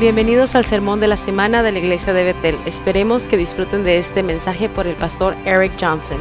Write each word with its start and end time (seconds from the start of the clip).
Bienvenidos 0.00 0.54
al 0.54 0.64
sermón 0.64 0.98
de 0.98 1.08
la 1.08 1.18
semana 1.18 1.62
de 1.62 1.72
la 1.72 1.78
iglesia 1.78 2.14
de 2.14 2.24
Betel. 2.24 2.56
Esperemos 2.64 3.28
que 3.28 3.36
disfruten 3.36 3.84
de 3.84 3.98
este 3.98 4.22
mensaje 4.22 4.70
por 4.70 4.86
el 4.86 4.96
pastor 4.96 5.36
Eric 5.44 5.72
Johnson. 5.78 6.16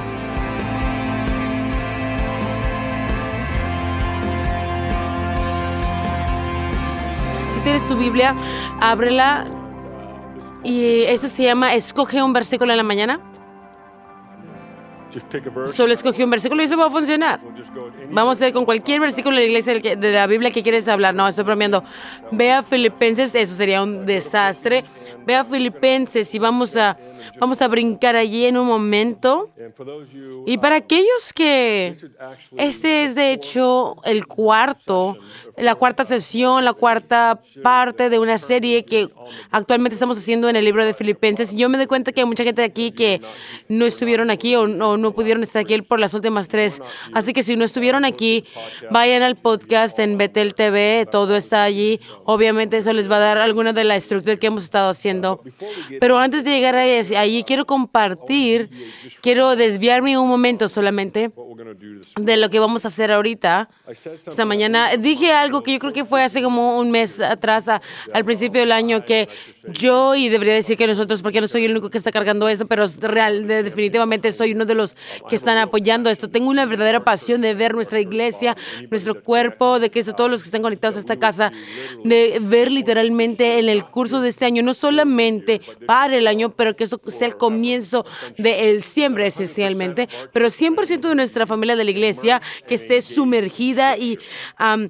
Si 7.54 7.61
tienes 7.61 7.88
tu 7.88 7.95
Biblia, 7.95 8.36
ábrela 8.81 9.47
y 10.61 11.04
eso 11.04 11.30
se 11.30 11.43
llama 11.43 11.73
Escoge 11.73 12.21
un 12.21 12.34
versículo 12.34 12.73
en 12.73 12.77
la 12.77 12.84
mañana. 12.84 13.29
Solo 15.73 15.94
escogí 15.94 16.23
un 16.23 16.30
versículo 16.30 16.62
y 16.62 16.66
eso 16.66 16.78
va 16.78 16.88
a 16.88 16.89
funcionar. 16.89 17.39
Vamos 18.12 18.41
a 18.41 18.48
ir 18.48 18.54
con 18.54 18.66
cualquier 18.66 19.02
versículo 19.02 19.36
de 19.36 19.44
la 19.44 19.48
iglesia 19.48 19.96
de 19.96 20.12
la 20.14 20.28
Biblia 20.28 20.52
que 20.52 20.62
quieres 20.62 20.88
hablar. 20.88 21.13
No, 21.13 21.27
estoy 21.27 21.44
bromeando. 21.44 21.84
Ve 22.31 22.52
a 22.52 22.63
Filipenses, 22.63 23.34
eso 23.34 23.55
sería 23.55 23.81
un 23.81 24.05
desastre. 24.05 24.84
Ve 25.26 25.36
a 25.36 25.44
Filipenses 25.44 26.34
y 26.34 26.40
vamos 26.40 26.76
a, 26.77 26.98
vamos 27.40 27.62
a 27.62 27.67
brincar 27.67 28.16
allí 28.16 28.45
en 28.45 28.58
un 28.58 28.67
momento. 28.67 29.50
And 29.59 29.73
for 29.73 29.86
those 29.86 30.12
you, 30.12 30.44
Y 30.45 30.58
para 30.58 30.77
aquellos 30.77 31.34
que 31.34 31.95
este 32.58 33.03
es 33.03 33.16
de 33.16 33.34
hecho 33.34 33.98
el 34.03 34.28
cuarto, 34.28 35.17
la 35.59 35.76
cuarta 35.76 36.05
sesión, 36.05 36.63
la 36.66 36.73
cuarta 36.73 37.41
parte 37.63 38.09
de 38.09 38.20
una 38.20 38.38
serie 38.38 38.86
que 38.86 39.09
actualmente 39.52 39.94
estamos 39.94 40.17
haciendo 40.17 40.50
en 40.50 40.55
el 40.55 40.66
libro 40.66 40.86
de 40.86 40.94
Filipenses. 40.94 41.54
Y 41.54 41.58
yo 41.58 41.70
me 41.70 41.77
doy 41.77 41.88
cuenta 41.88 42.12
que 42.12 42.22
hay 42.22 42.27
mucha 42.27 42.44
gente 42.44 42.63
aquí 42.63 42.91
que 42.91 43.22
no 43.67 43.86
estuvieron 43.86 44.31
aquí 44.31 44.55
o 44.55 44.67
no, 44.67 44.98
no 44.98 45.12
pudieron 45.14 45.44
estar 45.44 45.62
aquí 45.62 45.81
por 45.81 46.00
las 46.00 46.14
últimas 46.14 46.48
tres. 46.48 46.81
Así 47.14 47.34
que 47.34 47.44
si 47.44 47.55
no 47.55 47.66
estuvieron 47.66 48.05
aquí, 48.05 48.45
vayan 48.91 49.23
al 49.23 49.36
podcast 49.36 49.98
en 50.00 50.17
Betel 50.17 50.55
TV, 50.55 51.08
todo 51.12 51.36
está 51.36 51.64
allí. 51.64 52.00
Obviamente 52.26 52.78
eso 52.78 52.94
les 52.94 53.09
va 53.09 53.17
a 53.17 53.20
dar 53.20 53.38
alguna 53.38 53.73
de 53.73 53.83
la 53.83 53.95
estructura 53.95 54.38
que 54.38 54.48
hemos 54.48 54.64
estado 54.64 54.89
haciendo. 54.89 55.42
Pero 56.00 56.17
antes 56.17 56.44
de 56.44 56.52
llegar 56.52 56.76
allí 56.76 57.44
quiero 57.44 57.66
compartir, 57.66 58.70
quiero 59.22 59.55
desviarme 59.55 60.17
un 60.17 60.30
momento 60.30 60.67
solamente 60.67 61.31
de 62.16 62.38
lo 62.38 62.50
que 62.50 62.59
vamos 62.59 62.86
a 62.86 62.88
hacer 62.88 63.11
ahorita. 63.11 63.70
Esta 63.88 64.45
mañana 64.45 64.95
dije 64.98 65.31
algo 65.31 65.48
que 65.64 65.73
yo 65.73 65.80
creo 65.80 65.94
que 65.94 66.05
fue 66.05 66.23
hace 66.23 66.42
como 66.42 66.78
un 66.80 66.92
mes 66.92 67.19
atrás, 67.19 67.67
a- 67.67 67.81
al 68.14 68.23
principio 68.25 68.61
del 68.61 68.72
año, 68.72 69.03
que 69.03 69.28
yo, 69.67 70.16
y 70.16 70.30
debería 70.30 70.53
decir 70.53 70.78
que 70.78 70.88
nosotros, 70.88 71.22
porque 71.22 71.42
no 71.42 71.47
soy 71.47 71.66
el 71.66 71.72
único 71.72 71.89
que 71.89 71.97
está 71.97 72.11
cargando 72.11 72.47
esto, 72.47 72.66
pero 72.67 72.86
real, 73.02 73.47
de- 73.47 73.64
definitivamente 73.64 74.31
soy 74.31 74.53
uno 74.53 74.66
de 74.66 74.75
los 74.75 74.95
que 75.30 75.36
están 75.36 75.58
apoyando 75.58 76.09
esto. 76.09 76.30
Tengo 76.30 76.50
una 76.50 76.66
verdadera 76.66 77.03
pasión 77.03 77.42
de 77.42 77.53
ver 77.53 77.73
nuestra 77.75 78.00
iglesia, 78.00 78.55
nuestro 78.89 79.22
cuerpo, 79.23 79.80
de 79.80 79.89
Cristo, 79.92 80.14
todos 80.14 80.30
los 80.30 80.42
que 80.42 80.47
están 80.47 80.61
conectados 80.61 80.95
a 80.95 81.00
esta 81.00 81.17
casa, 81.17 81.52
de 82.03 82.39
ver 82.42 82.72
literalmente 82.72 83.59
en 83.59 83.70
el 83.70 83.83
curso 83.86 84.22
de 84.22 84.30
este 84.30 84.45
año, 84.45 84.64
no 84.64 84.73
solamente 84.73 85.61
para 85.86 86.16
el 86.16 86.27
año, 86.27 86.50
pero 86.52 86.75
que 86.75 86.83
eso 86.86 87.00
sea 87.08 87.27
el 87.27 87.38
comienzo 87.38 88.05
del 88.38 88.83
siempre 88.83 89.27
esencialmente, 89.27 90.08
pero 90.33 90.47
100% 90.50 91.09
de 91.09 91.16
nuestra 91.16 91.45
familia 91.45 91.75
de 91.75 91.83
la 91.83 91.92
iglesia 91.92 92.42
que 92.67 92.75
esté 92.75 93.02
sumergida 93.02 93.97
y 93.97 94.17
am, 94.58 94.89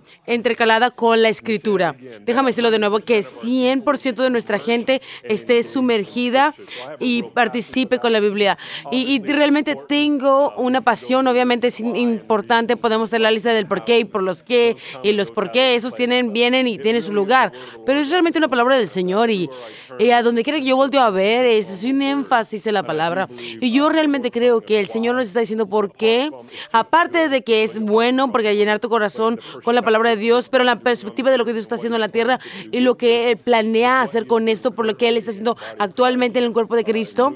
entrecalada 0.50 0.89
con 0.89 1.22
la 1.22 1.30
escritura. 1.30 1.95
Déjame 2.22 2.50
decirlo 2.50 2.72
de 2.72 2.80
nuevo, 2.80 3.00
que 3.02 3.19
100% 3.19 4.16
de 4.16 4.30
nuestra 4.31 4.58
gente 4.58 5.00
esté 5.22 5.61
sumergida 5.61 6.55
y 7.00 7.22
participe 7.22 8.00
con 8.00 8.11
la 8.11 8.19
Biblia. 8.19 8.58
Y, 8.92 9.14
y 9.14 9.20
realmente 9.20 9.75
tengo 9.88 10.55
una 10.58 10.81
pasión, 10.81 11.27
obviamente 11.27 11.67
es 11.67 11.80
importante, 11.80 12.77
podemos 12.77 13.09
hacer 13.09 13.22
la 13.22 13.30
lista 13.30 13.53
del 13.53 13.67
por 13.67 13.86
qué 13.86 14.00
y 14.00 14.05
por 14.05 14.23
los 14.23 14.42
qué 14.42 14.75
y 15.03 15.11
los 15.11 15.30
por 15.30 15.52
qué, 15.52 15.75
esos 15.75 15.94
tienen, 15.94 16.33
vienen 16.33 16.67
y 16.67 16.80
tienen 16.80 17.03
su 17.03 17.14
lugar, 17.14 17.52
pero 17.86 18.00
es 18.00 18.09
realmente 18.09 18.39
una 18.39 18.47
palabra 18.47 18.75
del 18.75 18.89
Señor 18.89 19.30
y, 19.30 19.52
y 20.00 20.09
a 20.09 20.23
donde 20.23 20.44
quiera 20.44 20.59
que 20.59 20.66
yo 20.66 20.75
volteo 20.75 21.02
a 21.02 21.11
ver, 21.11 21.45
es, 21.45 21.70
es 21.70 21.83
un 21.83 22.02
énfasis 22.02 22.65
en 22.65 22.73
la 22.73 22.82
palabra. 22.82 23.30
Y 23.61 23.71
yo 23.71 23.89
realmente 23.89 24.32
creo 24.32 24.61
que 24.61 24.80
el 24.80 24.88
Señor 24.88 25.15
nos 25.15 25.27
está 25.27 25.42
diciendo 25.42 25.67
por 25.67 25.92
qué, 25.93 26.32
aparte 26.71 27.30
de 27.30 27.43
que 27.43 27.64
es 27.64 27.77
bueno, 27.77 28.32
porque 28.32 28.55
llenar 28.55 28.80
tu 28.80 28.89
corazón 28.89 29.39
con 29.64 29.76
la 29.76 29.83
palabra 29.83 30.09
de 30.09 30.15
Dios, 30.15 30.28
pero 30.49 30.63
la 30.63 30.77
perspectiva 30.77 31.31
de 31.31 31.37
lo 31.37 31.45
que 31.45 31.53
Dios 31.53 31.63
está 31.63 31.75
haciendo 31.75 31.95
en 31.95 32.01
la 32.01 32.09
tierra 32.09 32.39
y 32.71 32.79
lo 32.81 32.97
que 32.97 33.31
Él 33.31 33.37
planea 33.37 34.01
hacer 34.01 34.27
con 34.27 34.47
esto, 34.47 34.71
por 34.71 34.85
lo 34.85 34.97
que 34.97 35.07
Él 35.07 35.17
está 35.17 35.31
haciendo 35.31 35.57
actualmente 35.77 36.39
en 36.39 36.45
el 36.45 36.53
cuerpo 36.53 36.75
de 36.75 36.83
Cristo, 36.83 37.33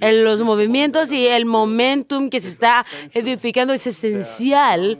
en 0.00 0.24
los 0.24 0.42
movimientos 0.42 1.12
y 1.12 1.26
el 1.26 1.44
momentum 1.44 2.30
que 2.30 2.40
se 2.40 2.48
está 2.48 2.86
edificando 3.12 3.72
es 3.72 3.86
esencial 3.86 4.98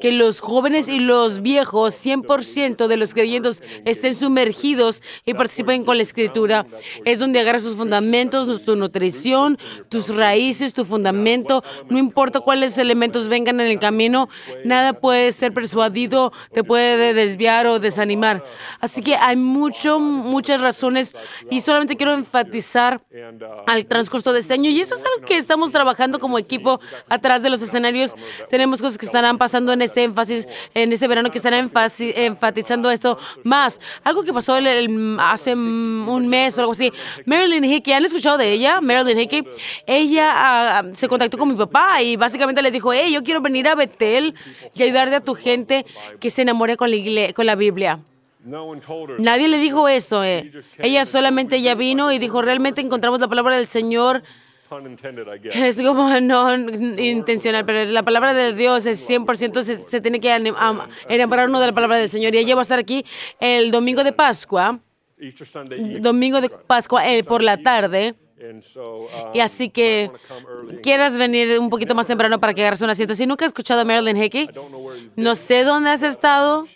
que 0.00 0.12
los 0.12 0.40
jóvenes 0.40 0.88
y 0.88 0.98
los 0.98 1.42
viejos, 1.42 1.94
100% 1.94 2.86
de 2.86 2.96
los 2.96 3.14
creyentes, 3.14 3.62
estén 3.84 4.14
sumergidos 4.14 5.02
y 5.24 5.34
participen 5.34 5.84
con 5.84 5.96
la 5.96 6.02
escritura. 6.02 6.66
Es 7.04 7.18
donde 7.18 7.40
agarras 7.40 7.62
tus 7.62 7.76
fundamentos, 7.76 8.62
tu 8.64 8.76
nutrición, 8.76 9.58
tus 9.88 10.14
raíces, 10.14 10.74
tu 10.74 10.84
fundamento. 10.84 11.62
No 11.88 11.98
importa 11.98 12.40
cuáles 12.40 12.78
elementos 12.78 13.28
vengan 13.28 13.60
en 13.60 13.68
el 13.68 13.78
camino, 13.78 14.28
nada 14.64 14.92
puede 14.92 15.30
ser 15.32 15.52
persuadido, 15.52 16.32
te 16.52 16.64
puede 16.72 17.12
desviar 17.12 17.66
o 17.66 17.78
desanimar. 17.78 18.42
Así 18.80 19.02
que 19.02 19.14
hay 19.14 19.36
mucho, 19.36 19.98
muchas 20.00 20.58
razones 20.58 21.14
y 21.50 21.60
solamente 21.60 21.98
quiero 21.98 22.14
enfatizar 22.14 22.98
uh, 23.12 23.44
al 23.66 23.84
transcurso 23.84 24.32
de 24.32 24.38
este 24.40 24.54
año. 24.54 24.70
Y 24.70 24.80
eso 24.80 24.94
es 24.94 25.04
algo 25.04 25.26
que 25.26 25.36
estamos 25.36 25.70
trabajando 25.70 26.18
como 26.18 26.38
equipo 26.38 26.80
atrás 27.10 27.42
de 27.42 27.50
los 27.50 27.60
escenarios. 27.60 28.14
Tenemos 28.48 28.80
cosas 28.80 28.96
que 28.96 29.04
estarán 29.04 29.36
pasando 29.36 29.70
en 29.74 29.82
este 29.82 30.02
énfasis, 30.02 30.48
en 30.72 30.94
este 30.94 31.06
verano, 31.08 31.30
que 31.30 31.36
estarán 31.36 31.68
enfatizando 32.00 32.90
esto 32.90 33.18
más. 33.44 33.78
Algo 34.02 34.22
que 34.22 34.32
pasó 34.32 34.56
el- 34.56 34.66
el- 34.66 35.18
hace 35.20 35.52
un 35.52 36.26
mes 36.26 36.56
o 36.56 36.62
algo 36.62 36.72
así. 36.72 36.90
Marilyn 37.26 37.64
Hickey, 37.64 37.92
¿han 37.92 38.06
escuchado 38.06 38.38
de 38.38 38.50
ella? 38.50 38.80
Marilyn 38.80 39.18
Hickey. 39.18 39.44
Ella 39.86 40.32
ah, 40.34 40.82
se 40.94 41.06
contactó 41.06 41.36
con 41.36 41.48
mi 41.50 41.54
papá 41.54 42.00
y 42.00 42.16
básicamente 42.16 42.62
le 42.62 42.70
dijo, 42.70 42.94
hey, 42.94 43.12
yo 43.12 43.22
quiero 43.22 43.42
venir 43.42 43.68
a 43.68 43.74
Betel 43.74 44.34
y 44.74 44.82
ayudarte 44.82 45.16
a 45.16 45.20
tu 45.20 45.34
gente 45.34 45.84
que 46.18 46.30
se 46.30 46.44
enamore 46.62 46.76
con 46.76 46.90
la, 46.90 46.96
igle- 46.96 47.32
con 47.34 47.46
la 47.46 47.54
Biblia. 47.56 47.98
Nadie 49.18 49.48
le 49.48 49.58
dijo 49.58 49.88
eso. 49.88 50.24
eh. 50.24 50.50
Ella 50.78 51.04
solamente 51.04 51.56
ella 51.56 51.74
vino 51.74 52.10
y 52.12 52.18
dijo, 52.18 52.42
realmente 52.42 52.80
encontramos 52.80 53.20
la 53.20 53.28
palabra 53.28 53.56
del 53.56 53.66
Señor. 53.66 54.22
Es 55.52 55.76
como 55.82 56.08
no 56.20 56.54
intencional, 56.98 57.64
pero 57.64 57.84
la 57.90 58.02
palabra 58.02 58.32
de 58.34 58.52
Dios 58.54 58.86
es 58.86 59.08
100%, 59.08 59.62
se, 59.62 59.76
se 59.76 60.00
tiene 60.00 60.18
que 60.18 60.34
enamorar 61.08 61.48
uno 61.48 61.60
de 61.60 61.66
la 61.66 61.72
palabra 61.72 61.98
del 61.98 62.10
Señor. 62.10 62.34
Y 62.34 62.38
ella 62.38 62.54
va 62.54 62.62
a 62.62 62.68
estar 62.68 62.78
aquí 62.78 63.04
el 63.38 63.70
domingo 63.70 64.02
de 64.02 64.12
Pascua, 64.12 64.80
domingo 66.02 66.40
de 66.40 66.48
Pascua 66.48 67.08
eh, 67.08 67.22
por 67.22 67.42
la 67.42 67.56
tarde. 67.62 68.14
Uh, 68.42 69.36
Y 69.36 69.40
así 69.40 69.68
que 69.70 70.10
quieras 70.82 71.16
venir 71.16 71.58
un 71.58 71.70
poquito 71.70 71.94
más 71.94 72.06
temprano 72.06 72.40
para 72.40 72.52
que 72.54 72.60
agarres 72.62 72.80
un 72.82 72.90
asiento. 72.90 73.14
Si 73.14 73.24
nunca 73.26 73.44
has 73.44 73.50
escuchado 73.50 73.80
a 73.80 73.84
Marilyn 73.84 74.16
Hickey, 74.22 74.48
no 75.16 75.34
sé 75.34 75.62
dónde 75.64 75.90
has 75.90 76.02
estado, 76.02 76.66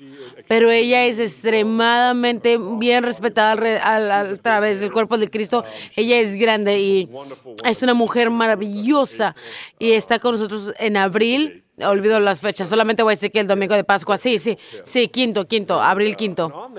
pero 0.48 0.70
ella 0.70 1.04
es 1.06 1.18
extremadamente 1.18 2.58
bien 2.78 3.02
respetada 3.02 3.52
al- 3.52 4.10
al- 4.10 4.34
a 4.34 4.36
través 4.36 4.80
del 4.80 4.92
cuerpo 4.92 5.18
de 5.18 5.28
Cristo. 5.28 5.64
Ella 5.96 6.18
es 6.20 6.36
grande 6.36 6.78
y 6.78 7.08
es 7.64 7.82
una 7.82 7.94
mujer 7.94 8.30
maravillosa. 8.30 9.34
Y 9.78 9.92
está 9.92 10.18
con 10.18 10.32
nosotros 10.32 10.72
en 10.78 10.96
abril. 10.96 11.64
Olvido 11.78 12.20
las 12.20 12.40
fechas, 12.40 12.70
solamente 12.70 13.02
voy 13.02 13.12
a 13.12 13.16
decir 13.16 13.30
que 13.30 13.38
el 13.40 13.46
domingo 13.46 13.74
de 13.74 13.84
Pascua, 13.84 14.16
sí, 14.16 14.38
sí, 14.38 14.56
sí, 14.82 15.08
quinto, 15.08 15.46
quinto, 15.46 15.82
abril 15.82 16.16
quinto. 16.16 16.70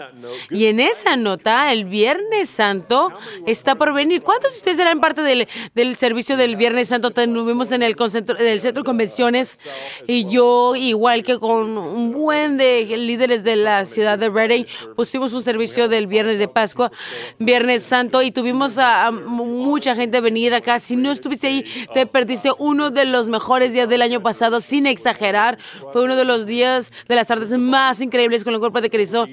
Y 0.50 0.66
en 0.66 0.80
esa 0.80 1.16
nota, 1.16 1.72
el 1.72 1.86
Viernes 1.86 2.50
Santo 2.50 3.14
está 3.46 3.76
por 3.76 3.94
venir. 3.94 4.24
¿Cuántos 4.24 4.54
de 4.54 4.58
ustedes 4.58 4.80
eran 4.80 5.00
parte 5.00 5.22
del, 5.22 5.48
del 5.76 5.96
servicio 5.98 6.36
del 6.36 6.56
Viernes 6.56 6.88
Santo? 6.88 7.12
Tuvimos 7.12 7.72
en 7.72 7.84
el 7.84 7.96
concentro- 7.96 8.38
del 8.40 8.60
centro 8.60 8.82
de 8.82 8.88
convenciones 8.88 9.60
y 10.08 10.26
yo, 10.26 10.76
igual 10.76 11.22
que 11.22 11.38
con 11.38 11.78
un 11.78 12.12
buen 12.12 12.58
de 12.58 12.84
líderes 12.98 13.44
de 13.44 13.56
la 13.56 13.86
ciudad 13.86 14.18
de 14.18 14.30
Reading, 14.30 14.66
pusimos 14.96 15.32
un 15.34 15.44
servicio 15.44 15.88
del 15.88 16.08
Viernes 16.08 16.40
de 16.40 16.48
Pascua, 16.48 16.92
Viernes 17.38 17.84
Santo, 17.84 18.24
y 18.24 18.32
tuvimos 18.32 18.80
a, 18.80 19.06
a 19.06 19.12
mucha 19.12 19.94
gente 19.94 20.22
venir 20.22 20.56
acá. 20.56 20.80
Si 20.80 20.96
no 20.96 21.12
estuviste 21.12 21.46
ahí, 21.46 21.66
te 21.94 22.08
perdiste 22.08 22.50
uno 22.58 22.90
de 22.90 23.06
los 23.06 23.28
mejores 23.28 23.74
días 23.74 23.88
del 23.88 24.02
año 24.02 24.24
pasado, 24.24 24.60
sin 24.60 24.87
exagerar. 24.88 25.58
Fue 25.92 26.04
uno 26.04 26.16
de 26.16 26.26
los 26.26 26.46
días 26.46 26.92
de 27.08 27.16
las 27.16 27.28
tardes 27.28 27.52
más 27.58 28.02
increíbles 28.02 28.44
con 28.44 28.54
el 28.54 28.60
cuerpo 28.60 28.82
de 28.82 28.90
Cristo, 28.90 29.26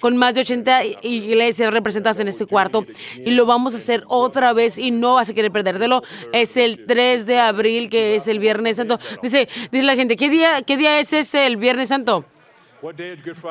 con 0.00 0.16
más 0.16 0.34
de 0.34 0.42
80 0.42 0.84
iglesias 1.02 1.72
representadas 1.72 2.20
en 2.20 2.28
este 2.28 2.46
cuarto. 2.46 2.84
Y 3.24 3.30
lo 3.32 3.46
vamos 3.46 3.74
a 3.74 3.78
hacer 3.78 4.04
otra 4.06 4.52
vez 4.52 4.78
y 4.78 4.90
no 4.90 5.14
vas 5.14 5.28
a 5.28 5.34
querer 5.34 5.50
perdértelo. 5.50 6.02
Es 6.32 6.56
el 6.56 6.86
3 6.86 7.26
de 7.26 7.38
abril, 7.38 7.90
que 7.90 8.14
es 8.16 8.28
el 8.28 8.38
Viernes 8.38 8.76
Santo. 8.76 8.98
Dice, 9.22 9.48
dice 9.70 9.84
la 9.84 9.96
gente, 9.96 10.16
¿qué 10.16 10.28
día, 10.28 10.62
qué 10.62 10.76
día 10.76 11.00
es 11.00 11.12
ese 11.12 11.46
el 11.46 11.56
Viernes 11.56 11.88
Santo? 11.88 12.24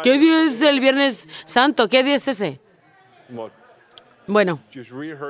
¿Qué 0.03 0.17
día 0.17 0.45
es 0.45 0.61
el 0.61 0.79
Viernes 0.79 1.27
Santo? 1.45 1.89
¿Qué 1.89 2.03
día 2.03 2.15
es 2.15 2.27
ese? 2.27 2.59
Bueno, 4.27 4.59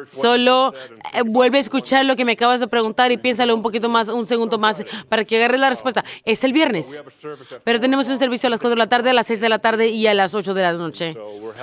solo 0.10 0.74
eh, 1.14 1.22
vuelve 1.24 1.58
a 1.58 1.62
escuchar 1.62 2.06
lo 2.06 2.16
que 2.16 2.26
me 2.26 2.32
acabas 2.34 2.60
de 2.60 2.68
preguntar 2.68 3.12
y 3.12 3.18
piénsalo 3.18 3.54
un 3.54 3.62
poquito 3.62 3.90
más, 3.90 4.10
un 4.10 4.26
segundo 4.26 4.58
más, 4.58 4.84
para 5.08 5.24
que 5.24 5.38
agarres 5.38 5.60
la 5.60 5.70
respuesta. 5.70 6.04
Es 6.26 6.44
el 6.44 6.52
viernes. 6.54 7.04
Pero 7.64 7.80
tenemos 7.80 8.08
un 8.10 8.18
servicio 8.18 8.48
a 8.48 8.50
las 8.50 8.60
4 8.60 8.72
de 8.72 8.76
la 8.76 8.88
tarde, 8.90 9.12
a 9.12 9.14
las 9.14 9.28
6 9.28 9.40
de 9.42 9.50
la 9.50 9.60
tarde 9.60 9.88
y 9.90 10.08
a 10.08 10.14
las 10.14 10.34
8 10.34 10.54
de 10.54 10.62
la 10.62 10.74
noche. 10.74 11.16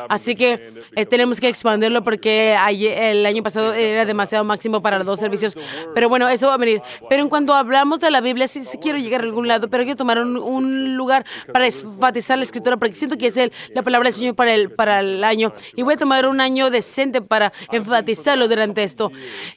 Así 0.08 0.36
que 0.36 0.72
eh, 0.94 1.06
tenemos 1.06 1.40
que 1.40 1.48
expandirlo 1.48 2.04
porque 2.04 2.56
ayer- 2.58 2.96
el 3.10 3.26
año 3.26 3.42
pasado 3.42 3.72
era 3.74 4.04
demasiado 4.04 4.44
máximo 4.44 4.80
para 4.80 4.98
los 4.98 5.06
dos 5.06 5.18
servicios. 5.20 5.56
Pero 5.94 6.08
bueno, 6.08 6.28
eso 6.28 6.46
va 6.46 6.54
a 6.54 6.58
venir. 6.58 6.82
Pero 7.08 7.22
en 7.22 7.28
cuanto 7.28 7.52
hablamos 7.54 8.00
de 8.00 8.10
la 8.10 8.20
Biblia, 8.20 8.46
sí, 8.48 8.62
sí 8.62 8.78
quiero 8.78 8.98
llegar 8.98 9.22
a 9.22 9.24
algún 9.24 9.48
lado, 9.48 9.68
pero 9.68 9.82
quiero 9.84 9.96
tomar 9.96 10.18
un, 10.20 10.36
un 10.36 10.96
lugar 10.96 11.24
para 11.52 11.66
enfatizar 11.66 12.38
la 12.38 12.44
escritura 12.44 12.76
porque 12.76 12.94
siento 12.94 13.16
que 13.18 13.26
es 13.26 13.36
el, 13.36 13.52
la 13.74 13.82
palabra 13.82 14.08
del 14.08 14.14
Señor 14.14 14.34
para 14.34 14.54
el, 14.54 14.70
para 14.70 15.00
el 15.00 15.24
año. 15.24 15.52
Y 15.74 15.82
voy 15.82 15.94
a 15.94 15.96
tomar 15.96 16.26
un 16.26 16.40
año 16.40 16.70
decente 16.70 17.23
para 17.24 17.52
enfatizarlo 17.72 18.48
durante 18.48 18.82
esto. 18.82 19.10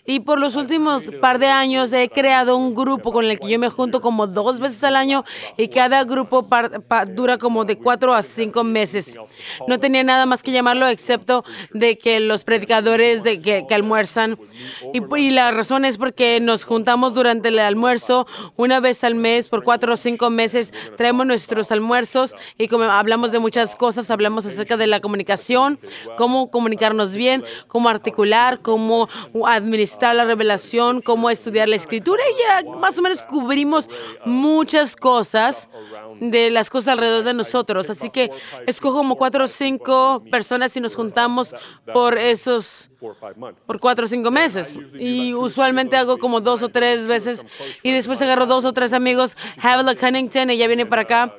Y 0.06 0.22
por 0.22 0.40
los 0.40 0.56
últimos 0.56 1.04
par 1.22 1.40
de 1.40 1.48
años 1.48 1.94
he 1.94 2.10
creado 2.10 2.58
un 2.58 2.74
grupo 2.76 3.12
con 3.12 3.26
el 3.26 3.40
que 3.40 3.50
yo 3.50 3.60
me 3.60 3.70
junto 3.70 4.02
como 4.02 4.28
dos 4.28 4.60
veces 4.60 4.84
al 4.84 4.96
año 4.96 5.24
y 5.58 5.68
cada 5.68 6.04
grupo 6.04 6.48
dura 7.16 7.38
como 7.38 7.66
de 7.66 7.78
cuatro 7.78 8.14
a 8.14 8.22
cinco 8.22 8.64
meses. 8.64 9.18
No 9.68 9.80
tenía 9.80 10.04
nada 10.04 10.26
más 10.26 10.44
que 10.44 10.52
llamarlo 10.52 10.88
excepto 10.88 11.44
de 11.72 11.98
que 11.98 12.20
los 12.20 12.44
predicadores 12.44 13.24
de 13.24 13.40
que, 13.42 13.66
almuerzan. 13.74 14.38
Y, 14.94 15.30
la 15.32 15.52
razón 15.52 15.86
es 15.86 15.98
porque 15.98 16.40
nos 16.40 16.64
juntamos 16.64 17.14
durante 17.14 17.50
el 17.50 17.60
almuerzo 17.60 18.28
una 18.56 18.80
vez 18.80 19.04
al 19.04 19.16
mes 19.16 19.48
por 19.48 19.64
cuatro 19.64 19.94
o 19.94 19.96
cinco 19.96 20.30
meses. 20.30 20.74
Traemos 20.96 21.26
nuestros 21.26 21.72
almuerzos 21.72 22.36
y 22.58 22.74
hablamos 22.74 23.32
de 23.32 23.40
muchas 23.40 23.76
cosas, 23.76 24.10
hablamos 24.10 24.46
acerca 24.46 24.78
de 24.78 24.88
la 24.88 25.00
comunicación, 25.00 25.80
cómo 26.18 26.50
comunicarnos 26.50 27.16
bien, 27.16 27.44
cómo 27.68 27.90
articular, 27.90 28.62
cómo 28.62 29.08
administrar 29.46 30.16
la 30.16 30.26
revelación, 30.26 31.02
cómo 31.02 31.30
estudiar 31.30 31.68
la 31.70 31.76
escritura 31.76 32.22
y 32.30 32.66
ya 32.66 32.78
más 32.78 32.98
o 32.98 33.02
menos 33.02 33.24
cubrimos 33.24 33.90
muchas 34.26 34.96
cosas 34.96 35.70
de 36.20 36.50
las 36.50 36.70
cosas 36.70 36.90
alrededor 36.90 37.24
de 37.24 37.34
nosotros. 37.34 37.90
Así 37.90 38.10
que 38.10 38.32
escojo 38.66 38.98
como 38.98 39.16
cuatro 39.16 39.46
o 39.46 39.48
cinco 39.48 40.24
personas 40.32 40.76
y 40.76 40.82
nos 40.82 40.96
juntamos 40.96 41.54
por 41.94 42.18
esos 42.18 42.90
por 43.68 43.80
cuatro 43.80 44.06
o 44.06 44.08
cinco 44.08 44.32
meses. 44.32 44.78
Y 45.00 45.34
usualmente 45.36 45.96
hago 45.96 46.18
como 46.18 46.42
dos 46.42 46.64
o 46.64 46.70
tres 46.70 47.06
veces. 47.06 47.46
Y 47.84 47.92
después 47.92 48.20
agarro 48.24 48.48
dos 48.48 48.66
o 48.66 48.74
tres 48.74 48.92
amigos. 48.92 49.38
Havilah 49.62 49.96
Cunnington, 49.96 50.50
ella 50.50 50.66
viene 50.68 50.86
para 50.88 51.04
acá. 51.04 51.36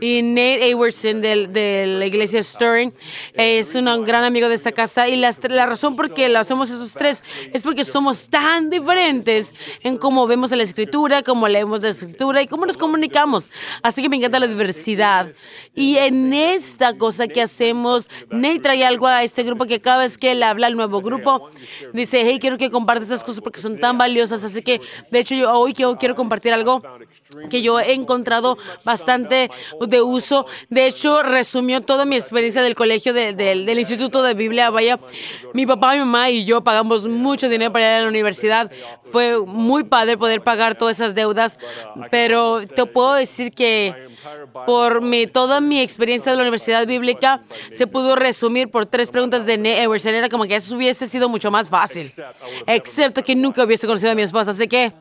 Y 0.00 0.22
Nate 0.22 0.72
Awerson 0.72 1.20
del- 1.20 1.52
de, 1.52 1.84
la 1.86 2.06
iglesia 2.06 2.42
Stirring. 2.42 2.92
Es 3.34 3.74
un 3.76 4.04
gran 4.04 4.24
amigo 4.24 4.48
de 4.48 4.56
esta 4.56 4.72
casa. 4.72 5.08
Y 5.08 5.14
las 5.16 5.38
la 5.56 5.66
razón 5.66 5.96
por 5.96 6.14
qué 6.14 6.28
lo 6.28 6.38
hacemos 6.38 6.70
esos 6.70 6.92
tres 6.92 7.24
es 7.52 7.62
porque 7.62 7.82
somos 7.84 8.28
tan 8.28 8.70
diferentes 8.70 9.54
en 9.82 9.96
cómo 9.96 10.26
vemos 10.26 10.52
la 10.52 10.62
escritura, 10.62 11.22
cómo 11.22 11.48
leemos 11.48 11.80
la 11.82 11.88
escritura 11.88 12.42
y 12.42 12.46
cómo 12.46 12.66
nos 12.66 12.76
comunicamos. 12.76 13.50
Así 13.82 14.02
que 14.02 14.08
me 14.08 14.16
encanta 14.16 14.38
la 14.38 14.46
diversidad. 14.46 15.32
Y 15.74 15.96
en 15.98 16.32
esta 16.32 16.96
cosa 16.96 17.26
que 17.28 17.42
hacemos, 17.42 18.08
Nate 18.30 18.60
trae 18.60 18.84
algo 18.84 19.06
a 19.06 19.22
este 19.22 19.42
grupo 19.42 19.66
que 19.66 19.80
cada 19.80 19.98
vez 19.98 20.16
que 20.18 20.32
él 20.32 20.42
habla 20.42 20.66
al 20.68 20.76
nuevo 20.76 21.00
grupo, 21.00 21.48
dice, 21.92 22.22
hey, 22.24 22.38
quiero 22.40 22.56
que 22.58 22.70
compartas 22.70 23.04
estas 23.04 23.24
cosas 23.24 23.40
porque 23.40 23.60
son 23.60 23.78
tan 23.78 23.98
valiosas. 23.98 24.44
Así 24.44 24.62
que, 24.62 24.80
de 25.10 25.18
hecho, 25.18 25.34
yo 25.34 25.52
hoy 25.52 25.74
quiero, 25.74 25.96
quiero 25.96 26.14
compartir 26.14 26.52
algo 26.52 26.82
que 27.50 27.60
yo 27.62 27.80
he 27.80 27.92
encontrado 27.92 28.56
bastante 28.84 29.50
de 29.86 30.02
uso. 30.02 30.46
De 30.70 30.86
hecho, 30.86 31.22
resumió 31.22 31.80
toda 31.80 32.04
mi 32.04 32.16
experiencia 32.16 32.62
del 32.62 32.74
colegio, 32.74 33.12
de- 33.12 33.32
del 33.34 33.78
Instituto 33.78 34.22
de 34.22 34.34
Biblia. 34.34 34.70
Vaya, 34.70 34.98
mi 35.52 35.66
papá, 35.66 35.92
mi 35.92 35.98
mamá 36.00 36.30
y 36.30 36.44
yo 36.44 36.62
pagamos 36.62 37.06
mucho 37.06 37.48
dinero 37.48 37.72
para 37.72 37.86
ir 37.86 38.00
a 38.00 38.02
la 38.02 38.08
universidad. 38.08 38.70
Fue 39.00 39.44
muy 39.44 39.84
padre 39.84 40.16
poder 40.16 40.42
pagar 40.42 40.76
todas 40.76 40.96
esas 40.96 41.14
deudas, 41.14 41.58
pero 42.10 42.66
te 42.66 42.86
puedo 42.86 43.14
decir 43.14 43.52
que 43.52 43.94
por 44.66 45.02
mi, 45.02 45.26
toda 45.26 45.60
mi 45.60 45.80
experiencia 45.80 46.32
de 46.32 46.36
la 46.36 46.42
universidad 46.42 46.86
bíblica 46.86 47.42
se 47.70 47.86
pudo 47.86 48.16
resumir 48.16 48.70
por 48.70 48.86
tres 48.86 49.10
preguntas 49.10 49.46
de 49.46 49.56
Nate. 49.56 50.16
Era 50.16 50.28
como 50.28 50.44
que 50.44 50.56
eso 50.56 50.74
hubiese 50.76 51.06
sido 51.06 51.28
mucho 51.28 51.50
más 51.50 51.68
fácil. 51.68 52.12
Excepto 52.66 53.22
que 53.22 53.34
nunca 53.34 53.64
hubiese 53.64 53.86
conocido 53.86 54.12
a 54.12 54.14
mi 54.14 54.22
esposa. 54.22 54.50
Así 54.50 54.66
que, 54.66 54.92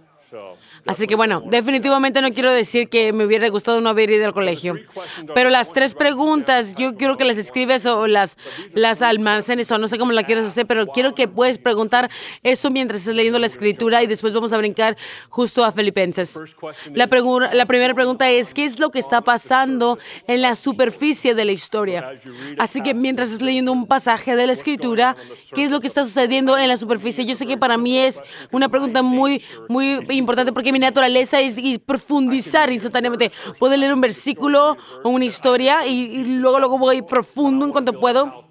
así 0.85 1.07
que 1.07 1.15
bueno, 1.15 1.41
definitivamente 1.45 2.21
no 2.21 2.31
quiero 2.31 2.51
decir 2.51 2.89
que 2.89 3.13
me 3.13 3.25
hubiera 3.25 3.47
gustado 3.49 3.81
no 3.81 3.89
haber 3.89 4.11
ido 4.11 4.25
al 4.25 4.33
colegio. 4.33 4.75
Pero 5.33 5.49
las 5.49 5.71
tres 5.73 5.95
preguntas, 5.95 6.75
yo 6.75 6.95
quiero 6.95 7.17
que 7.17 7.25
las 7.25 7.37
escribes 7.37 7.85
o 7.85 8.07
las, 8.07 8.37
las 8.73 9.01
almacenes 9.01 9.71
o 9.71 9.77
no 9.77 9.87
sé 9.87 9.97
cómo 9.97 10.11
la 10.11 10.23
quieres 10.23 10.45
hacer, 10.45 10.65
pero 10.65 10.87
quiero 10.87 11.15
que 11.15 11.27
puedes 11.27 11.57
preguntar 11.57 12.09
eso 12.43 12.69
mientras 12.69 13.01
estés 13.01 13.15
leyendo 13.15 13.39
la 13.39 13.47
escritura 13.47 14.03
y 14.03 14.07
después 14.07 14.33
vamos 14.33 14.53
a 14.53 14.57
brincar 14.57 14.97
justo 15.29 15.63
a 15.63 15.71
Filipenses. 15.71 16.39
La, 16.93 17.09
la 17.53 17.65
primera 17.65 17.93
pregunta 17.93 18.29
es, 18.29 18.53
¿qué 18.53 18.65
es 18.65 18.79
lo 18.79 18.91
que 18.91 18.99
está 18.99 19.21
pasando 19.21 19.97
en 20.27 20.41
la 20.41 20.55
superficie 20.55 21.35
de 21.35 21.45
la 21.45 21.51
historia? 21.51 22.11
Así 22.57 22.81
que 22.81 22.93
mientras 22.93 23.29
estés 23.29 23.45
leyendo 23.45 23.71
un 23.71 23.87
pasaje 23.87 24.35
de 24.35 24.47
la 24.47 24.53
escritura, 24.53 25.15
¿qué 25.53 25.63
es 25.63 25.71
lo 25.71 25.79
que 25.79 25.87
está 25.87 26.03
sucediendo 26.03 26.57
en 26.57 26.67
la 26.67 26.77
superficie? 26.77 27.25
Yo 27.25 27.35
sé 27.35 27.45
que 27.45 27.57
para 27.57 27.77
mí 27.77 27.97
es 27.97 28.21
una 28.51 28.69
pregunta 28.69 29.01
muy, 29.01 29.43
muy 29.67 29.99
importante 30.09 30.51
porque 30.51 30.74
mi 30.75 30.79
naturaleza 30.79 31.39
es 31.39 31.57
y 31.57 31.77
profundizar 31.77 32.69
instantáneamente. 32.69 33.31
Puedo 33.57 33.77
leer 33.77 33.93
un 33.93 34.01
versículo 34.01 34.75
o 35.03 35.09
una 35.09 35.23
historia 35.23 35.87
y, 35.87 36.17
y 36.17 36.25
luego, 36.25 36.59
luego 36.59 36.77
voy 36.77 37.01
profundo 37.01 37.65
en 37.65 37.71
cuanto 37.71 37.97
puedo. 37.97 38.44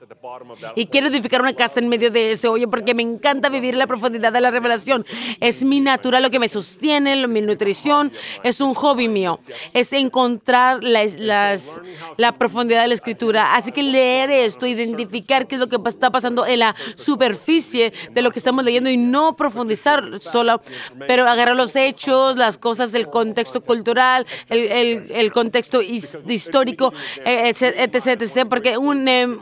Y 0.77 0.87
quiero 0.87 1.09
edificar 1.09 1.41
una 1.41 1.53
casa 1.55 1.81
en 1.81 1.89
medio 1.89 2.11
de 2.11 2.33
ese 2.33 2.49
hoyo 2.49 2.69
porque 2.71 2.95
me 2.95 3.03
encanta 3.03 3.49
vivir 3.49 3.75
la 3.75 3.87
profundidad 3.87 4.33
de 4.33 4.41
la 4.41 4.51
revelación. 4.51 5.05
Es 5.41 5.63
mi 5.63 5.81
natural 5.81 6.23
lo 6.23 6.31
que 6.31 6.39
me 6.39 6.49
sostiene, 6.49 7.17
lo- 7.17 7.29
mi 7.29 7.41
nutrición, 7.43 8.13
es 8.43 8.61
un 8.61 8.75
hobby 8.75 9.09
mío. 9.09 9.39
Es 9.73 9.93
encontrar 9.93 10.83
las- 10.83 11.17
las- 11.19 11.81
la 12.17 12.33
profundidad 12.33 12.83
de 12.83 12.89
la 12.89 12.95
escritura. 12.95 13.55
Así 13.55 13.73
que 13.73 13.83
leer 13.83 14.31
esto, 14.31 14.67
identificar 14.67 15.47
qué 15.47 15.57
es 15.57 15.61
lo 15.61 15.69
que 15.69 15.79
está 15.87 16.11
pasando 16.11 16.47
en 16.47 16.59
la 16.61 16.75
superficie 16.97 17.93
de 18.11 18.23
lo 18.23 18.31
que 18.31 18.39
estamos 18.39 18.65
leyendo 18.65 18.91
y 18.91 18.97
no 18.97 19.37
profundizar 19.37 20.03
solo, 20.21 20.61
pero 21.07 21.29
agarrar 21.29 21.57
los 21.57 21.75
hechos, 21.77 22.37
las 22.37 22.59
cosas 22.59 22.93
del 22.93 23.09
contexto 23.09 23.61
cultural, 23.63 24.27
el, 24.49 24.59
el- 24.71 25.07
el 25.11 25.33
contexto 25.33 25.81
his- 25.83 26.19
histórico, 26.29 26.93
etc, 27.25 27.75
etc, 27.79 28.07
etc, 28.23 28.47
porque 28.49 28.77
un 28.79 29.05
Nehem- 29.05 29.41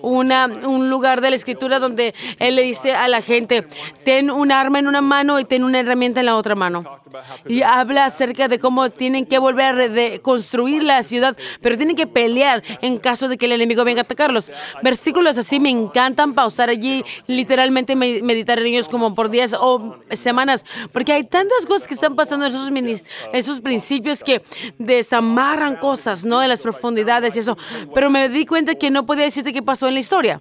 Una, 0.00 0.46
un 0.46 0.90
lugar 0.90 1.20
de 1.20 1.30
la 1.30 1.36
escritura 1.36 1.78
donde 1.78 2.14
él 2.38 2.56
le 2.56 2.62
dice 2.62 2.94
a 2.94 3.08
la 3.08 3.22
gente, 3.22 3.66
ten 4.04 4.30
un 4.30 4.52
arma 4.52 4.78
en 4.78 4.86
una 4.86 5.00
mano 5.00 5.40
y 5.40 5.44
ten 5.44 5.64
una 5.64 5.80
herramienta 5.80 6.20
en 6.20 6.26
la 6.26 6.36
otra 6.36 6.54
mano. 6.54 7.01
Y 7.48 7.62
habla 7.62 8.04
acerca 8.06 8.48
de 8.48 8.58
cómo 8.58 8.90
tienen 8.90 9.26
que 9.26 9.38
volver 9.38 9.64
a 9.66 9.72
re- 9.72 10.20
construir 10.20 10.82
la 10.82 11.02
ciudad, 11.02 11.36
pero 11.60 11.76
tienen 11.76 11.96
que 11.96 12.06
pelear 12.06 12.62
en 12.80 12.98
caso 12.98 13.28
de 13.28 13.36
que 13.38 13.46
el 13.46 13.52
enemigo 13.52 13.84
venga 13.84 14.00
a 14.00 14.04
atacarlos. 14.04 14.50
Versículos 14.82 15.38
así 15.38 15.60
me 15.60 15.70
encantan 15.70 16.34
pausar 16.34 16.68
allí, 16.70 17.04
literalmente 17.26 17.94
me- 17.96 18.22
meditar 18.22 18.58
en 18.58 18.66
ellos 18.66 18.88
como 18.88 19.14
por 19.14 19.30
días 19.30 19.54
o 19.58 19.96
semanas, 20.10 20.64
porque 20.92 21.12
hay 21.12 21.24
tantas 21.24 21.64
cosas 21.66 21.86
que 21.88 21.94
están 21.94 22.14
pasando 22.16 22.46
en 22.46 22.52
esos, 22.52 22.70
minis- 22.70 23.04
esos 23.32 23.60
principios 23.60 24.22
que 24.22 24.42
desamarran 24.78 25.76
cosas, 25.76 26.24
¿no? 26.24 26.42
En 26.42 26.48
las 26.48 26.60
profundidades 26.62 27.36
y 27.36 27.40
eso. 27.40 27.56
Pero 27.94 28.10
me 28.10 28.28
di 28.28 28.46
cuenta 28.46 28.74
que 28.74 28.90
no 28.90 29.04
podía 29.06 29.24
decirte 29.24 29.52
qué 29.52 29.62
pasó 29.62 29.88
en 29.88 29.94
la 29.94 30.00
historia. 30.00 30.40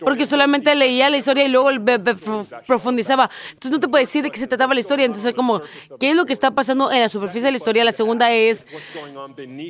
Porque 0.00 0.26
solamente 0.26 0.74
leía 0.74 1.10
la 1.10 1.16
historia 1.16 1.44
y 1.44 1.48
luego 1.48 1.70
profundizaba. 2.66 3.30
Entonces 3.48 3.70
no 3.70 3.80
te 3.80 3.88
puedo 3.88 4.02
decir 4.02 4.22
de 4.22 4.30
qué 4.30 4.38
se 4.40 4.46
trataba 4.46 4.74
la 4.74 4.80
historia. 4.80 5.04
Entonces, 5.04 5.34
como, 5.34 5.60
¿qué 5.98 6.10
es 6.10 6.16
lo 6.16 6.24
que 6.26 6.32
está 6.32 6.50
pasando 6.50 6.90
en 6.92 7.00
la 7.00 7.08
superficie 7.08 7.46
de 7.46 7.52
la 7.52 7.56
historia? 7.58 7.84
La 7.84 7.92
segunda 7.92 8.30
es, 8.32 8.66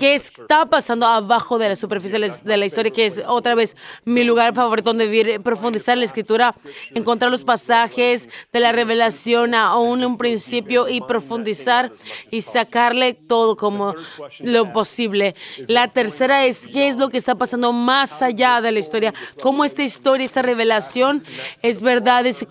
¿qué 0.00 0.14
está 0.14 0.66
pasando 0.66 1.07
abajo 1.07 1.59
de 1.59 1.69
la 1.69 1.76
superficie 1.76 2.19
de 2.19 2.57
la- 2.57 2.66
historia? 2.66 2.92
Que 2.92 3.07
es 3.07 3.23
otra 3.26 3.54
vez 3.54 3.76
mi 4.04 4.25
lugar 4.25 4.54
favorito 4.54 4.90
donde 4.90 5.07
vivir, 5.07 5.40
profundizar 5.42 5.97
la 5.99 6.04
escritura, 6.04 6.54
encontrar 6.95 7.30
los 7.30 7.45
pasajes 7.45 8.28
de 8.52 8.61
la 8.61 8.73
revelación 8.73 9.54
aún 9.54 10.04
un 10.04 10.16
principio 10.19 10.88
y 10.88 11.00
profundizar 11.00 11.92
y 12.30 12.42
sacarle 12.42 13.14
todo 13.14 13.57
como 13.57 13.95
lo 14.40 14.73
posible. 14.73 15.35
La 15.66 15.88
tercera 15.88 16.45
es, 16.47 16.66
¿qué 16.66 16.88
es 16.88 16.97
lo 16.97 17.09
que 17.09 17.19
está 17.19 17.35
pasando 17.35 17.73
más 17.73 18.23
allá 18.23 18.61
de 18.61 18.73
la 18.73 18.78
historia? 18.78 19.12
¿Cómo 19.42 19.64
esta 19.64 19.83
historia, 19.83 20.25
esta 20.26 20.42
revelación 20.42 21.23
es 21.62 21.80
verdad 21.83 22.25
y 22.25 22.33
se, 22.33 22.47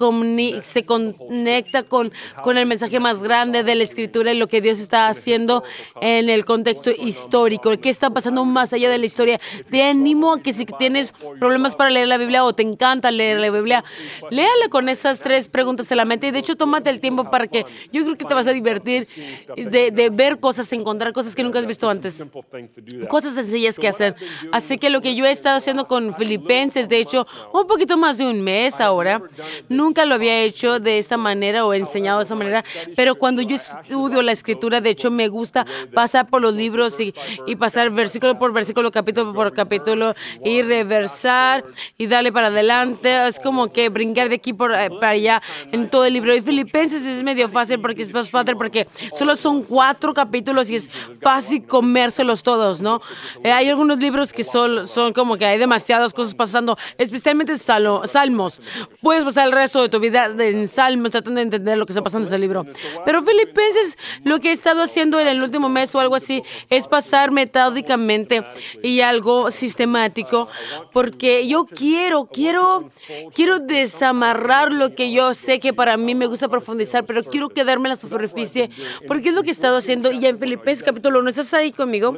se 0.63 0.85
conecta 0.85 1.83
con, 1.83 2.11
con 2.43 2.57
el 2.57 2.65
mensaje 2.65 2.99
más 2.99 3.21
grande? 3.21 3.38
Grande 3.39 3.63
de 3.63 3.75
la 3.75 3.83
escritura 3.83 4.33
y 4.33 4.37
lo 4.37 4.47
que 4.47 4.59
Dios 4.59 4.79
está 4.79 5.07
haciendo 5.07 5.63
en 6.01 6.29
el 6.29 6.43
contexto 6.43 6.91
histórico, 6.91 7.71
qué 7.79 7.89
está 7.89 8.09
pasando 8.09 8.43
más 8.43 8.73
allá 8.73 8.89
de 8.89 8.97
la 8.97 9.05
historia. 9.05 9.39
Te 9.69 9.81
animo 9.83 10.33
a 10.33 10.41
que 10.41 10.51
si 10.51 10.65
tienes 10.65 11.13
problemas 11.39 11.75
para 11.77 11.89
leer 11.89 12.09
la 12.09 12.17
Biblia 12.17 12.43
o 12.43 12.51
te 12.53 12.63
encanta 12.63 13.11
leer 13.11 13.39
la 13.39 13.49
Biblia, 13.49 13.83
léala 14.29 14.67
con 14.69 14.89
esas 14.89 15.21
tres 15.21 15.47
preguntas 15.47 15.89
en 15.89 15.97
la 15.97 16.05
mente 16.05 16.27
y 16.27 16.31
de 16.31 16.39
hecho 16.39 16.57
tómate 16.57 16.89
el 16.89 16.99
tiempo 16.99 17.31
para 17.31 17.47
que 17.47 17.65
yo 17.93 18.03
creo 18.03 18.17
que 18.17 18.25
te 18.25 18.33
vas 18.33 18.47
a 18.47 18.51
divertir 18.51 19.07
de, 19.55 19.91
de 19.91 20.09
ver 20.09 20.39
cosas, 20.39 20.71
encontrar 20.73 21.13
cosas 21.13 21.33
que 21.33 21.43
nunca 21.43 21.59
has 21.59 21.65
visto 21.65 21.89
antes 21.89 22.25
cosas 23.07 23.35
sencillas 23.35 23.77
que 23.77 23.87
hacer. 23.87 24.15
Así 24.51 24.77
que 24.77 24.89
lo 24.89 25.01
que 25.01 25.15
yo 25.15 25.25
he 25.25 25.31
estado 25.31 25.57
haciendo 25.57 25.87
con 25.87 26.13
Filipenses, 26.15 26.89
de 26.89 26.99
hecho, 26.99 27.25
un 27.53 27.67
poquito 27.67 27.97
más 27.97 28.17
de 28.17 28.27
un 28.27 28.41
mes 28.41 28.81
ahora, 28.81 29.21
nunca 29.69 30.05
lo 30.05 30.15
había 30.15 30.39
hecho 30.39 30.79
de 30.79 30.97
esta 30.97 31.17
manera 31.17 31.65
o 31.65 31.73
enseñado 31.73 32.19
de 32.19 32.25
esa 32.25 32.35
manera, 32.35 32.65
pero 32.95 33.15
cuando 33.15 33.28
yo 33.37 33.55
estudio 33.55 34.21
la 34.21 34.31
escritura, 34.31 34.81
de 34.81 34.89
hecho, 34.91 35.11
me 35.11 35.27
gusta 35.27 35.65
pasar 35.93 36.27
por 36.29 36.41
los 36.41 36.53
libros 36.53 36.99
y, 36.99 37.13
y 37.47 37.55
pasar 37.55 37.89
versículo 37.91 38.37
por 38.37 38.51
versículo, 38.53 38.91
capítulo 38.91 39.33
por 39.33 39.53
capítulo 39.53 40.13
y 40.43 40.61
reversar 40.61 41.63
y 41.97 42.07
darle 42.07 42.31
para 42.31 42.47
adelante. 42.47 43.27
Es 43.27 43.39
como 43.39 43.71
que 43.71 43.89
brincar 43.89 44.29
de 44.29 44.35
aquí 44.35 44.53
por, 44.53 44.73
eh, 44.73 44.89
para 44.99 45.09
allá 45.09 45.41
en 45.71 45.89
todo 45.89 46.05
el 46.05 46.13
libro. 46.13 46.35
Y 46.35 46.41
Filipenses 46.41 47.03
es 47.03 47.23
medio 47.23 47.49
fácil 47.49 47.79
porque 47.79 48.01
es 48.01 48.13
más 48.13 48.29
fácil 48.29 48.55
porque 48.57 48.87
solo 49.17 49.35
son 49.35 49.63
cuatro 49.63 50.13
capítulos 50.13 50.69
y 50.69 50.75
es 50.75 50.89
fácil 51.21 51.65
comérselos 51.65 52.43
todos, 52.43 52.81
¿no? 52.81 53.01
Eh, 53.43 53.51
hay 53.51 53.69
algunos 53.69 53.99
libros 53.99 54.33
que 54.33 54.43
son, 54.43 54.87
son 54.87 55.13
como 55.13 55.37
que 55.37 55.45
hay 55.45 55.57
demasiadas 55.57 56.13
cosas 56.13 56.33
pasando, 56.33 56.77
especialmente 56.97 57.57
salo- 57.57 58.05
salmos. 58.07 58.61
Puedes 59.01 59.23
pasar 59.23 59.47
el 59.47 59.51
resto 59.53 59.81
de 59.81 59.89
tu 59.89 59.99
vida 59.99 60.25
en 60.39 60.67
salmos 60.67 61.11
tratando 61.11 61.39
de 61.39 61.43
entender 61.43 61.77
lo 61.77 61.85
que 61.85 61.91
está 61.93 62.01
pasando 62.01 62.27
en 62.27 62.33
ese 62.33 62.39
libro. 62.39 62.65
Pero 63.05 63.18
Filipenses, 63.21 63.97
lo 64.23 64.39
que 64.39 64.49
he 64.49 64.51
estado 64.51 64.83
haciendo 64.83 65.19
en 65.19 65.27
el 65.27 65.43
último 65.43 65.69
mes 65.69 65.93
o 65.95 65.99
algo 65.99 66.15
así, 66.15 66.43
es 66.69 66.87
pasar 66.87 67.31
metódicamente 67.31 68.43
y 68.83 69.01
algo 69.01 69.51
sistemático, 69.51 70.47
porque 70.91 71.47
yo 71.47 71.65
quiero, 71.65 72.25
quiero, 72.25 72.89
quiero 73.33 73.59
desamarrar 73.59 74.73
lo 74.73 74.95
que 74.95 75.11
yo 75.11 75.33
sé 75.33 75.59
que 75.59 75.73
para 75.73 75.97
mí 75.97 76.15
me 76.15 76.25
gusta 76.25 76.47
profundizar, 76.47 77.05
pero 77.05 77.23
quiero 77.23 77.49
quedarme 77.49 77.89
en 77.89 77.95
la 77.95 77.95
superficie, 77.95 78.69
porque 79.07 79.29
es 79.29 79.35
lo 79.35 79.43
que 79.43 79.49
he 79.49 79.53
estado 79.53 79.77
haciendo. 79.77 80.11
Y 80.11 80.25
en 80.25 80.37
Filipenses 80.37 80.83
capítulo 80.83 81.19
1, 81.19 81.29
¿estás 81.29 81.53
ahí 81.53 81.71
conmigo? 81.71 82.17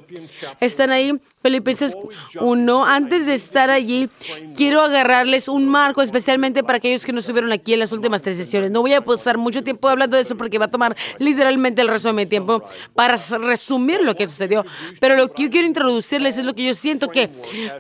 Están 0.60 0.92
ahí, 0.92 1.14
Filipenses 1.42 1.96
1. 2.40 2.86
Antes 2.86 3.26
de 3.26 3.34
estar 3.34 3.70
allí, 3.70 4.10
quiero 4.56 4.82
agarrarles 4.82 5.48
un 5.48 5.68
marco, 5.68 6.02
especialmente 6.02 6.64
para 6.64 6.78
aquellos 6.78 7.06
que 7.06 7.14
no 7.14 7.20
estuvieron 7.20 7.52
aquí 7.52 7.74
en 7.74 7.80
las 7.80 7.92
últimas 7.92 8.22
tres 8.22 8.38
sesiones. 8.38 8.72
No 8.72 8.82
voy 8.82 8.94
a 8.94 9.02
pasar 9.02 9.38
mucho 9.38 9.64
tiempo 9.64 9.88
hablando 9.88 10.16
de 10.16 10.24
eso 10.24 10.36
porque 10.36 10.58
va 10.58 10.66
a 10.66 10.72
tomar 10.72 10.81
literalmente 11.20 11.82
el 11.82 11.88
resto 11.88 12.10
de 12.10 12.14
mi 12.14 12.26
tiempo 12.26 12.64
para 12.96 13.16
resumir 13.40 14.02
lo 14.04 14.16
que 14.16 14.28
sucedió. 14.28 14.66
Pero 15.00 15.16
lo 15.16 15.32
que 15.32 15.44
yo 15.44 15.50
quiero 15.50 15.68
introducirles 15.68 16.38
es 16.38 16.46
lo 16.46 16.54
que 16.54 16.66
yo 16.66 16.74
siento 16.74 17.10
que 17.10 17.30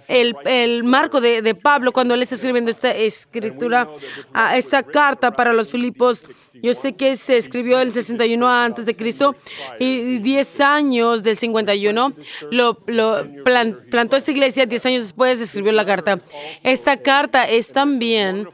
el, 0.07 0.35
el 0.45 0.83
marco 0.83 1.21
de, 1.21 1.41
de 1.41 1.55
Pablo, 1.55 1.91
cuando 1.91 2.13
él 2.13 2.21
está 2.21 2.35
escribiendo 2.35 2.71
esta 2.71 2.91
escritura, 2.91 3.87
a 4.33 4.57
esta 4.57 4.83
carta 4.83 5.31
para 5.31 5.53
los 5.53 5.71
Filipos, 5.71 6.25
yo 6.61 6.73
sé 6.73 6.93
que 6.93 7.15
se 7.15 7.37
escribió 7.37 7.79
el 7.79 7.91
61 7.91 8.47
antes 8.47 8.85
de 8.85 8.95
Cristo 8.95 9.35
y 9.79 10.19
10 10.19 10.61
años 10.61 11.23
del 11.23 11.37
51 11.37 12.13
lo, 12.51 12.77
lo 12.87 13.25
plan- 13.43 13.79
plantó 13.89 14.15
esta 14.17 14.31
iglesia, 14.31 14.65
10 14.65 14.85
años 14.85 15.03
después 15.03 15.39
escribió 15.39 15.71
la 15.71 15.85
carta. 15.85 16.19
Esta 16.63 16.97
carta 16.97 17.47
es 17.49 17.71
también 17.71 18.47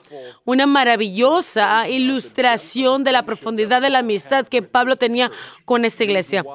una 0.46 0.66
maravillosa 0.68 1.88
ilustración 1.90 3.04
de 3.04 3.12
la 3.12 3.24
profundidad 3.26 3.82
de 3.82 3.90
la 3.90 4.00
amistad 4.00 4.37
que 4.44 4.62
Pablo 4.62 4.96
tenía 4.96 5.32
con 5.66 5.86
esta 5.86 6.04
iglesia. 6.04 6.46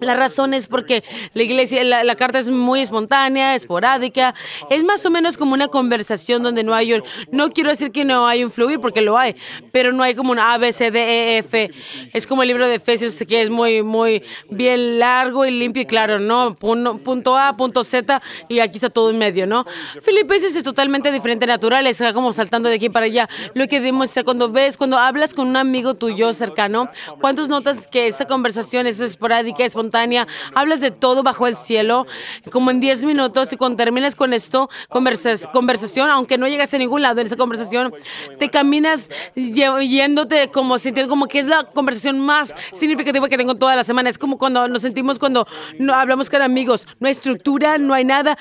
La 0.00 0.14
razón 0.14 0.54
es 0.54 0.66
porque 0.66 1.04
la 1.34 1.42
iglesia, 1.42 1.84
la, 1.84 2.16
carta 2.16 2.38
es 2.38 2.50
muy 2.50 2.80
espontánea, 2.80 3.54
esporádica, 3.54 4.34
es 4.70 4.84
más 4.84 5.04
o 5.04 5.10
menos 5.10 5.36
como 5.36 5.54
una 5.54 5.68
conversación 5.68 6.42
donde 6.42 6.64
no 6.64 6.74
hay 6.74 6.94
un, 6.94 7.02
no 7.30 7.50
quiero 7.50 7.70
decir 7.70 7.92
que 7.92 8.04
no 8.04 8.26
hay 8.26 8.42
un 8.44 8.50
fluir 8.50 8.80
porque 8.80 9.00
lo 9.00 9.18
hay, 9.18 9.36
pero 9.72 9.92
no 9.92 10.02
hay 10.02 10.14
como 10.14 10.32
un 10.32 10.38
A, 10.38 10.56
B, 10.58 10.72
C, 10.72 10.90
D, 10.90 11.00
E, 11.00 11.38
F. 11.38 11.70
Es 12.12 12.26
como 12.26 12.42
el 12.42 12.48
libro 12.48 12.66
de 12.66 12.76
Efesios 12.76 13.14
que 13.28 13.42
es 13.42 13.50
muy, 13.50 13.82
muy 13.82 14.22
bien 14.50 14.98
largo 14.98 15.44
y 15.44 15.50
limpio 15.50 15.82
y 15.82 15.86
claro, 15.86 16.18
¿no? 16.18 16.54
Punto, 16.54 16.98
punto 16.98 17.36
A, 17.36 17.56
punto 17.56 17.84
Z 17.84 18.22
y 18.48 18.60
aquí 18.60 18.78
está 18.78 18.90
todo 18.90 19.10
en 19.10 19.18
medio, 19.18 19.46
¿no? 19.46 19.66
Filipenses 20.00 20.56
es 20.56 20.62
totalmente 20.62 21.12
diferente, 21.12 21.46
natural, 21.46 21.86
es 21.86 22.02
como 22.12 22.32
saltando 22.32 22.68
de 22.68 22.76
aquí 22.76 22.88
para 22.88 23.06
allá. 23.06 23.28
Lo 23.54 23.66
que 23.68 23.80
demuestra 23.80 24.24
cuando 24.24 24.50
ves, 24.50 24.76
cuando 24.76 24.98
hablas 24.98 25.34
con 25.34 25.48
un 25.48 25.56
amigo 25.56 25.94
tuyo 25.94 26.32
cercano, 26.32 26.88
¿cuántos 27.20 27.48
notas 27.48 27.88
que 27.88 28.06
esta 28.06 28.26
conversación 28.26 28.86
es 28.86 29.00
esporádica, 29.00 29.64
espontánea? 29.64 30.26
Hablas 30.54 30.80
de 30.80 30.90
todo 30.90 31.22
bajo 31.22 31.46
el 31.46 31.56
cielo, 31.56 32.06
como 32.50 32.70
en 32.70 32.80
10 32.80 33.04
minutos 33.04 33.52
y 33.52 33.56
cuando 33.56 33.76
terminas 33.76 34.14
con 34.14 34.32
esto, 34.32 34.68
conversas, 34.88 35.46
conversación, 35.52 36.10
aunque 36.10 36.38
no 36.38 36.48
llegas 36.48 36.72
a 36.74 36.78
ningún 36.78 37.02
lado 37.02 37.20
en 37.20 37.26
esa 37.26 37.36
conversación, 37.36 37.94
te 38.38 38.48
caminas 38.48 39.10
yéndote 39.34 40.50
como 40.50 40.78
sintiendo 40.78 41.10
como 41.10 41.26
que 41.26 41.40
es 41.40 41.46
la 41.46 41.64
conversación 41.64 42.18
más 42.20 42.54
significativa 42.72 43.28
que 43.28 43.38
tengo 43.38 43.54
toda 43.54 43.76
la 43.76 43.84
semana. 43.84 44.10
Es 44.10 44.18
como 44.18 44.38
cuando 44.38 44.68
nos 44.68 44.82
sentimos 44.82 45.18
cuando 45.18 45.46
no 45.78 45.94
hablamos 45.94 46.30
con 46.30 46.42
amigos. 46.42 46.86
No 47.00 47.06
hay 47.06 47.12
estructura, 47.12 47.78
no 47.78 47.94
hay 47.94 48.04
nada. 48.04 48.36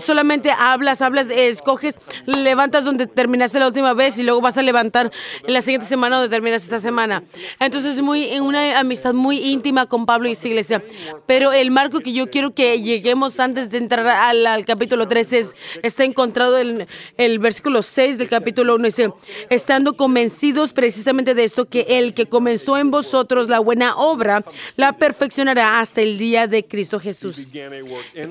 solamente 0.00 0.50
hablas, 0.50 1.02
hablas, 1.02 1.30
escoges, 1.30 1.98
levantas 2.26 2.84
donde 2.84 3.06
terminaste 3.06 3.58
la 3.58 3.66
última 3.68 3.94
vez 3.94 4.18
y 4.18 4.22
luego 4.22 4.40
vas 4.40 4.58
a 4.58 4.62
levantar 4.62 5.10
en 5.44 5.52
la 5.52 5.62
siguiente 5.62 5.86
semana 5.86 6.16
donde 6.16 6.34
terminas 6.34 6.62
esta 6.62 6.80
semana. 6.80 7.22
Entonces 7.60 7.96
es 7.96 8.02
muy 8.02 8.17
en 8.26 8.42
una 8.42 8.78
amistad 8.78 9.14
muy 9.14 9.38
íntima 9.38 9.86
con 9.86 10.06
Pablo 10.06 10.28
y 10.28 10.34
su 10.34 10.48
iglesia. 10.48 10.82
Pero 11.26 11.52
el 11.52 11.70
marco 11.70 12.00
que 12.00 12.12
yo 12.12 12.28
quiero 12.30 12.52
que 12.54 12.80
lleguemos 12.82 13.38
antes 13.40 13.70
de 13.70 13.78
entrar 13.78 14.06
al, 14.06 14.64
capítulo 14.64 15.06
3 15.08 15.32
es, 15.32 15.54
está 15.82 16.04
encontrado 16.04 16.58
en 16.58 16.86
el 17.16 17.38
versículo 17.38 17.82
6 17.82 18.18
del 18.18 18.28
capítulo 18.28 18.74
1. 18.76 18.84
Dice, 18.84 19.10
estando 19.50 19.96
convencidos 19.96 20.72
precisamente 20.72 21.34
de 21.34 21.44
esto, 21.44 21.66
que 21.66 21.86
el 21.88 22.14
que 22.14 22.26
comenzó 22.26 22.76
en 22.76 22.90
vosotros 22.90 23.48
la 23.48 23.58
buena 23.60 23.96
obra, 23.96 24.44
la 24.76 24.92
perfeccionará 24.92 25.80
hasta 25.80 26.00
el 26.00 26.18
día 26.18 26.46
de 26.46 26.64
Cristo 26.64 26.98
Jesús. 27.00 27.46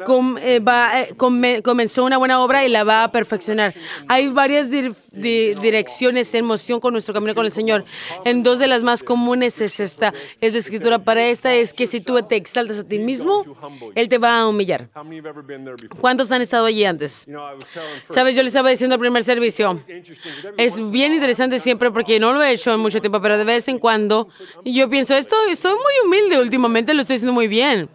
Com- 0.06 0.38
eh, 0.40 0.60
va, 0.60 1.02
eh, 1.02 1.14
come- 1.18 1.62
comenzó 1.62 2.04
una 2.06 2.18
buena 2.18 2.42
obra 2.42 2.66
y 2.66 2.70
la 2.70 2.84
va 2.84 3.04
a 3.04 3.12
perfeccionar. 3.12 3.74
Hay 4.08 4.28
varias 4.30 4.70
dir- 4.70 4.96
di- 5.12 5.54
direcciones 5.56 6.34
en 6.34 6.46
moción 6.46 6.80
con 6.80 6.94
nuestro 6.94 7.14
camino 7.14 7.34
con 7.36 7.46
el 7.46 7.52
Señor. 7.52 7.86
En 8.26 8.44
dos 8.44 8.60
de 8.60 8.68
las 8.68 8.84
más 8.84 9.04
comunes 9.04 9.60
es 9.62 9.77
esta, 9.80 10.14
es 10.42 10.54
la 10.54 10.60
escritura 10.60 11.00
para 11.00 11.26
esta, 11.28 11.54
es 11.54 11.74
que 11.74 11.86
si 11.88 12.02
tú 12.02 12.22
te 12.24 12.36
exaltas 12.36 12.80
a 12.80 12.88
ti 12.88 13.00
mismo, 13.00 13.46
Él 13.96 14.10
te 14.10 14.18
va 14.18 14.42
a 14.42 14.48
humillar. 14.48 14.90
¿Cuántos 16.00 16.32
han 16.32 16.42
estado 16.42 16.66
allí 16.66 16.86
antes? 16.86 17.26
Sabes, 18.10 18.36
yo 18.36 18.44
le 18.44 18.48
estaba 18.48 18.70
diciendo 18.70 18.96
al 18.96 19.00
primer 19.00 19.24
servicio, 19.24 19.82
es 20.58 20.92
bien 20.92 21.14
interesante 21.14 21.60
siempre 21.60 21.92
porque 21.92 22.20
no 22.20 22.34
lo 22.34 22.44
he 22.44 22.52
hecho 22.52 22.74
en 22.74 22.80
mucho 22.80 23.00
tiempo, 23.00 23.22
pero 23.22 23.38
de 23.38 23.44
vez 23.44 23.68
en 23.68 23.80
cuando 23.80 24.30
yo 24.66 24.90
pienso, 24.90 25.16
esto, 25.16 25.36
soy 25.56 25.74
muy 25.74 25.94
humilde 26.06 26.42
últimamente, 26.42 26.94
lo 26.94 27.02
estoy 27.02 27.16
haciendo 27.16 27.34
muy 27.34 27.48
bien. 27.48 27.90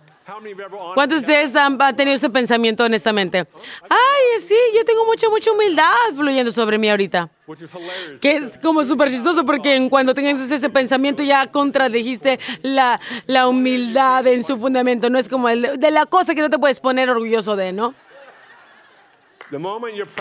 ¿Cuántos 0.95 1.23
de 1.23 1.26
ustedes 1.26 1.57
han, 1.57 1.81
han 1.81 1.97
tenido 1.97 2.14
ese 2.14 2.31
pensamiento 2.31 2.85
honestamente? 2.85 3.47
Ay, 3.88 4.41
sí, 4.41 4.57
yo 4.75 4.85
tengo 4.85 5.05
mucha, 5.05 5.29
mucha 5.29 5.50
humildad 5.50 5.93
fluyendo 6.14 6.52
sobre 6.52 6.79
mí 6.79 6.88
ahorita. 6.88 7.29
Que 8.21 8.37
es 8.37 8.59
como 8.59 8.85
súper 8.85 9.11
chistoso 9.11 9.45
porque 9.45 9.87
cuando 9.91 10.14
tengas 10.14 10.38
ese 10.50 10.71
pensamiento 10.71 11.23
ya 11.23 11.50
contradijiste 11.50 12.38
la, 12.62 13.00
la 13.26 13.49
humildad 13.49 14.26
en 14.26 14.45
su 14.45 14.59
fundamento. 14.59 15.11
No 15.11 15.19
es 15.19 15.29
como 15.29 15.49
el, 15.49 15.79
de 15.79 15.91
la 15.91 16.07
cosa 16.07 16.35
que 16.35 16.41
no 16.41 16.50
te 16.50 16.59
puedes 16.59 16.81
poner 16.81 17.11
orgulloso 17.11 17.57
de, 17.57 17.73
¿no? 17.73 17.95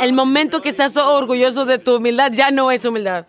El 0.01 0.13
momento 0.13 0.61
que 0.61 0.69
estás 0.69 0.97
orgulloso 0.97 1.65
de 1.65 1.77
tu 1.77 1.97
humildad 1.97 2.31
ya 2.33 2.51
no 2.51 2.69
es 2.71 2.83
humildad. 2.83 3.25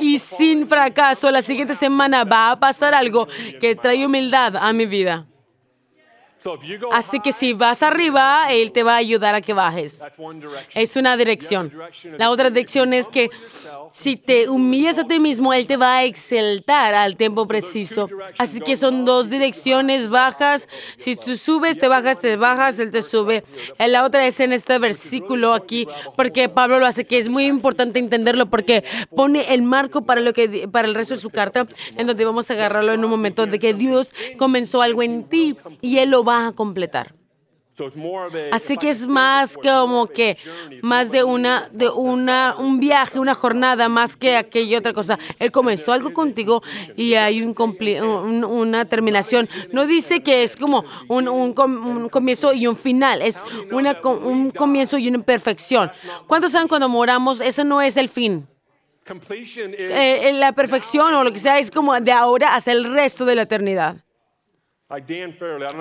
Y, 0.00 0.18
sin 0.18 0.66
fracaso, 0.66 1.30
la 1.30 1.42
siguiente 1.42 1.74
semana 1.74 2.24
va 2.24 2.50
a 2.50 2.56
pasar 2.56 2.94
algo 2.94 3.28
que 3.60 3.76
trae 3.76 4.04
humildad 4.04 4.56
a 4.56 4.72
mi 4.72 4.86
vida. 4.86 5.26
Así 6.92 7.20
que 7.20 7.32
si 7.32 7.52
vas 7.52 7.82
arriba, 7.82 8.46
Él 8.50 8.72
te 8.72 8.82
va 8.82 8.94
a 8.94 8.96
ayudar 8.96 9.34
a 9.34 9.40
que 9.40 9.52
bajes. 9.52 10.04
Es 10.74 10.96
una 10.96 11.16
dirección. 11.16 11.72
La 12.16 12.30
otra 12.30 12.50
dirección 12.50 12.92
es 12.92 13.08
que 13.08 13.30
si 13.90 14.16
te 14.16 14.48
humillas 14.48 14.98
a 14.98 15.04
ti 15.04 15.18
mismo, 15.18 15.52
Él 15.52 15.66
te 15.66 15.76
va 15.76 15.98
a 15.98 16.04
exaltar 16.04 16.94
al 16.94 17.16
tiempo 17.16 17.46
preciso. 17.46 18.08
Así 18.38 18.60
que 18.60 18.76
son 18.76 19.04
dos 19.04 19.30
direcciones 19.30 20.08
bajas. 20.08 20.68
Si 20.96 21.16
tú 21.16 21.36
subes, 21.36 21.78
te 21.78 21.88
bajas, 21.88 22.20
te 22.20 22.36
bajas, 22.36 22.78
Él 22.78 22.90
te 22.90 23.02
sube. 23.02 23.44
La 23.78 24.04
otra 24.04 24.26
es 24.26 24.40
en 24.40 24.52
este 24.52 24.78
versículo 24.78 25.54
aquí, 25.54 25.86
porque 26.16 26.48
Pablo 26.48 26.78
lo 26.78 26.86
hace, 26.86 27.04
que 27.04 27.18
es 27.18 27.28
muy 27.28 27.46
importante 27.46 27.98
entenderlo, 27.98 28.46
porque 28.46 28.84
pone 29.14 29.54
el 29.54 29.62
marco 29.62 30.02
para, 30.02 30.20
lo 30.20 30.32
que, 30.32 30.68
para 30.68 30.88
el 30.88 30.94
resto 30.94 31.14
de 31.14 31.20
su 31.20 31.30
carta, 31.30 31.66
en 31.96 32.06
donde 32.06 32.24
vamos 32.24 32.50
a 32.50 32.54
agarrarlo 32.54 32.92
en 32.92 33.04
un 33.04 33.10
momento, 33.10 33.46
de 33.46 33.58
que 33.58 33.74
Dios 33.74 34.14
comenzó 34.38 34.82
algo 34.82 35.02
en 35.02 35.24
ti 35.24 35.56
y 35.80 35.98
Él 35.98 36.10
lo 36.10 36.24
va 36.24 36.48
a 36.48 36.52
completar. 36.52 37.17
Así 38.52 38.76
que 38.76 38.90
es 38.90 39.06
más 39.06 39.56
como 39.56 40.06
que 40.08 40.36
más 40.82 41.10
de 41.10 41.22
una 41.24 41.68
de 41.72 41.88
una 41.88 42.56
un 42.58 42.80
viaje, 42.80 43.18
una 43.18 43.34
jornada 43.34 43.88
más 43.88 44.16
que 44.16 44.36
aquella 44.36 44.78
otra 44.78 44.92
cosa. 44.92 45.18
Él 45.38 45.52
comenzó 45.52 45.92
algo 45.92 46.12
contigo 46.12 46.62
y 46.96 47.14
hay 47.14 47.42
un, 47.42 47.54
compli- 47.54 48.00
un- 48.02 48.44
una 48.44 48.84
terminación. 48.84 49.48
No 49.72 49.86
dice 49.86 50.20
que 50.22 50.42
es 50.42 50.56
como 50.56 50.84
un, 51.08 51.28
un 51.28 51.52
com- 51.52 51.86
un 51.86 52.08
comienzo 52.08 52.52
y 52.52 52.66
un 52.66 52.76
final, 52.76 53.22
es 53.22 53.42
una 53.76 53.98
un 54.04 54.50
comienzo 54.50 54.98
y 54.98 55.08
una 55.08 55.18
imperfección. 55.18 55.90
¿Cuántos 56.26 56.52
saben 56.52 56.68
cuando 56.68 56.88
moramos? 56.88 57.40
Eso 57.40 57.64
no 57.64 57.80
es 57.80 57.96
el 57.96 58.08
fin. 58.08 58.46
Eh, 59.78 60.28
eh, 60.28 60.32
la 60.34 60.52
perfección 60.52 61.14
o 61.14 61.24
lo 61.24 61.32
que 61.32 61.38
sea 61.38 61.58
es 61.58 61.70
como 61.70 61.98
de 61.98 62.12
ahora 62.12 62.54
hasta 62.54 62.72
el 62.72 62.84
resto 62.92 63.24
de 63.24 63.34
la 63.36 63.42
eternidad. 63.42 63.96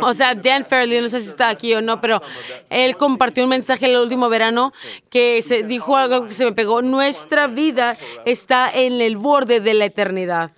O 0.01 0.13
sea, 0.13 0.35
Dan 0.35 0.65
Fairley, 0.65 0.99
no 0.99 1.07
sé 1.07 1.21
si 1.21 1.29
está 1.29 1.47
aquí 1.47 1.73
o 1.73 1.81
no, 1.81 2.01
pero 2.01 2.21
él 2.69 2.97
compartió 2.97 3.43
un 3.45 3.49
mensaje 3.49 3.85
el 3.85 3.95
último 3.95 4.27
verano 4.27 4.73
que 5.09 5.41
se 5.41 5.63
dijo 5.63 5.95
algo 5.95 6.27
que 6.27 6.33
se 6.33 6.43
me 6.43 6.51
pegó. 6.51 6.81
Nuestra 6.81 7.47
vida 7.47 7.95
está 8.25 8.69
en 8.69 8.99
el 8.99 9.15
borde 9.15 9.61
de 9.61 9.73
la 9.75 9.85
eternidad. 9.85 10.51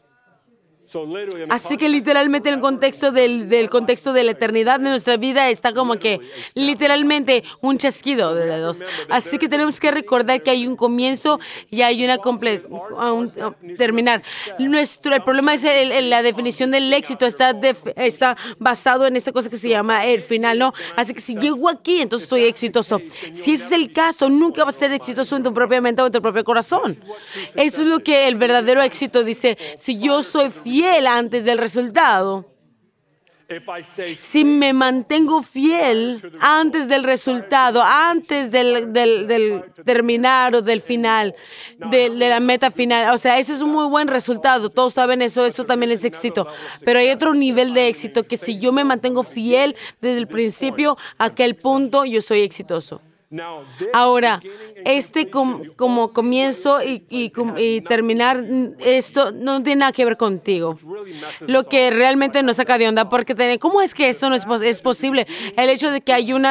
Así 1.49 1.77
que 1.77 1.87
literalmente 1.89 2.49
en 2.49 2.55
el 2.55 2.61
contexto 2.61 3.11
del, 3.11 3.47
del 3.47 3.69
contexto 3.69 4.11
de 4.13 4.23
la 4.23 4.31
eternidad 4.31 4.79
de 4.79 4.89
nuestra 4.89 5.17
vida 5.17 5.49
está 5.49 5.73
como 5.73 5.97
que 5.97 6.19
literalmente 6.55 7.43
un 7.61 7.77
chasquido 7.77 8.33
de 8.35 8.45
dedos. 8.45 8.81
Así 9.09 9.37
que 9.37 9.47
tenemos 9.47 9.79
que 9.79 9.91
recordar 9.91 10.41
que 10.43 10.51
hay 10.51 10.67
un 10.67 10.75
comienzo 10.75 11.39
y 11.69 11.81
hay 11.81 12.03
una 12.03 12.17
comple 12.17 12.61
un- 12.69 13.31
terminar. 13.77 14.23
Nuestro 14.57 15.13
el 15.15 15.23
problema 15.23 15.53
es 15.53 15.63
el- 15.63 15.91
el- 15.91 16.09
la 16.09 16.21
definición 16.23 16.71
del 16.71 16.91
éxito 16.93 17.25
está 17.25 17.53
def- 17.53 17.91
está 17.95 18.35
basado 18.57 19.05
en 19.07 19.15
esta 19.15 19.31
cosa 19.31 19.49
que 19.49 19.57
se 19.57 19.69
llama 19.69 20.05
el 20.05 20.21
final, 20.21 20.57
¿no? 20.59 20.73
Así 20.95 21.13
que 21.13 21.21
si 21.21 21.35
llego 21.35 21.69
aquí, 21.69 22.01
entonces 22.01 22.23
estoy 22.23 22.43
exitoso. 22.45 22.99
Si 23.31 23.53
ese 23.53 23.65
es 23.65 23.71
el 23.71 23.91
caso, 23.93 24.29
nunca 24.29 24.63
vas 24.63 24.75
a 24.75 24.79
ser 24.79 24.91
exitoso 24.93 25.35
en 25.35 25.43
tu 25.43 25.53
propia 25.53 25.81
mente 25.81 26.01
o 26.01 26.07
en 26.07 26.11
tu 26.11 26.21
propio 26.21 26.43
corazón. 26.43 26.97
Eso 27.55 27.81
es 27.81 27.87
lo 27.87 27.99
que 27.99 28.27
el 28.27 28.35
verdadero 28.35 28.81
éxito 28.81 29.23
dice. 29.23 29.57
Si 29.77 29.97
yo 29.99 30.21
soy 30.21 30.49
fiel 30.49 30.78
antes 30.85 31.45
del 31.45 31.57
resultado, 31.57 32.45
si 34.19 34.45
me 34.45 34.73
mantengo 34.73 35.41
fiel 35.41 36.21
antes 36.39 36.87
del 36.87 37.03
resultado, 37.03 37.81
antes 37.83 38.51
del, 38.51 38.93
del- 38.93 39.25
del 39.25 39.63
terminar 39.83 40.53
o 40.53 40.61
del 40.61 40.81
final, 40.81 41.33
de, 41.89 42.11
de 42.11 42.29
la 42.29 42.39
meta 42.39 42.69
final, 42.69 43.11
o 43.11 43.17
sea, 43.17 43.39
ese 43.39 43.53
es 43.53 43.61
un 43.63 43.71
muy 43.71 43.87
buen 43.87 44.07
resultado. 44.07 44.69
Todos 44.69 44.93
saben 44.93 45.23
eso, 45.23 45.45
eso 45.47 45.65
también 45.65 45.91
es 45.91 46.03
éxito. 46.05 46.45
Pero 46.85 46.99
hay 46.99 47.09
otro 47.09 47.33
nivel 47.33 47.73
de 47.73 47.87
éxito 47.87 48.23
que 48.23 48.37
si 48.37 48.59
yo 48.59 48.71
me 48.71 48.83
mantengo 48.83 49.23
fiel 49.23 49.75
desde 49.99 50.19
el 50.19 50.27
principio, 50.27 50.95
a 51.17 51.25
aquel 51.25 51.55
punto 51.55 52.05
yo 52.05 52.21
soy 52.21 52.41
exitoso. 52.41 53.01
Ahora, 53.93 54.41
este 54.85 55.29
com- 55.29 55.61
como 55.75 56.13
comienzo 56.13 56.83
y, 56.83 57.05
y 57.09 57.29
com- 57.29 57.55
y 57.57 57.81
terminar, 57.81 58.43
esto 58.79 59.31
no 59.31 59.61
tiene 59.61 59.81
nada 59.81 59.91
que 59.91 60.03
ver 60.03 60.17
contigo. 60.17 60.79
Lo 61.47 61.67
que 61.67 61.91
realmente 61.91 62.41
nos 62.41 62.55
saca 62.55 62.77
de 62.79 62.87
onda, 62.87 63.07
porque 63.07 63.35
¿cómo 63.59 63.81
es 63.81 63.93
que 63.93 64.09
esto 64.09 64.29
no 64.29 64.35
es, 64.35 64.45
pos- 64.45 64.63
es 64.63 64.81
posible? 64.81 65.27
El 65.55 65.69
hecho 65.69 65.91
de 65.91 66.01
que 66.01 66.11
hay 66.11 66.33
un 66.33 66.43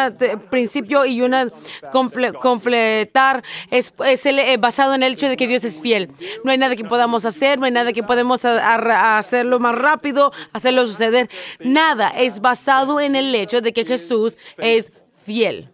principio 0.50 1.04
y 1.04 1.20
una 1.22 1.46
comple- 1.90 2.32
completar 2.38 3.42
es, 3.70 3.92
es 4.06 4.24
el- 4.26 4.38
eh, 4.38 4.56
basado 4.56 4.94
en 4.94 5.02
el 5.02 5.14
hecho 5.14 5.28
de 5.28 5.36
que 5.36 5.48
Dios 5.48 5.64
es 5.64 5.80
fiel. 5.80 6.10
No 6.44 6.52
hay 6.52 6.58
nada 6.58 6.76
que 6.76 6.84
podamos 6.84 7.24
hacer, 7.24 7.58
no 7.58 7.64
hay 7.66 7.72
nada 7.72 7.92
que 7.92 8.02
podemos 8.04 8.44
a- 8.44 8.76
a- 8.76 9.18
hacerlo 9.18 9.58
más 9.58 9.74
rápido, 9.74 10.32
hacerlo 10.52 10.86
suceder. 10.86 11.28
Nada 11.58 12.08
es 12.10 12.40
basado 12.40 13.00
en 13.00 13.16
el 13.16 13.34
hecho 13.34 13.60
de 13.60 13.72
que 13.72 13.84
Jesús 13.84 14.36
es 14.58 14.92
fiel. 15.24 15.70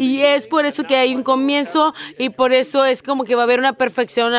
Y 0.00 0.20
es 0.22 0.46
por 0.46 0.64
eso 0.66 0.84
que 0.84 0.96
hay 0.96 1.14
un 1.14 1.22
comienzo 1.22 1.94
y 2.18 2.30
por 2.30 2.52
eso 2.52 2.84
es 2.84 3.02
como 3.02 3.24
que 3.24 3.34
va 3.34 3.42
a 3.42 3.44
haber 3.44 3.58
una 3.58 3.72
perfección 3.74 4.32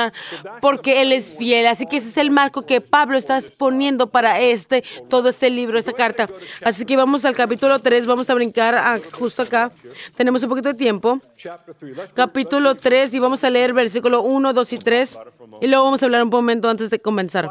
porque 0.61 1.01
Él 1.01 1.11
es 1.11 1.35
fiel. 1.35 1.67
Así 1.67 1.85
que 1.85 1.97
ese 1.97 2.09
es 2.09 2.17
el 2.17 2.31
marco 2.31 2.65
que 2.65 2.81
Pablo 2.81 3.17
está 3.17 3.39
poniendo 3.57 4.07
para 4.07 4.39
este, 4.39 4.83
todo 5.09 5.29
este 5.29 5.49
libro, 5.49 5.77
esta 5.77 5.93
carta. 5.93 6.27
Así 6.63 6.85
que 6.85 6.97
vamos 6.97 7.25
al 7.25 7.35
capítulo 7.35 7.79
3, 7.79 8.05
vamos 8.05 8.29
a 8.29 8.33
brincar 8.33 8.75
a- 8.75 8.99
justo 9.13 9.41
acá. 9.43 9.71
Tenemos 10.15 10.43
un 10.43 10.49
poquito 10.49 10.69
de 10.69 10.75
tiempo. 10.75 11.19
chapter 11.37 11.75
3. 11.75 11.97
Let's 11.97 12.13
Capítulo 12.13 12.75
3 12.75 13.13
y 13.13 13.19
vamos 13.19 13.43
a 13.43 13.49
leer 13.49 13.73
versículo 13.73 14.21
1, 14.21 14.53
2 14.53 14.73
y 14.73 14.77
3. 14.77 15.19
Y 15.61 15.67
luego 15.67 15.83
vamos 15.83 16.01
a 16.01 16.05
hablar 16.05 16.23
un 16.23 16.29
momento 16.29 16.69
antes 16.69 16.89
de 16.89 16.99
comenzar. 16.99 17.49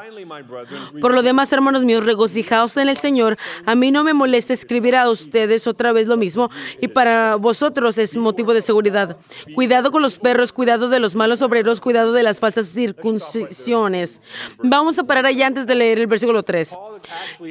Por 1.01 1.15
lo 1.15 1.23
demás, 1.23 1.53
hermanos 1.53 1.85
míos, 1.85 2.05
regocijaos 2.05 2.77
en 2.77 2.89
el 2.89 2.97
Señor. 2.97 3.37
A 3.67 3.75
mí 3.75 3.91
no 3.91 4.05
me 4.05 4.15
molesta 4.15 4.53
escribir 4.53 4.97
a 4.97 5.09
ustedes 5.11 5.67
otra 5.67 5.93
vez 5.93 6.07
lo 6.07 6.17
mismo 6.17 6.51
y 6.81 6.89
para 6.89 7.37
vosotros 7.37 7.99
es 7.99 8.17
motivo 8.17 8.55
de 8.55 8.63
seguridad. 8.63 9.17
Cuidado 9.55 9.91
con 9.91 10.03
los 10.03 10.19
perros, 10.19 10.53
cuidado 10.53 10.89
de 10.89 11.01
los 11.01 11.15
malos 11.15 11.43
obreros, 11.43 11.81
cuidado 11.81 12.13
de 12.13 12.23
las 12.23 12.41
falsas 12.41 12.67
circuncisiones. 12.67 14.23
Vamos 14.59 14.99
a 14.99 15.05
parar 15.05 15.27
allá 15.27 15.47
antes 15.47 15.67
de 15.67 15.75
leer 15.75 15.99
el 15.99 16.07
versículo 16.07 16.43
3. 16.43 16.77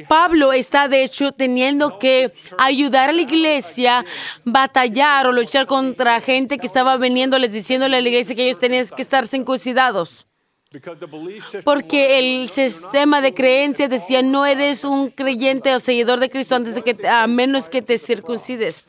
Pablo 0.08 0.52
está 0.52 0.88
de 0.88 1.04
hecho 1.04 1.32
teniendo 1.32 1.98
que 1.98 2.32
ayudar 2.58 3.10
a 3.10 3.12
la 3.12 3.22
iglesia, 3.22 4.04
batallar 4.44 5.26
o 5.26 5.32
luchar 5.32 5.66
contra 5.66 6.20
gente 6.20 6.58
que 6.58 6.66
estaba 6.66 6.96
veniéndoles 6.96 7.52
diciéndole 7.52 7.96
a 7.96 8.00
la 8.00 8.08
iglesia 8.08 8.34
que 8.34 8.44
ellos 8.44 8.58
tenían 8.58 8.86
que 8.88 9.02
estar 9.02 9.26
circuncidados. 9.26 10.26
Porque 11.64 12.18
el 12.18 12.50
sistema 12.50 13.22
de 13.22 13.32
creencias 13.32 13.88
decía 13.88 14.20
no 14.20 14.44
eres 14.44 14.84
un 14.84 15.08
creyente 15.08 15.74
o 15.74 15.78
seguidor 15.78 16.20
de 16.20 16.28
Cristo 16.28 16.56
antes 16.56 16.74
de 16.74 16.82
que 16.82 17.08
a 17.08 17.26
menos 17.26 17.70
que 17.70 17.80
te 17.80 17.96
circuncides. 17.96 18.84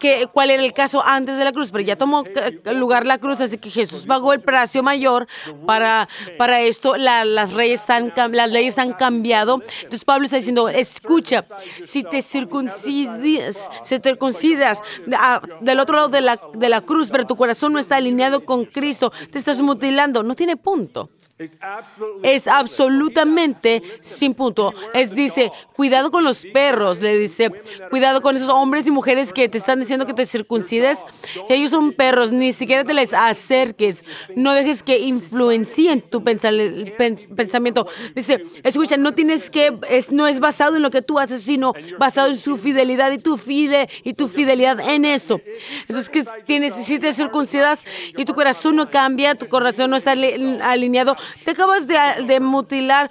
Que, 0.00 0.26
¿Cuál 0.32 0.50
era 0.50 0.62
el 0.62 0.72
caso 0.72 1.04
antes 1.04 1.38
de 1.38 1.44
la 1.44 1.52
cruz? 1.52 1.70
Pero 1.70 1.84
ya 1.84 1.94
tomó 1.96 2.24
lugar 2.72 3.06
la 3.06 3.18
cruz, 3.18 3.40
así 3.40 3.58
que 3.58 3.70
Jesús 3.70 4.06
pagó 4.06 4.32
el 4.32 4.40
precio 4.40 4.82
mayor 4.82 5.28
para, 5.66 6.08
para 6.36 6.62
esto. 6.62 6.96
La- 6.96 7.24
las, 7.24 7.52
leyes 7.52 7.88
han, 7.90 8.12
las 8.32 8.50
leyes 8.50 8.76
han 8.78 8.92
cambiado. 8.92 9.62
Entonces 9.82 10.04
Pablo 10.04 10.24
está 10.24 10.38
diciendo, 10.38 10.68
escucha, 10.68 11.44
si 11.84 12.02
te 12.02 12.22
circuncidas, 12.22 13.70
si 13.84 14.00
te 14.00 14.08
circuncidas 14.10 14.80
del 15.60 15.78
otro 15.78 15.94
lado 15.96 16.08
de 16.08 16.20
la, 16.22 16.40
de 16.54 16.68
la 16.68 16.80
cruz, 16.80 17.08
pero 17.10 17.24
tu 17.24 17.36
corazón 17.36 17.72
no 17.72 17.78
está 17.78 17.96
alineado 17.96 18.44
con 18.44 18.64
Cristo, 18.64 19.12
te 19.30 19.38
estás 19.38 19.62
mutilando, 19.62 20.24
no 20.24 20.34
tiene 20.34 20.56
punto 20.56 21.03
es 22.22 22.46
absolutamente 22.46 23.82
sin 24.00 24.34
punto. 24.34 24.72
Es 24.92 25.14
dice, 25.14 25.50
cuidado 25.74 26.10
con 26.10 26.22
los 26.22 26.46
perros, 26.52 27.00
le 27.00 27.18
dice, 27.18 27.50
cuidado 27.90 28.22
con 28.22 28.36
esos 28.36 28.48
hombres 28.48 28.86
y 28.86 28.90
mujeres 28.92 29.32
que 29.32 29.48
te 29.48 29.58
están 29.58 29.80
diciendo 29.80 30.06
que 30.06 30.14
te 30.14 30.26
circuncides. 30.26 31.00
Ellos 31.48 31.70
son 31.70 31.92
perros, 31.92 32.30
ni 32.30 32.52
siquiera 32.52 32.84
te 32.84 32.94
les 32.94 33.12
acerques. 33.12 34.04
No 34.36 34.52
dejes 34.52 34.82
que 34.82 35.00
influencien 35.00 36.00
tu 36.02 36.22
pensamiento. 36.22 37.86
Dice, 38.14 38.42
escucha, 38.62 38.96
no 38.96 39.12
tienes 39.14 39.50
que, 39.50 39.76
es, 39.90 40.12
no 40.12 40.26
es 40.28 40.38
basado 40.40 40.76
en 40.76 40.82
lo 40.82 40.90
que 40.90 41.02
tú 41.02 41.18
haces, 41.18 41.42
sino 41.42 41.72
basado 41.98 42.28
en 42.28 42.36
su 42.36 42.56
fidelidad 42.58 43.10
y 43.12 43.18
tu 43.18 43.36
fide, 43.36 43.88
y 44.04 44.14
tu 44.14 44.28
fidelidad 44.28 44.78
en 44.80 45.04
eso. 45.04 45.40
Entonces, 45.88 46.08
que 46.08 46.24
tienes, 46.46 46.74
si 46.74 46.98
te 46.98 47.12
circuncidas 47.12 47.84
y 48.16 48.24
tu 48.24 48.34
corazón 48.34 48.76
no 48.76 48.90
cambia, 48.90 49.34
tu 49.34 49.48
corazón 49.48 49.90
no 49.90 49.96
está 49.96 50.12
ali- 50.12 50.58
alineado, 50.62 51.16
te 51.44 51.52
acabas 51.52 51.86
de, 51.86 52.40
mutilar 52.40 53.10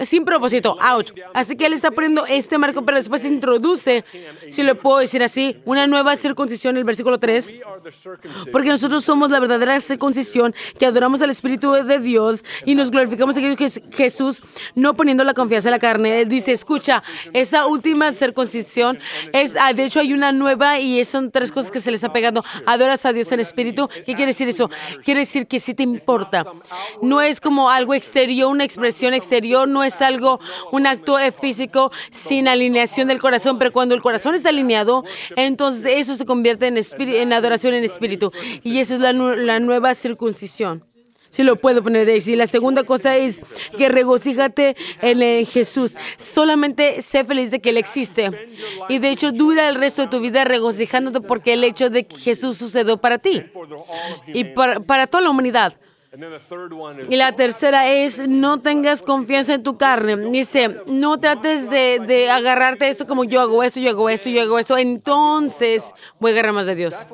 sin 0.00 0.24
propósito, 0.24 0.78
ouch. 0.80 1.10
Así 1.34 1.54
que 1.54 1.66
él 1.66 1.74
está 1.74 1.90
poniendo 1.90 2.24
este 2.26 2.56
marco, 2.56 2.82
pero 2.82 2.96
después 2.96 3.24
introduce, 3.26 4.04
si 4.48 4.62
lo 4.62 4.74
puedo 4.76 4.98
decir 4.98 5.22
así, 5.22 5.58
una 5.66 5.86
nueva 5.86 6.16
circuncisión, 6.16 6.78
el 6.78 6.84
versículo 6.84 7.18
3. 7.18 7.50
we 7.50 7.62
are 7.62 7.80
the 7.82 7.92
circumcision. 7.92 8.50
Porque 8.50 8.68
nosotros 8.70 9.04
somos 9.04 9.30
la 9.30 9.38
verdadera 9.38 9.78
circuncisión, 9.80 10.54
que 10.78 10.86
adoramos 10.86 11.20
al 11.20 11.28
Espíritu 11.28 11.72
de 11.72 11.98
Dios 11.98 12.42
y 12.64 12.74
nos 12.74 12.90
glorificamos 12.90 13.36
Jes- 13.36 13.82
Jesús, 13.94 14.42
no 14.74 14.94
poniendo 14.94 15.24
la 15.24 15.34
confianza 15.34 15.68
en 15.68 15.72
la 15.72 15.78
carne. 15.78 16.20
Él 16.22 16.28
dice, 16.30 16.52
escucha, 16.52 17.02
esa 17.34 17.66
última 17.66 18.12
circuncisión 18.12 18.98
es, 19.34 19.56
ah, 19.60 19.74
de 19.74 19.84
hecho 19.84 20.00
hay 20.00 20.14
una 20.14 20.32
nueva 20.32 20.78
y 20.80 21.04
son 21.04 21.30
tres 21.30 21.52
cosas 21.52 21.70
que 21.70 21.80
se 21.82 21.90
les 21.90 22.02
ha 22.02 22.12
pegado. 22.14 22.42
Adoras 22.64 23.04
a 23.04 23.12
Dios 23.12 23.30
en 23.32 23.40
espíritu. 23.40 23.88
¿Qué 23.88 24.14
quiere 24.14 24.26
decir 24.28 24.48
eso? 24.48 24.70
Quiere 25.04 25.20
decir 25.20 25.46
que 25.46 25.60
sí 25.60 25.74
te 25.74 25.82
importa. 25.82 26.46
No 27.02 27.20
es 27.20 27.40
como 27.42 27.68
algo 27.68 27.92
exterior, 27.92 28.50
una 28.50 28.64
expresión 28.64 29.12
exterior, 29.12 29.68
no 29.68 29.81
es 29.84 30.00
algo, 30.02 30.40
un 30.70 30.86
acto 30.86 31.18
eh, 31.18 31.32
físico 31.32 31.92
sin 32.10 32.48
alineación 32.48 33.08
del 33.08 33.20
corazón, 33.20 33.58
pero 33.58 33.72
cuando 33.72 33.94
el 33.94 34.02
corazón 34.02 34.34
está 34.34 34.48
alineado, 34.50 35.04
entonces 35.36 35.84
eso 35.96 36.16
se 36.16 36.24
convierte 36.24 36.66
en, 36.66 37.32
adoración 37.32 37.74
en 37.74 37.84
espíritu. 37.84 38.32
Y 38.62 38.78
esa 38.78 38.94
es 38.94 39.00
la, 39.00 39.12
nu- 39.12 39.34
la 39.36 39.60
nueva 39.60 39.94
circuncisión. 39.94 40.84
Si 41.30 41.42
lo 41.44 41.56
puedo 41.56 41.82
poner 41.82 42.04
de 42.04 42.12
ahí. 42.12 42.36
La 42.36 42.46
segunda 42.46 42.82
cosa 42.82 43.16
es 43.16 43.40
que 43.78 43.88
regocíjate 43.88 44.76
en, 45.00 45.46
Jesús. 45.46 45.94
Solamente 46.18 47.00
sé 47.00 47.24
feliz 47.24 47.50
de 47.50 47.58
que 47.58 47.70
Él 47.70 47.78
existe. 47.78 48.30
Y 48.90 48.98
de 48.98 49.08
hecho, 49.08 49.32
dura 49.32 49.66
el 49.70 49.76
resto 49.76 50.02
de 50.02 50.08
tu 50.08 50.20
vida 50.20 50.44
regocijándote 50.44 51.22
porque 51.22 51.54
el 51.54 51.64
hecho 51.64 51.88
de 51.88 52.04
que 52.04 52.18
Jesús 52.18 52.58
sucedió 52.58 52.98
para 52.98 53.16
ti 53.16 53.42
y 54.26 54.44
para 54.44 55.06
toda 55.06 55.22
la 55.22 55.30
humanidad. 55.30 55.74
And 56.14 56.22
then 56.22 56.30
the 56.30 56.40
third 56.40 56.74
one 56.74 57.00
is 57.00 57.08
Y 57.08 57.16
la 57.16 57.32
tercera 57.32 57.88
es, 57.88 58.18
no 58.28 58.60
tengas 58.60 59.00
confianza 59.00 59.54
en 59.54 59.62
tu 59.62 59.78
carne. 59.78 60.14
Dice, 60.30 60.82
no 60.86 61.18
trates 61.18 61.70
de, 61.70 62.00
de 62.06 62.28
agarrarte 62.28 62.86
esto 62.86 63.06
como 63.06 63.24
yo 63.24 63.40
hago 63.40 63.62
esto, 63.62 63.80
yo 63.80 63.88
hago 63.88 64.10
esto, 64.10 64.28
yo 64.28 64.42
hago 64.42 64.58
esto. 64.58 64.76
Entonces 64.76 65.94
voy 66.20 66.32
a 66.32 66.34
agarrar 66.34 66.52
más 66.52 66.66
de 66.66 66.74
Dios. 66.74 67.06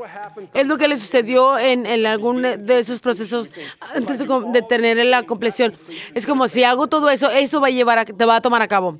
Es 0.53 0.67
lo 0.67 0.77
que 0.79 0.89
le 0.89 0.97
sucedió 0.97 1.57
en, 1.61 1.87
en 1.87 2.07
algún 2.07 2.43
de 2.43 2.79
esos 2.81 2.99
procesos 2.99 3.53
antes 3.95 4.19
de, 4.19 4.63
tener 4.69 4.97
la 5.07 5.23
compleción. 5.23 5.75
Es 6.13 6.27
como 6.27 6.49
si 6.49 6.65
hago 6.65 6.89
todo 6.89 7.09
eso, 7.09 7.31
eso 7.31 7.61
va 7.61 7.69
a 7.69 7.71
llevar 7.71 8.01
a, 8.01 8.05
te 8.05 8.25
va 8.25 8.35
a 8.35 8.41
tomar 8.41 8.63
a 8.63 8.67
cabo. 8.67 8.99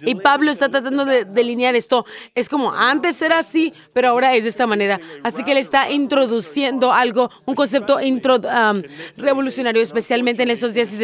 Y 0.00 0.14
Pablo 0.14 0.50
está 0.50 0.70
tratando 0.70 1.04
de 1.04 1.26
delinear 1.26 1.74
esto. 1.74 2.06
Es 2.34 2.48
como 2.48 2.72
antes 2.72 3.20
era 3.20 3.40
así, 3.40 3.74
pero 3.92 4.08
ahora 4.08 4.34
es 4.34 4.44
de 4.44 4.48
esta 4.48 4.66
manera. 4.66 4.98
Así 5.22 5.44
que 5.44 5.52
él 5.52 5.58
está 5.58 5.90
introduciendo 5.90 6.94
algo, 6.94 7.30
un 7.44 7.54
concepto 7.54 8.00
intro- 8.00 8.36
um, 8.38 8.85
revolucionario, 9.16 9.82
especialmente 9.82 10.42
en 10.42 10.50
estos 10.50 10.72
días 10.74 10.92
y, 10.92 10.96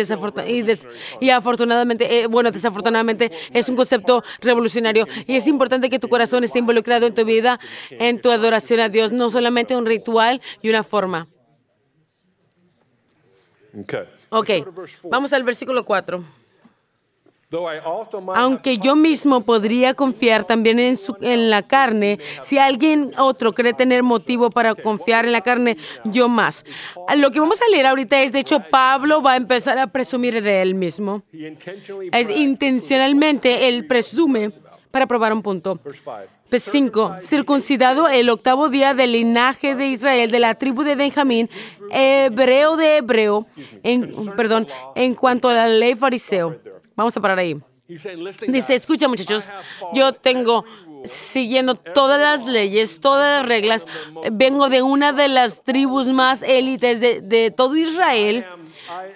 y, 0.51 0.63
des- 0.63 0.87
y 1.21 1.31
afortunadamente, 1.31 2.21
eh, 2.21 2.27
bueno, 2.27 2.51
desafortunadamente 2.51 3.31
es 3.53 3.69
un 3.69 3.77
concepto 3.77 4.23
revolucionario. 4.41 5.07
Y 5.27 5.37
es 5.37 5.47
importante 5.47 5.89
que 5.91 5.99
tu 5.99 6.09
corazón 6.09 6.45
esté 6.45 6.59
involucrado 6.59 7.07
en 7.07 7.15
tu 7.15 7.25
vida, 7.25 7.59
en 7.91 8.21
tu 8.21 8.31
adoración 8.31 8.81
a 8.81 8.89
Dios, 8.89 9.13
no 9.13 9.31
solamente 9.31 9.77
un 9.77 9.87
ritual 9.87 10.41
y 10.63 10.69
una 10.71 10.83
forma. 10.83 11.29
Okay. 13.75 14.63
Ok, 14.63 14.67
vamos 15.11 15.33
al 15.33 15.45
versículo 15.45 15.85
4. 15.85 16.23
Aunque 18.35 18.79
yo 18.79 18.97
mismo 18.97 19.43
podría 19.43 19.95
confiar 19.95 20.45
también 20.45 20.79
en, 20.79 20.97
su- 20.97 21.17
en 21.21 21.51
la 21.51 21.63
carne, 21.63 22.19
si 22.41 22.59
alguien 22.59 23.11
otro 23.19 23.53
cree 23.53 23.73
tener 23.75 24.03
motivo 24.03 24.51
para 24.51 24.75
confiar 24.75 25.27
en 25.27 25.33
la 25.33 25.41
carne, 25.43 25.77
yo 26.05 26.29
más. 26.29 26.65
Lo 27.17 27.31
que 27.31 27.41
vamos 27.41 27.61
a 27.61 27.71
leer 27.71 27.87
ahorita 27.87 28.23
es, 28.23 28.33
de 28.33 28.39
hecho, 28.41 28.61
Pablo 28.71 29.23
va 29.23 29.33
a 29.33 29.37
empezar 29.37 29.79
a 29.79 29.87
presumir 29.87 30.43
de 30.43 30.63
él 30.63 30.75
mismo. 30.75 31.23
Es 32.13 32.29
intencionalmente, 32.31 33.69
él 33.69 33.87
presume 33.87 34.51
para 34.91 35.07
probar 35.07 35.33
un 35.33 35.43
punto. 35.43 35.79
Verse 35.83 36.01
five. 36.03 36.43
Pues 36.51 36.65
5. 36.65 37.17
Circuncidado 37.23 38.09
el 38.09 38.29
octavo 38.29 38.69
día 38.69 38.93
del 38.93 39.13
linaje 39.13 39.75
de 39.75 39.87
Israel, 39.87 40.31
de 40.31 40.39
la 40.39 40.53
tribu 40.53 40.83
de 40.83 40.97
Benjamín, 40.97 41.49
hebreo 41.91 42.77
de 42.77 42.99
hebreo, 42.99 43.47
en, 43.83 44.13
perdón, 44.37 44.69
en 44.95 45.15
cuanto 45.15 45.49
a 45.49 45.55
la 45.55 45.69
ley 45.69 45.95
fariseo. 45.95 46.57
Vamos 46.97 47.17
a 47.17 47.21
parar 47.21 47.39
ahí. 47.39 47.61
Dice, 48.49 48.75
escucha 48.75 49.09
muchachos, 49.09 49.51
yo 49.93 50.13
tengo 50.13 50.65
siguiendo 51.05 51.75
todas 51.75 52.21
las 52.21 52.47
leyes, 52.47 53.01
todas 53.01 53.41
las 53.41 53.47
reglas, 53.47 53.87
vengo 54.33 54.69
de 54.69 54.83
una 54.83 55.13
de 55.13 55.29
las 55.29 55.63
tribus 55.63 56.09
más 56.09 56.43
élites 56.43 57.01
de, 57.01 57.21
de 57.21 57.51
todo 57.51 57.77
Israel. 57.77 58.47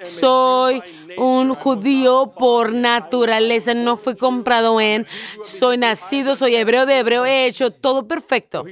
Soy 0.02 0.82
un 1.16 1.54
judío 1.54 2.32
por 2.38 2.72
naturaleza, 2.72 3.74
no 3.74 3.96
fui 3.96 4.16
comprado 4.16 4.80
en, 4.80 5.06
soy 5.44 5.78
nacido, 5.78 6.36
soy 6.36 6.56
hebreo 6.56 6.86
de 6.86 6.98
hebreo, 6.98 7.24
he 7.24 7.46
hecho 7.46 7.70
todo 7.70 8.06
perfecto. 8.06 8.64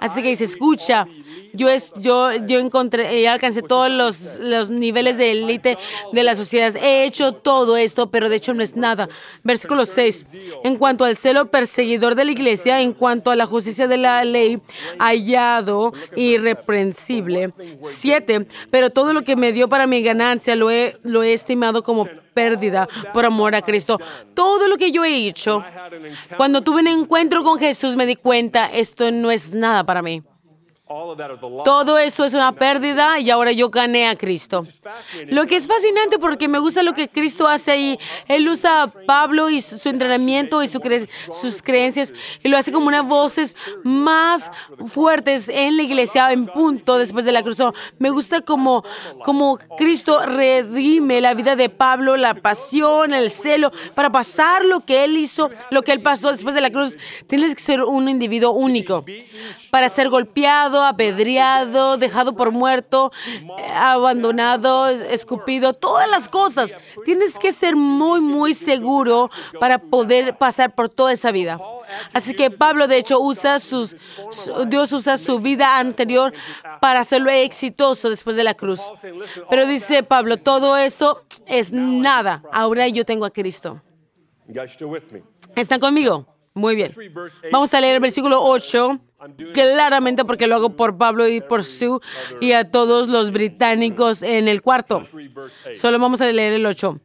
Así 0.00 0.22
que 0.22 0.28
dice, 0.28 0.44
escucha, 0.44 1.06
yo, 1.52 1.68
es, 1.68 1.92
yo, 1.96 2.34
yo 2.46 2.58
encontré, 2.58 3.20
eh, 3.20 3.28
alcancé 3.28 3.62
todos 3.62 3.90
los, 3.90 4.38
los 4.38 4.70
niveles 4.70 5.16
de 5.16 5.32
élite 5.32 5.78
de 6.12 6.22
la 6.22 6.36
sociedad, 6.36 6.76
he 6.76 7.04
hecho 7.04 7.32
todo 7.32 7.76
esto, 7.76 8.10
pero 8.10 8.28
de 8.28 8.36
hecho 8.36 8.54
no 8.54 8.62
es 8.62 8.76
nada. 8.76 9.08
Versículo 9.42 9.86
6, 9.86 10.26
en 10.64 10.76
cuanto 10.76 11.04
al 11.04 11.16
celo 11.16 11.50
perseguidor 11.50 12.14
de 12.14 12.24
la 12.24 12.32
iglesia, 12.32 12.80
en 12.80 12.92
cuanto 12.92 13.30
a 13.30 13.36
la 13.36 13.46
justicia 13.46 13.88
de 13.88 13.96
la 13.96 14.24
ley, 14.24 14.60
hallado 14.98 15.92
irreprensible. 16.16 17.52
7, 17.82 18.46
pero 18.70 18.90
todo 18.90 19.12
lo 19.12 19.22
que 19.22 19.36
me 19.36 19.52
dio 19.52 19.68
para 19.68 19.86
mi 19.86 20.02
ganancia 20.02 20.37
lo 20.56 20.70
he, 20.70 20.96
lo 21.02 21.22
he 21.22 21.32
estimado 21.32 21.82
como 21.82 22.06
pérdida 22.34 22.88
por 23.12 23.24
amor 23.24 23.54
a 23.54 23.62
Cristo. 23.62 23.98
Todo 24.34 24.68
lo 24.68 24.76
que 24.76 24.90
yo 24.90 25.04
he 25.04 25.26
hecho, 25.26 25.64
cuando 26.36 26.62
tuve 26.62 26.80
un 26.80 26.88
encuentro 26.88 27.42
con 27.42 27.58
Jesús 27.58 27.96
me 27.96 28.06
di 28.06 28.16
cuenta, 28.16 28.66
esto 28.66 29.10
no 29.10 29.30
es 29.30 29.52
nada 29.52 29.84
para 29.84 30.02
mí. 30.02 30.22
Todo 31.64 31.98
eso 31.98 32.24
es 32.24 32.34
una 32.34 32.52
pérdida 32.52 33.18
y 33.18 33.30
ahora 33.30 33.52
yo 33.52 33.68
gané 33.68 34.08
a 34.08 34.16
Cristo. 34.16 34.64
Lo 35.26 35.46
que 35.46 35.56
es 35.56 35.66
fascinante 35.66 36.18
porque 36.18 36.48
me 36.48 36.58
gusta 36.58 36.82
lo 36.82 36.94
que 36.94 37.08
Cristo 37.08 37.46
hace 37.46 37.72
ahí. 37.72 37.98
Él 38.26 38.48
usa 38.48 38.82
a 38.82 38.86
Pablo 38.86 39.50
y 39.50 39.60
su, 39.60 39.78
su 39.78 39.88
entrenamiento 39.88 40.62
y 40.62 40.68
su 40.68 40.80
cre- 40.80 41.08
sus 41.30 41.62
creencias 41.62 42.12
y 42.42 42.48
lo 42.48 42.56
hace 42.56 42.72
como 42.72 42.86
unas 42.88 43.06
voces 43.06 43.56
más 43.84 44.50
fuertes 44.86 45.48
en 45.48 45.76
la 45.76 45.82
iglesia 45.82 46.32
en 46.32 46.46
punto 46.46 46.98
después 46.98 47.24
de 47.24 47.32
la 47.32 47.42
cruz. 47.42 47.58
Me 47.98 48.10
gusta 48.10 48.40
como, 48.40 48.84
como 49.24 49.58
Cristo 49.76 50.24
redime 50.24 51.20
la 51.20 51.34
vida 51.34 51.56
de 51.56 51.68
Pablo, 51.68 52.16
la 52.16 52.34
pasión, 52.34 53.12
el 53.12 53.30
celo, 53.30 53.72
para 53.94 54.10
pasar 54.10 54.64
lo 54.64 54.80
que 54.80 55.04
él 55.04 55.16
hizo, 55.16 55.50
lo 55.70 55.82
que 55.82 55.92
él 55.92 56.00
pasó 56.02 56.32
después 56.32 56.54
de 56.54 56.60
la 56.60 56.70
cruz. 56.70 56.96
Tienes 57.26 57.54
que 57.54 57.62
ser 57.62 57.82
un 57.82 58.08
individuo 58.08 58.52
único 58.52 59.04
para 59.70 59.88
ser 59.88 60.08
golpeado, 60.08 60.77
apedreado, 60.82 61.96
dejado 61.96 62.34
por 62.34 62.50
muerto, 62.52 63.10
abandonado, 63.74 64.88
es- 64.88 65.00
escupido, 65.00 65.72
todas 65.74 66.08
las 66.10 66.28
cosas. 66.28 66.76
Tienes 67.04 67.38
que 67.38 67.52
ser 67.52 67.76
muy, 67.76 68.20
muy 68.20 68.54
seguro 68.54 69.30
para 69.60 69.78
poder 69.78 70.36
pasar 70.36 70.74
por 70.74 70.88
toda 70.88 71.12
esa 71.12 71.30
vida. 71.30 71.58
Así 72.12 72.34
que 72.34 72.50
Pablo, 72.50 72.86
de 72.86 72.98
hecho, 72.98 73.18
usa 73.20 73.58
sus, 73.58 73.96
su- 74.30 74.64
Dios 74.66 74.92
usa 74.92 75.16
su 75.16 75.38
vida 75.40 75.78
anterior 75.78 76.32
para 76.80 77.00
hacerlo 77.00 77.30
exitoso 77.30 78.10
después 78.10 78.36
de 78.36 78.44
la 78.44 78.54
cruz. 78.54 78.80
Pero 79.48 79.66
dice 79.66 80.02
Pablo, 80.02 80.36
todo 80.36 80.76
eso 80.76 81.22
es 81.46 81.72
nada. 81.72 82.42
Ahora 82.52 82.88
yo 82.88 83.04
tengo 83.04 83.24
a 83.24 83.30
Cristo. 83.30 83.80
¿Están 85.56 85.80
conmigo? 85.80 86.26
Muy 86.54 86.74
bien. 86.74 86.92
Vamos 87.52 87.72
a 87.74 87.80
leer 87.80 87.94
el 87.94 88.00
versículo 88.00 88.42
8 88.42 88.98
claramente 89.52 90.24
porque 90.24 90.46
lo 90.46 90.56
hago 90.56 90.70
por 90.70 90.96
Pablo 90.96 91.28
y 91.28 91.40
por 91.40 91.64
Sue 91.64 92.00
y 92.40 92.52
a 92.52 92.70
todos 92.70 93.08
los 93.08 93.30
británicos 93.30 94.22
en 94.22 94.48
el 94.48 94.62
cuarto. 94.62 95.02
Solo 95.74 95.98
vamos 95.98 96.20
a 96.20 96.30
leer 96.30 96.52
el 96.52 96.66
8. 96.66 97.00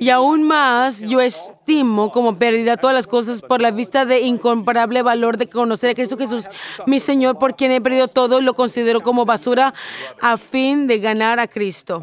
Y 0.00 0.10
aún 0.10 0.42
más, 0.42 1.00
yo 1.02 1.20
estimo 1.20 2.10
como 2.10 2.36
pérdida 2.36 2.76
todas 2.76 2.94
las 2.96 3.06
cosas 3.06 3.40
por 3.40 3.60
la 3.60 3.70
vista 3.70 4.04
de 4.04 4.20
incomparable 4.20 5.02
valor 5.02 5.36
de 5.36 5.48
conocer 5.48 5.90
a 5.90 5.94
Cristo 5.94 6.18
Jesús, 6.18 6.48
mi 6.86 6.98
Señor, 6.98 7.38
por 7.38 7.54
quien 7.54 7.70
he 7.70 7.80
perdido 7.80 8.08
todo 8.08 8.40
y 8.40 8.42
lo 8.44 8.54
considero 8.54 9.02
como 9.02 9.24
basura 9.24 9.72
a 10.20 10.36
fin 10.36 10.88
de 10.88 10.98
ganar 10.98 11.38
a 11.38 11.46
Cristo. 11.46 12.02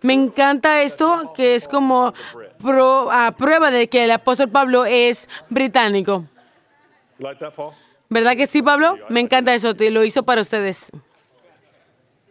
Me 0.00 0.14
encanta 0.14 0.80
esto, 0.82 1.32
que 1.34 1.54
es 1.56 1.68
como 1.68 2.14
pro- 2.58 3.10
a 3.12 3.32
prueba 3.32 3.70
de 3.70 3.88
que 3.88 4.04
el 4.04 4.10
apóstol 4.10 4.48
Pablo 4.48 4.86
es 4.86 5.28
británico. 5.50 6.24
¿Verdad 8.08 8.34
que 8.36 8.46
sí, 8.46 8.62
Pablo? 8.62 8.96
Me 9.10 9.20
encanta 9.20 9.52
eso, 9.52 9.74
te 9.74 9.90
lo 9.90 10.04
hizo 10.04 10.22
para 10.22 10.40
ustedes. 10.40 10.90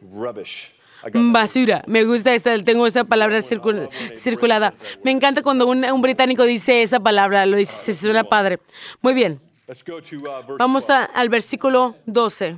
Rubbish. 0.02 0.75
Basura. 1.14 1.84
Me 1.88 2.04
gusta 2.04 2.34
esta, 2.34 2.58
tengo 2.64 2.88
esa 2.88 3.04
palabra 3.04 3.40
circul- 3.40 3.90
circulada. 4.14 4.74
Me 5.04 5.12
encanta 5.12 5.42
cuando 5.42 5.68
un, 5.68 5.84
un 5.86 6.02
británico 6.02 6.44
dice 6.44 6.82
esa 6.82 7.00
palabra, 7.00 7.46
lo 7.46 7.58
dice, 7.58 7.74
se 7.74 7.94
suena 7.94 8.24
padre. 8.24 8.60
Muy 9.02 9.14
bien, 9.14 9.40
uh, 9.68 10.56
vamos 10.58 10.88
12. 10.88 10.94
a- 10.94 11.04
al 11.06 11.30
versículo 11.30 11.96
12. 12.06 12.58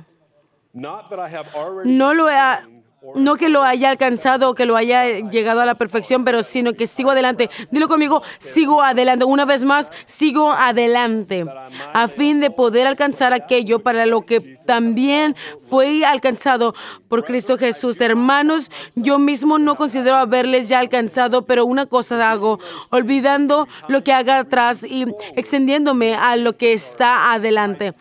Not 0.72 1.08
that 1.10 1.18
I 1.18 1.34
have 1.34 1.48
already 1.54 1.90
No 1.90 2.14
lo 2.14 2.28
ha- 2.28 2.66
no 3.14 3.36
que 3.36 3.48
lo 3.48 3.62
haya 3.62 3.90
alcanzado 3.90 4.50
o 4.50 4.54
que 4.54 4.66
lo 4.66 4.76
haya 4.76 5.20
llegado 5.30 5.60
a 5.60 5.66
la 5.66 5.76
perfección, 5.76 6.24
pero 6.24 6.42
sino 6.42 6.72
que 6.72 6.86
sigo 6.86 7.10
adelante. 7.12 7.48
Dilo 7.70 7.88
conmigo, 7.88 8.22
sigo 8.38 8.82
adelante. 8.82 9.24
Una 9.24 9.44
vez 9.44 9.64
más, 9.64 9.90
sigo 10.06 10.52
adelante. 10.52 11.46
A 11.92 12.08
fin 12.08 12.40
de 12.40 12.50
poder 12.50 12.86
alcanzar 12.86 13.32
aquello 13.32 13.78
para 13.80 14.06
lo 14.06 14.22
que 14.22 14.58
también 14.66 15.36
fue 15.70 16.04
alcanzado 16.04 16.74
por 17.08 17.24
Cristo 17.24 17.56
Jesús. 17.56 18.00
Hermanos, 18.00 18.70
yo 18.94 19.18
mismo 19.18 19.58
no 19.58 19.76
considero 19.76 20.16
haberles 20.16 20.68
ya 20.68 20.80
alcanzado, 20.80 21.42
pero 21.42 21.66
una 21.66 21.86
cosa 21.86 22.30
hago, 22.30 22.58
olvidando 22.90 23.68
lo 23.86 24.02
que 24.02 24.12
haga 24.12 24.38
atrás 24.38 24.82
y 24.82 25.06
extendiéndome 25.36 26.14
a 26.14 26.36
lo 26.36 26.56
que 26.56 26.72
está 26.72 27.32
adelante. 27.32 27.94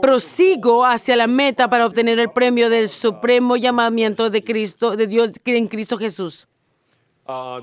Prosigo 0.00 0.84
hacia 0.84 1.16
la 1.16 1.28
meta 1.28 1.68
para 1.68 1.86
obtener 1.86 2.18
el 2.18 2.30
premio 2.30 2.68
del 2.68 2.88
supremo 2.88 3.56
llamamiento 3.56 4.30
de 4.32 4.42
Cristo, 4.42 4.96
de 4.96 5.06
Dios 5.06 5.32
en 5.44 5.68
Cristo 5.68 5.96
Jesús. 5.96 6.48
uh. 7.28 7.60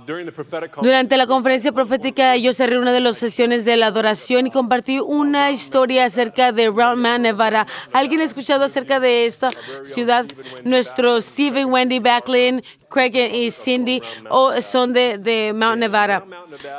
Durante 0.82 1.18
la 1.18 1.28
conferencia 1.28 1.74
profética 1.74 2.38
yo 2.38 2.54
cerré 2.54 2.80
una 2.80 2.94
de 2.94 3.02
las 3.02 3.18
sesiones 3.18 3.66
de 3.66 3.76
la 3.76 3.88
adoración 3.88 4.48
y 4.48 4.52
compartí 4.52 5.00
una 5.00 5.52
historia 5.52 6.06
acerca 6.06 6.54
de 6.54 6.68
Round 6.68 7.02
Man, 7.02 7.24
Nevada. 7.24 7.68
¿Alguien 7.92 8.22
ha 8.22 8.24
escuchado 8.24 8.64
acerca 8.64 9.02
de 9.02 9.26
esta 9.26 9.50
ciudad? 9.84 10.26
Nuestros 10.64 11.26
Stephen, 11.26 11.68
Wendy 11.74 12.00
Backlin, 12.00 12.64
Craig 12.90 13.14
y 13.16 13.52
Cindy 13.52 14.02
oh, 14.30 14.60
son 14.62 14.94
de, 14.94 15.18
de 15.18 15.52
Mount 15.54 15.80
Nevada. 15.80 16.24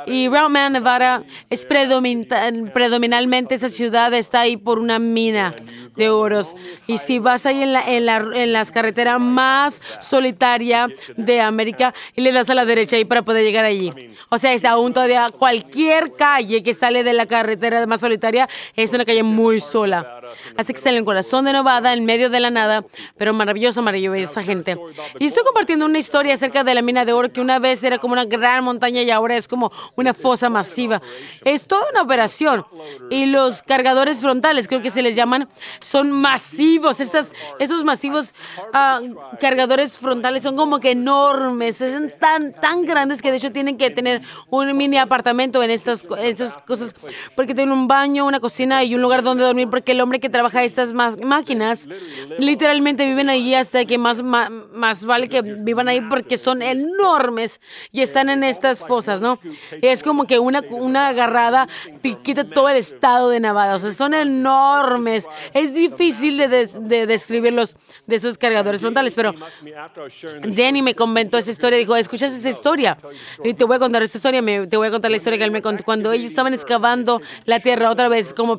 Y 0.07 0.27
Round 0.27 0.49
Man, 0.51 0.73
Nevada 0.73 1.23
es 1.51 1.67
predomina- 1.67 2.73
predominantemente 2.73 3.55
esa 3.55 3.69
ciudad 3.69 4.11
está 4.13 4.41
ahí 4.41 4.57
por 4.57 4.79
una 4.79 4.97
mina. 4.97 5.53
De 5.95 6.09
oros. 6.09 6.55
Y 6.87 6.97
si 6.97 7.19
vas 7.19 7.45
ahí 7.45 7.63
en, 7.63 7.73
la, 7.73 7.81
en, 7.81 8.05
la, 8.05 8.17
en 8.33 8.53
las 8.53 8.71
carreteras 8.71 9.19
más 9.19 9.81
solitaria 9.99 10.87
de 11.17 11.41
América 11.41 11.93
y 12.15 12.21
le 12.21 12.31
das 12.31 12.49
a 12.49 12.55
la 12.55 12.65
derecha 12.65 12.95
ahí 12.95 13.05
para 13.05 13.23
poder 13.23 13.43
llegar 13.43 13.65
allí. 13.65 13.91
O 14.29 14.37
sea, 14.37 14.53
es 14.53 14.65
aún 14.65 14.93
todavía 14.93 15.29
cualquier 15.37 16.13
calle 16.15 16.63
que 16.63 16.73
sale 16.73 17.03
de 17.03 17.13
la 17.13 17.25
carretera 17.25 17.85
más 17.87 18.01
solitaria 18.01 18.47
es 18.75 18.93
una 18.93 19.05
calle 19.05 19.23
muy 19.23 19.59
sola. 19.59 20.20
Así 20.57 20.73
que 20.73 20.77
está 20.77 20.89
el 20.89 21.03
corazón 21.05 21.45
de 21.45 21.53
Nevada, 21.53 21.93
en 21.93 22.05
medio 22.05 22.29
de 22.29 22.39
la 22.39 22.49
nada, 22.49 22.83
pero 23.17 23.33
maravilloso, 23.33 23.81
maravillosa 23.81 24.43
gente. 24.43 24.77
Y 25.19 25.25
estoy 25.25 25.43
compartiendo 25.43 25.85
una 25.85 25.99
historia 25.99 26.33
acerca 26.33 26.63
de 26.63 26.73
la 26.73 26.81
mina 26.81 27.05
de 27.05 27.13
oro 27.13 27.31
que 27.31 27.41
una 27.41 27.59
vez 27.59 27.83
era 27.83 27.97
como 27.97 28.13
una 28.13 28.25
gran 28.25 28.63
montaña 28.63 29.01
y 29.01 29.11
ahora 29.11 29.37
es 29.37 29.47
como 29.47 29.71
una 29.95 30.13
fosa 30.13 30.49
masiva. 30.49 31.01
Es 31.43 31.65
toda 31.65 31.89
una 31.91 32.01
operación. 32.01 32.65
Y 33.09 33.25
los 33.25 33.63
cargadores 33.63 34.19
frontales, 34.19 34.67
creo 34.67 34.81
que 34.81 34.89
se 34.89 35.01
les 35.01 35.15
llaman, 35.15 35.47
son 35.81 36.11
masivos. 36.11 36.99
Estas, 36.99 37.33
estos 37.59 37.83
masivos 37.83 38.33
ah, 38.73 39.01
cargadores 39.39 39.97
frontales 39.97 40.43
son 40.43 40.55
como 40.55 40.79
que 40.79 40.91
enormes, 40.91 41.77
son 41.77 42.13
tan, 42.19 42.53
tan 42.53 42.85
grandes 42.85 43.21
que 43.21 43.31
de 43.31 43.37
hecho 43.37 43.51
tienen 43.51 43.77
que 43.77 43.89
tener 43.89 44.21
un 44.49 44.75
mini 44.77 44.97
apartamento 44.97 45.61
en 45.63 45.71
estas, 45.71 46.05
estas 46.19 46.57
cosas, 46.59 46.95
porque 47.35 47.53
tienen 47.53 47.71
un 47.71 47.87
baño, 47.87 48.25
una 48.25 48.39
cocina 48.39 48.83
y 48.83 48.95
un 48.95 49.01
lugar 49.01 49.23
donde 49.23 49.43
dormir, 49.43 49.69
porque 49.69 49.91
el 49.91 50.01
hombre 50.01 50.19
que 50.21 50.29
trabaja 50.29 50.63
estas 50.63 50.93
máquinas 50.93 51.87
literalmente 52.37 53.05
viven 53.05 53.29
ahí 53.29 53.53
hasta 53.53 53.83
que 53.85 53.97
más, 53.97 54.23
más, 54.23 54.49
más 54.71 55.03
vale 55.03 55.27
que 55.27 55.41
vivan 55.41 55.87
ahí 55.87 56.01
porque 56.01 56.37
son 56.37 56.61
enormes 56.61 57.59
y 57.91 58.01
están 58.01 58.29
en 58.29 58.43
estas 58.43 58.85
fosas, 58.87 59.21
¿no? 59.21 59.39
Es 59.81 60.03
como 60.03 60.25
que 60.25 60.39
una, 60.39 60.61
una 60.69 61.09
agarrada 61.09 61.67
te 62.01 62.17
quita 62.19 62.43
todo 62.45 62.69
el 62.69 62.77
estado 62.77 63.29
de 63.29 63.39
Nevada, 63.39 63.75
o 63.75 63.79
sea, 63.79 63.91
son 63.91 64.13
enormes. 64.13 65.27
Es 65.53 65.73
difícil 65.73 66.37
de, 66.37 66.47
de, 66.47 67.05
describirlos 67.07 67.75
de 68.05 68.15
esos 68.15 68.37
cargadores 68.37 68.81
frontales, 68.81 69.13
pero 69.15 69.33
Jenny 70.53 70.81
me 70.81 70.95
comentó 70.95 71.37
esa 71.37 71.51
historia, 71.51 71.77
dijo, 71.77 71.95
¿escuchas 71.95 72.31
esa 72.33 72.49
historia? 72.49 72.97
Y 73.43 73.53
te 73.53 73.63
voy 73.63 73.75
a 73.77 73.79
contar 73.79 74.03
esta 74.03 74.17
historia, 74.17 74.41
me, 74.41 74.67
te 74.67 74.77
voy 74.77 74.87
a 74.87 74.91
contar 74.91 75.11
la 75.11 75.17
historia 75.17 75.37
que 75.37 75.45
él 75.45 75.51
me 75.51 75.61
contó. 75.61 75.83
Cuando 75.83 76.11
ellos 76.11 76.29
estaban 76.29 76.53
excavando 76.53 77.21
la 77.45 77.59
tierra 77.59 77.89
otra 77.89 78.07
vez, 78.07 78.33
como 78.33 78.57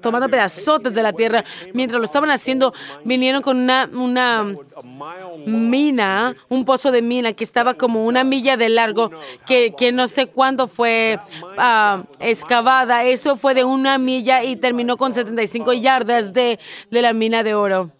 tomando 0.00 0.28
pedazotes 0.70 0.94
de 0.94 1.02
la 1.02 1.12
tierra, 1.12 1.44
mientras 1.72 1.98
lo 1.98 2.04
estaban 2.04 2.30
haciendo, 2.30 2.72
vinieron 3.04 3.42
con 3.42 3.56
una, 3.58 3.88
una 3.92 4.54
mina, 5.46 6.36
un 6.48 6.64
pozo 6.64 6.90
de 6.90 7.02
mina 7.02 7.32
que 7.32 7.44
estaba 7.44 7.74
como 7.74 8.04
una 8.04 8.24
milla 8.24 8.56
de 8.56 8.68
largo, 8.68 9.10
que, 9.46 9.90
no 9.92 10.06
sé 10.06 10.28
cuándo 10.28 10.68
fue 10.68 11.18
uh, 11.42 12.02
excavada. 12.20 13.04
Eso 13.04 13.36
fue 13.36 13.54
de 13.54 13.64
una 13.64 13.98
milla 13.98 14.44
y 14.44 14.56
terminó 14.56 14.96
con 14.96 15.12
75 15.12 15.72
yardas 15.72 16.32
de 16.32 16.58
la 16.90 17.12
mina 17.12 17.42
de 17.42 17.54
oro. 17.54 17.90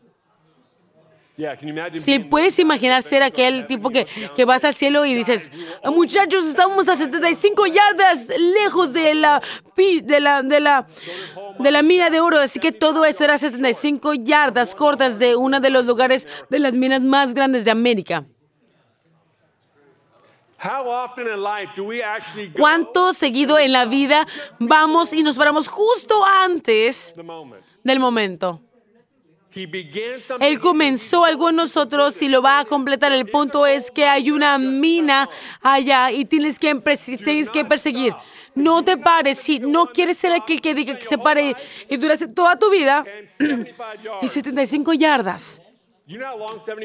Si 1.98 2.18
puedes 2.18 2.58
imaginar 2.58 3.02
ser 3.02 3.22
aquel 3.22 3.66
tipo 3.66 3.88
que, 3.88 4.06
que 4.34 4.44
vas 4.44 4.62
al 4.64 4.74
cielo 4.74 5.06
y 5.06 5.14
dices, 5.14 5.50
muchachos, 5.84 6.44
estamos 6.44 6.88
a 6.88 6.96
75 6.96 7.66
yardas 7.66 8.28
lejos 8.28 8.92
de 8.92 9.14
la, 9.14 9.42
de 9.76 10.20
la, 10.20 10.42
de 10.42 10.60
la, 10.60 10.86
de 11.58 11.70
la 11.70 11.82
mina 11.82 12.10
de 12.10 12.20
oro, 12.20 12.38
así 12.38 12.58
que 12.60 12.72
todo 12.72 13.04
eso 13.04 13.24
era 13.24 13.38
75 13.38 14.14
yardas 14.14 14.74
cortas 14.74 15.18
de 15.18 15.34
uno 15.36 15.60
de 15.60 15.70
los 15.70 15.86
lugares 15.86 16.28
de 16.50 16.58
las 16.58 16.74
minas 16.74 17.00
más 17.00 17.32
grandes 17.32 17.64
de 17.64 17.70
América. 17.70 18.26
¿Cuánto 22.58 23.14
seguido 23.14 23.58
en 23.58 23.72
la 23.72 23.86
vida 23.86 24.26
vamos 24.58 25.12
y 25.14 25.22
nos 25.22 25.36
paramos 25.36 25.68
justo 25.68 26.22
antes 26.24 27.14
del 27.82 27.98
momento? 27.98 28.60
Él 29.52 30.58
comenzó 30.60 31.24
algo 31.24 31.48
en 31.50 31.56
nosotros 31.56 32.20
y 32.22 32.28
lo 32.28 32.40
va 32.40 32.60
a 32.60 32.64
completar. 32.64 33.12
El 33.12 33.26
punto 33.26 33.66
es 33.66 33.90
que 33.90 34.04
hay 34.04 34.30
una 34.30 34.58
mina 34.58 35.28
allá 35.60 36.12
y 36.12 36.24
tienes 36.24 36.58
que, 36.58 36.74
tienes 37.24 37.50
que 37.50 37.64
perseguir. 37.64 38.14
No 38.54 38.84
te 38.84 38.96
pares. 38.96 39.38
Si 39.38 39.58
no 39.58 39.86
quieres 39.86 40.18
ser 40.18 40.32
aquel 40.32 40.60
que 40.60 40.74
diga 40.74 40.98
que 40.98 41.06
se 41.06 41.18
pare 41.18 41.56
y 41.88 41.96
duraste 41.96 42.28
toda 42.28 42.58
tu 42.58 42.70
vida 42.70 43.04
y 44.22 44.28
75 44.28 44.92
yardas. 44.92 45.60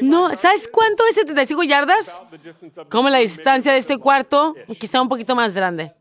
No, 0.02 0.34
¿sabes 0.36 0.68
cuánto 0.68 1.04
es 1.08 1.16
75 1.16 1.62
yardas? 1.64 2.22
Como 2.88 3.08
la 3.08 3.18
distancia 3.18 3.72
de 3.72 3.78
este 3.78 3.98
cuarto, 3.98 4.54
quizá 4.78 5.00
un 5.00 5.08
poquito 5.08 5.34
más 5.34 5.54
grande. 5.54 5.94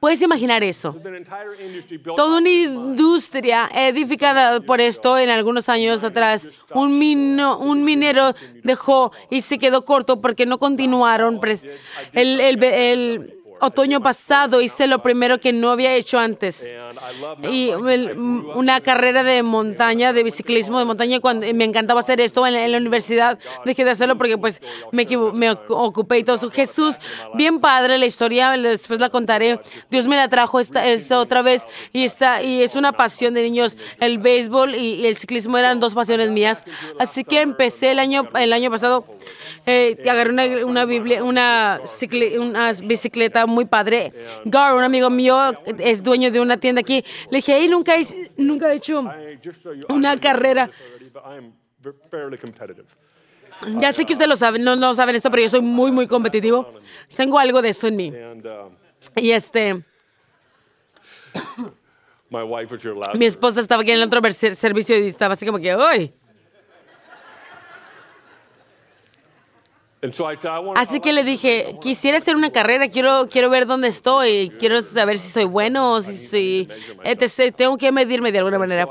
¿Puedes 0.00 0.22
imaginar 0.22 0.64
eso? 0.64 0.96
Toda 2.16 2.38
una 2.38 2.48
industria 2.48 3.68
edificada 3.72 4.60
por 4.60 4.80
esto 4.80 5.18
en 5.18 5.30
algunos 5.30 5.68
años 5.68 6.02
atrás. 6.02 6.48
Un, 6.72 6.98
mino, 6.98 7.58
un 7.58 7.84
minero 7.84 8.34
dejó 8.62 9.12
y 9.30 9.42
se 9.42 9.58
quedó 9.58 9.84
corto 9.84 10.20
porque 10.20 10.46
no 10.46 10.58
continuaron 10.58 11.40
el, 12.12 12.40
el 12.40 13.43
otoño 13.60 14.00
pasado 14.00 14.60
hice 14.60 14.86
lo 14.86 15.02
primero 15.02 15.38
que 15.38 15.52
no 15.52 15.70
había 15.70 15.94
hecho 15.94 16.18
antes. 16.18 16.68
Y 17.50 17.70
una 17.70 18.80
carrera 18.80 19.22
de 19.22 19.42
montaña, 19.42 20.12
de 20.12 20.22
biciclismo 20.22 20.78
de 20.78 20.84
montaña, 20.84 21.20
cuando 21.20 21.46
me 21.54 21.64
encantaba 21.64 22.00
hacer 22.00 22.20
esto 22.20 22.46
en, 22.46 22.70
la 22.70 22.78
universidad, 22.78 23.38
dejé 23.64 23.84
de 23.84 23.92
hacerlo 23.92 24.16
porque 24.16 24.38
pues 24.38 24.60
me, 24.92 25.06
me 25.32 25.50
ocupé 25.50 26.18
y 26.18 26.24
todo 26.24 26.36
eso. 26.36 26.50
Jesús, 26.50 26.96
bien 27.34 27.60
padre 27.60 27.98
la 27.98 28.06
historia, 28.06 28.50
después 28.52 29.00
la 29.00 29.10
contaré. 29.10 29.60
Dios 29.90 30.06
me 30.06 30.16
la 30.16 30.28
trajo 30.28 30.60
esta, 30.60 30.86
esta 30.86 31.18
otra 31.18 31.42
vez 31.42 31.66
y, 31.92 32.04
está, 32.04 32.42
y 32.42 32.62
es 32.62 32.76
una 32.76 32.92
pasión 32.92 33.34
de 33.34 33.42
niños. 33.42 33.76
El 34.00 34.18
béisbol 34.18 34.74
y, 34.74 35.06
el 35.06 35.16
ciclismo 35.16 35.58
eran 35.58 35.80
dos 35.80 35.94
pasiones 35.94 36.30
mías. 36.30 36.64
Así 36.98 37.24
que 37.24 37.40
empecé 37.40 37.90
el 37.90 37.98
año, 37.98 38.28
el 38.34 38.52
año 38.52 38.70
pasado, 38.70 39.04
eh, 39.66 39.96
agarré 40.08 40.30
una, 40.30 40.66
una, 40.66 40.84
biblia, 40.84 41.22
una, 41.22 41.80
una 42.38 42.72
bicicleta 42.72 43.43
muy 43.46 43.64
padre. 43.64 44.12
Gar, 44.44 44.74
un 44.74 44.82
amigo 44.82 45.10
mío, 45.10 45.52
es 45.78 46.02
dueño 46.02 46.30
de 46.30 46.40
una 46.40 46.56
tienda 46.56 46.80
aquí. 46.80 47.04
Le 47.30 47.38
dije, 47.38 47.56
hey, 47.58 47.68
nunca, 47.68 47.96
he, 47.96 48.06
nunca 48.36 48.72
he 48.72 48.76
hecho 48.76 49.04
una 49.88 50.18
carrera. 50.18 50.70
Ya 53.78 53.92
sé 53.92 54.04
que 54.04 54.12
ustedes 54.12 54.28
lo 54.28 54.36
saben, 54.36 54.64
no, 54.64 54.76
no 54.76 54.94
saben 54.94 55.16
esto, 55.16 55.30
pero 55.30 55.42
yo 55.42 55.48
soy 55.48 55.62
muy, 55.62 55.92
muy 55.92 56.06
competitivo. 56.06 56.74
Tengo 57.16 57.38
algo 57.38 57.62
de 57.62 57.70
eso 57.70 57.86
en 57.86 57.96
mí. 57.96 58.12
Y 59.16 59.30
este... 59.30 59.84
Mi 63.14 63.26
esposa 63.26 63.60
estaba 63.60 63.82
aquí 63.82 63.92
en 63.92 63.98
el 64.00 64.08
otro 64.08 64.20
servicio 64.32 64.98
y 64.98 65.06
estaba 65.06 65.34
así 65.34 65.46
como 65.46 65.58
que, 65.58 65.70
¡ay! 65.70 66.12
Así 70.76 71.00
que 71.00 71.12
le 71.12 71.24
dije, 71.24 71.76
quisiera 71.80 72.18
hacer 72.18 72.36
una 72.36 72.50
carrera, 72.50 72.88
quiero, 72.88 73.26
quiero 73.30 73.48
ver 73.48 73.66
dónde 73.66 73.88
estoy, 73.88 74.52
quiero 74.58 74.82
saber 74.82 75.18
si 75.18 75.28
soy 75.30 75.44
bueno, 75.44 75.92
o 75.92 76.02
si 76.02 76.16
soy, 76.16 76.68
etc. 77.04 77.54
Tengo 77.56 77.76
que 77.76 77.90
medirme 77.90 78.30
de 78.32 78.38
alguna 78.38 78.58
manera. 78.58 78.88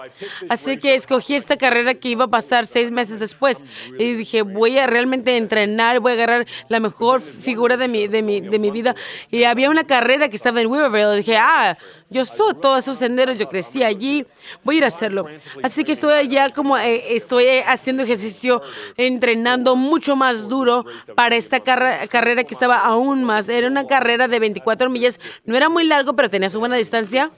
Así 0.50 0.78
que 0.78 0.96
escogí 0.96 1.36
esta 1.36 1.58
carrera 1.58 1.94
que 1.94 2.10
iba 2.10 2.26
a 2.26 2.28
pasar 2.30 2.66
seis 2.66 2.92
meses 2.92 3.20
después. 3.20 3.64
Y 4.00 4.14
dije, 4.14 4.42
voy 4.42 4.78
a 4.78 4.88
realmente 4.88 5.38
entrenar, 5.38 6.00
voy 6.00 6.14
a 6.14 6.16
agarrar 6.16 6.48
la 6.68 6.80
mejor 6.80 7.22
figura 7.22 7.78
de 7.78 7.88
mi, 7.88 8.08
de 8.08 8.22
mi, 8.22 8.42
de 8.42 8.60
mi 8.60 8.72
vida. 8.72 8.96
Y 9.30 9.44
había 9.44 9.70
una 9.70 9.86
carrera 9.86 10.30
que 10.30 10.36
estaba 10.36 10.62
en 10.62 10.68
Weaverville. 10.68 11.18
Dije, 11.18 11.38
ah, 11.38 11.78
yo 12.10 12.26
soy 12.26 12.54
todos 12.56 12.80
esos 12.80 12.98
senderos, 12.98 13.40
yo 13.40 13.50
crecí 13.50 13.84
allí, 13.84 14.26
voy 14.64 14.76
a 14.76 14.78
ir 14.78 14.84
a 14.84 14.88
hacerlo. 14.88 15.26
Así 15.64 15.84
que 15.84 15.94
estoy 15.94 16.14
allá 16.14 16.50
como 16.50 16.78
eh, 16.78 17.16
estoy 17.16 17.46
haciendo 17.66 18.04
ejercicio, 18.04 18.62
entrenando 18.98 19.76
mucho 19.76 20.16
más 20.16 20.48
duro 20.48 20.86
para 21.16 21.36
esta 21.36 21.60
carrera 21.60 22.44
que 22.44 22.54
estaba 22.54 22.78
aún 22.78 23.24
más. 23.24 23.50
Era 23.50 23.68
una 23.68 23.86
carrera 23.88 24.28
de 24.28 24.40
24 24.40 24.90
millas, 24.90 25.20
no 25.46 25.56
era 25.56 25.70
muy 25.70 25.84
largo, 25.84 26.16
pero 26.16 26.30
tenía 26.30 26.50
su 26.50 26.60
buena 26.60 26.76
distancia. 26.76 27.32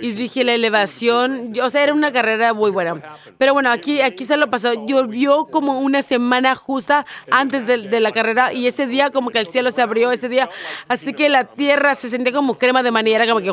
Y 0.00 0.12
dije 0.12 0.44
la 0.44 0.54
elevación, 0.54 1.52
o 1.62 1.70
sea, 1.70 1.82
era 1.82 1.92
una 1.92 2.12
carrera 2.12 2.54
muy 2.54 2.70
buena. 2.70 3.00
Pero 3.38 3.52
bueno, 3.52 3.70
aquí, 3.70 4.00
aquí 4.00 4.24
se 4.24 4.36
lo 4.36 4.50
pasó. 4.50 4.86
Llovió 4.86 5.46
como 5.46 5.80
una 5.80 6.02
semana 6.02 6.54
justa 6.54 7.06
antes 7.30 7.66
de, 7.66 7.88
de 7.88 8.00
la 8.00 8.12
carrera 8.12 8.52
y 8.52 8.66
ese 8.66 8.86
día 8.86 9.10
como 9.10 9.30
que 9.30 9.38
el 9.38 9.46
cielo 9.46 9.70
se 9.70 9.82
abrió 9.82 10.12
ese 10.12 10.28
día. 10.28 10.48
Así 10.88 11.12
que 11.12 11.28
la 11.28 11.44
tierra 11.44 11.94
se 11.94 12.08
sentía 12.08 12.32
como 12.32 12.58
crema 12.58 12.82
de 12.82 12.90
manera, 12.90 13.26
como 13.26 13.40
que 13.40 13.52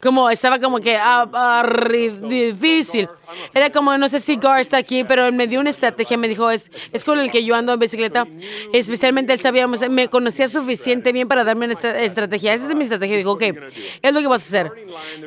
como 0.00 0.30
estaba 0.30 0.58
como 0.58 0.80
que 0.80 0.96
ah, 0.96 1.28
ah, 1.32 1.62
difícil. 2.28 3.08
Era 3.54 3.70
como, 3.70 3.96
no 3.96 4.08
sé 4.08 4.20
si 4.20 4.36
Gar 4.36 4.60
está 4.60 4.76
aquí, 4.76 5.04
pero 5.04 5.26
él 5.26 5.34
me 5.34 5.46
dio 5.46 5.60
una 5.60 5.70
estrategia, 5.70 6.16
me 6.16 6.28
dijo, 6.28 6.50
es, 6.50 6.70
es 6.92 7.04
con 7.04 7.18
el 7.18 7.30
que 7.30 7.44
yo 7.44 7.54
ando 7.54 7.72
en 7.72 7.78
bicicleta. 7.78 8.26
Especialmente 8.72 9.32
él 9.32 9.40
sabía, 9.40 9.66
me 9.66 10.08
conocía 10.08 10.48
suficiente 10.48 11.12
bien 11.12 11.28
para 11.28 11.44
darme 11.44 11.66
una 11.66 11.74
estrategia. 11.74 12.54
Esa 12.54 12.68
es 12.68 12.74
mi 12.74 12.82
estrategia. 12.82 13.16
Dijo, 13.16 13.32
ok, 13.32 13.42
es 14.02 14.14
lo 14.14 14.20
que 14.20 14.26
vas 14.26 14.42
a 14.42 14.46
hacer. 14.46 14.72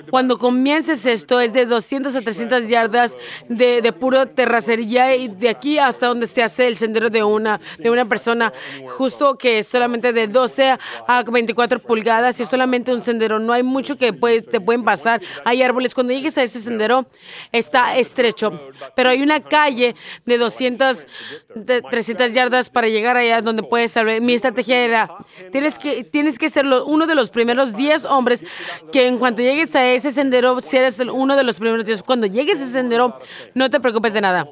Cuando 0.10 0.38
comiences 0.38 1.06
esto, 1.06 1.40
es 1.40 1.54
de 1.54 1.66
200 1.66 2.16
a 2.16 2.22
300 2.22 2.68
yardas 2.68 3.18
de, 3.50 3.82
de 3.82 3.94
puro 3.94 4.28
terracería 4.28 5.16
y 5.16 5.28
de 5.28 5.50
aquí 5.50 5.78
hasta 5.78 6.08
donde 6.08 6.28
se 6.28 6.44
hace 6.44 6.68
el 6.68 6.78
sendero 6.78 7.10
de 7.10 7.24
una, 7.24 7.60
de 7.78 7.90
una 7.90 8.06
persona, 8.06 8.54
justo 8.98 9.38
que 9.38 9.60
es 9.60 9.68
solamente 9.68 10.14
de 10.14 10.28
12 10.28 10.78
a 11.08 11.24
24 11.24 11.80
pulgadas 11.80 12.40
y 12.40 12.44
es 12.44 12.50
solamente 12.50 12.94
un 12.94 13.02
sendero. 13.02 13.40
No 13.40 13.54
hay 13.54 13.64
mucho 13.64 13.98
que 13.98 14.12
te 14.12 14.62
pueden 14.62 14.84
pasar. 14.84 15.22
Hay 15.46 15.62
árboles. 15.62 15.94
Cuando 15.94 16.14
llegues 16.14 16.38
a 16.38 16.44
ese 16.44 16.60
sendero, 16.60 17.06
está 17.52 17.93
estrecho, 17.98 18.52
pero 18.96 19.10
hay 19.10 19.22
una 19.22 19.40
calle 19.40 19.96
de 20.26 20.38
200, 20.38 21.08
de 21.56 21.82
300 21.82 22.32
yardas 22.32 22.70
para 22.70 22.88
llegar 22.88 23.18
allá 23.18 23.42
donde 23.42 23.64
puedes 23.64 23.92
saber. 23.92 24.22
Mi 24.22 24.34
estrategia 24.34 24.78
era, 24.80 25.10
tienes 25.52 25.78
que, 25.78 26.04
tienes 26.04 26.38
que 26.38 26.50
ser 26.50 26.66
uno 26.66 27.08
de 27.08 27.16
los 27.16 27.30
primeros 27.30 27.76
10 27.76 28.06
hombres 28.06 28.44
que 28.92 29.08
en 29.08 29.18
cuanto 29.18 29.42
llegues 29.42 29.76
a 29.76 29.86
ese 29.86 30.12
sendero, 30.12 30.60
si 30.62 30.78
eres 30.78 31.00
uno 31.00 31.36
de 31.36 31.44
los 31.44 31.60
primeros 31.60 31.86
10, 31.86 32.04
cuando 32.04 32.28
llegues 32.28 32.60
a 32.60 32.64
ese 32.64 32.72
sendero, 32.74 33.18
no 33.54 33.70
te 33.70 33.80
preocupes 33.80 34.14
de 34.14 34.22
nada. 34.22 34.48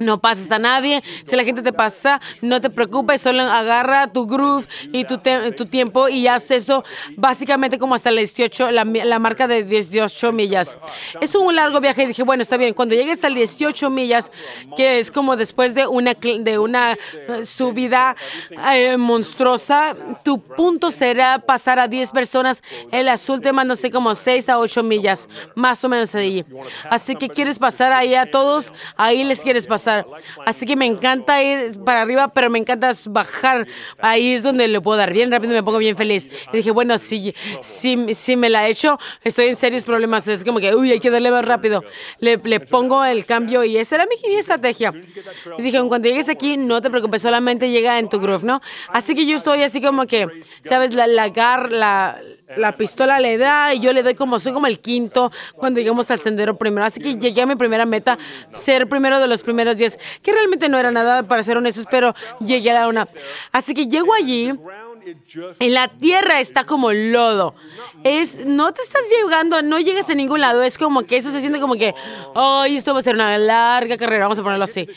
No 0.00 0.20
pases 0.20 0.50
a 0.50 0.58
nadie. 0.58 1.02
Si 1.24 1.36
la 1.36 1.44
gente 1.44 1.62
te 1.62 1.72
pasa, 1.72 2.20
no 2.42 2.60
te 2.60 2.70
preocupes, 2.70 3.20
solo 3.20 3.42
agarra 3.42 4.06
tu 4.08 4.26
groove 4.26 4.66
y 4.92 5.04
tu, 5.04 5.18
tu 5.56 5.66
tiempo 5.66 6.08
y 6.08 6.26
haz 6.26 6.50
eso 6.50 6.84
básicamente 7.16 7.78
como 7.78 7.94
hasta 7.94 8.10
la 8.10 8.20
18, 8.20 8.70
la, 8.70 8.84
la 8.84 9.18
marca 9.18 9.46
de 9.46 9.64
18 9.64 10.32
millas. 10.32 10.78
Es 11.20 11.34
un 11.34 11.54
largo 11.54 11.80
viaje 11.80 12.04
y 12.04 12.06
dije, 12.06 12.22
bueno, 12.22 12.42
está 12.46 12.56
bien, 12.56 12.74
cuando 12.74 12.94
llegues 12.94 13.24
a 13.24 13.28
18 13.28 13.90
millas, 13.90 14.30
que 14.76 15.00
es 15.00 15.10
como 15.10 15.36
después 15.36 15.74
de 15.74 15.86
una, 15.86 16.14
de 16.14 16.58
una 16.58 16.92
eh, 16.92 17.44
subida 17.44 18.16
eh, 18.72 18.96
monstruosa, 18.96 19.96
tu 20.22 20.40
punto 20.40 20.90
será 20.90 21.40
pasar 21.40 21.80
a 21.80 21.88
10 21.88 22.10
personas 22.10 22.62
en 22.92 23.04
las 23.04 23.28
últimas, 23.28 23.66
no 23.66 23.74
sé, 23.74 23.90
como 23.90 24.14
6 24.14 24.48
a 24.48 24.58
8 24.58 24.82
millas, 24.84 25.28
más 25.56 25.84
o 25.84 25.88
menos 25.88 26.14
ahí. 26.14 26.44
Así 26.88 27.16
que 27.16 27.28
quieres 27.28 27.58
pasar 27.58 27.92
ahí 27.92 28.14
a 28.14 28.30
todos, 28.30 28.72
ahí 28.96 29.24
les 29.24 29.40
quieres 29.40 29.66
pasar. 29.66 30.06
Así 30.44 30.66
que 30.66 30.76
me 30.76 30.86
encanta 30.86 31.42
ir 31.42 31.82
para 31.82 32.02
arriba, 32.02 32.28
pero 32.28 32.48
me 32.48 32.60
encanta 32.60 32.92
bajar. 33.08 33.66
Ahí 33.98 34.34
es 34.34 34.44
donde 34.44 34.68
le 34.68 34.80
puedo 34.80 34.98
dar 34.98 35.12
bien 35.12 35.32
rápido, 35.32 35.52
me 35.52 35.62
pongo 35.64 35.78
bien 35.78 35.96
feliz. 35.96 36.30
Y 36.52 36.58
dije, 36.58 36.70
bueno, 36.70 36.96
si, 36.98 37.34
si, 37.60 38.14
si 38.14 38.36
me 38.36 38.48
la 38.50 38.68
he 38.68 38.70
hecho, 38.70 38.98
estoy 39.24 39.46
en 39.46 39.56
serios 39.56 39.84
problemas. 39.84 40.28
Es 40.28 40.44
como 40.44 40.60
que, 40.60 40.74
uy, 40.74 40.92
hay 40.92 41.00
que 41.00 41.10
darle 41.10 41.30
más 41.32 41.44
rápido. 41.44 41.82
Le, 42.20 42.35
le 42.44 42.60
pongo 42.60 43.04
el 43.04 43.24
cambio 43.26 43.64
y 43.64 43.76
esa 43.76 43.96
era 43.96 44.06
mi, 44.06 44.34
estrategia. 44.36 44.92
Y 45.58 45.62
dije, 45.62 45.80
cuando 45.88 46.08
llegues 46.08 46.28
aquí, 46.28 46.56
no 46.56 46.80
te 46.80 46.90
preocupes, 46.90 47.22
solamente 47.22 47.70
llega 47.70 47.98
en 47.98 48.08
tu 48.08 48.18
groove, 48.20 48.44
¿no? 48.44 48.60
Así 48.88 49.14
que 49.14 49.26
yo 49.26 49.36
estoy 49.36 49.62
así 49.62 49.80
como 49.80 50.06
que, 50.06 50.28
¿sabes? 50.64 50.94
La, 50.94 51.06
la, 51.06 51.28
la, 51.28 52.20
la 52.56 52.76
pistola 52.76 53.18
le 53.18 53.38
da 53.38 53.74
y 53.74 53.80
yo 53.80 53.92
le 53.92 54.02
doy 54.02 54.14
como, 54.14 54.38
soy 54.38 54.52
como 54.52 54.66
el 54.66 54.78
quinto 54.78 55.32
cuando 55.54 55.80
llegamos 55.80 56.10
al 56.10 56.20
sendero 56.20 56.56
primero. 56.56 56.86
Así 56.86 57.00
que 57.00 57.16
llegué 57.16 57.42
a 57.42 57.46
mi 57.46 57.56
primera 57.56 57.84
meta, 57.84 58.18
ser 58.54 58.88
primero 58.88 59.18
de 59.18 59.26
los 59.26 59.42
primeros 59.42 59.76
diez, 59.76 59.98
que 60.22 60.32
realmente 60.32 60.68
no 60.68 60.78
era 60.78 60.90
nada 60.90 61.22
para 61.24 61.42
ser 61.42 61.56
honestos, 61.56 61.86
pero 61.90 62.14
llegué 62.40 62.70
a 62.70 62.74
la 62.74 62.88
una. 62.88 63.08
Así 63.52 63.74
que 63.74 63.86
llego 63.86 64.14
allí 64.14 64.52
en 65.60 65.74
la 65.74 65.88
tierra 65.88 66.40
está 66.40 66.64
como 66.64 66.92
lodo. 66.92 67.54
Es, 68.02 68.44
no 68.44 68.72
te 68.72 68.82
estás 68.82 69.02
llegando, 69.10 69.62
no 69.62 69.78
llegas 69.78 70.10
a 70.10 70.14
ningún 70.14 70.40
lado. 70.40 70.62
Es 70.62 70.78
como 70.78 71.02
que 71.02 71.16
eso 71.16 71.30
se 71.30 71.40
siente 71.40 71.60
como 71.60 71.74
que, 71.74 71.94
ay, 72.34 72.76
esto 72.76 72.92
va 72.92 73.00
a 73.00 73.02
ser 73.02 73.14
una 73.14 73.36
larga 73.38 73.96
carrera, 73.96 74.24
vamos 74.24 74.38
a 74.38 74.42
ponerlo 74.42 74.64
así. 74.64 74.88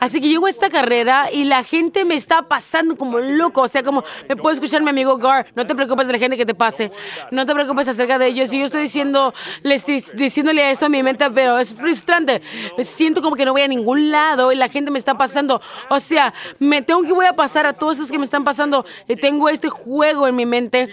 Así 0.00 0.20
que 0.20 0.28
llego 0.28 0.46
a 0.46 0.50
esta 0.50 0.68
carrera 0.68 1.30
y 1.32 1.44
la 1.44 1.62
gente 1.62 2.04
me 2.04 2.14
está 2.14 2.42
pasando 2.42 2.96
como 2.96 3.18
loco. 3.18 3.62
O 3.62 3.68
sea, 3.68 3.82
como 3.82 4.04
me 4.28 4.36
puede 4.36 4.54
escuchar 4.54 4.82
mi 4.82 4.90
amigo 4.90 5.16
Gar, 5.18 5.46
no 5.54 5.64
te 5.64 5.74
preocupes 5.74 6.06
de 6.06 6.14
la 6.14 6.18
gente 6.18 6.36
que 6.36 6.46
te 6.46 6.54
pase, 6.54 6.90
no 7.30 7.46
te 7.46 7.54
preocupes 7.54 7.88
acerca 7.88 8.18
de 8.18 8.26
ellos. 8.26 8.52
Y 8.52 8.58
yo 8.58 8.64
estoy 8.64 8.82
diciendo, 8.82 9.32
les 9.62 9.84
diciéndole 10.14 10.70
esto 10.70 10.86
a 10.86 10.88
mi 10.88 11.02
mente, 11.02 11.30
pero 11.30 11.58
es 11.58 11.72
frustrante. 11.72 12.42
Siento 12.82 13.22
como 13.22 13.36
que 13.36 13.44
no 13.44 13.52
voy 13.52 13.62
a 13.62 13.68
ningún 13.68 14.10
lado 14.10 14.52
y 14.52 14.56
la 14.56 14.68
gente 14.68 14.90
me 14.90 14.98
está 14.98 15.16
pasando. 15.16 15.60
O 15.88 16.00
sea, 16.00 16.34
me 16.58 16.82
tengo 16.82 17.02
que 17.02 17.12
voy 17.12 17.26
a 17.26 17.34
pasar 17.34 17.66
a 17.66 17.72
todos 17.72 17.96
esos 17.96 18.10
que 18.10 18.18
me 18.18 18.24
están 18.24 18.44
pasando. 18.44 18.84
Y 19.08 19.16
tengo 19.16 19.48
este 19.52 19.68
juego 19.68 20.26
en 20.26 20.36
mi 20.36 20.46
mente. 20.46 20.88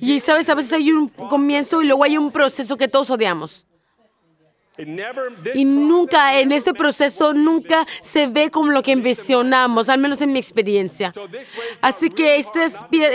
Y, 0.00 0.20
sabes, 0.20 0.48
a 0.48 0.54
veces 0.54 0.72
hay 0.72 0.90
un 0.90 1.08
comienzo 1.08 1.82
y 1.82 1.86
luego 1.86 2.04
hay 2.04 2.16
un 2.16 2.30
proceso 2.32 2.76
que 2.76 2.88
todos 2.88 3.10
odiamos. 3.10 3.66
Y 5.54 5.66
nunca, 5.66 6.38
en 6.40 6.50
este 6.50 6.72
proceso, 6.72 7.34
nunca 7.34 7.86
se 8.00 8.26
ve 8.26 8.50
como 8.50 8.70
lo 8.70 8.82
que 8.82 8.92
envisionamos, 8.92 9.90
al 9.90 9.98
menos 9.98 10.22
en 10.22 10.32
mi 10.32 10.38
experiencia. 10.38 11.12
Así 11.82 12.08
que 12.08 12.36
este 12.36 12.62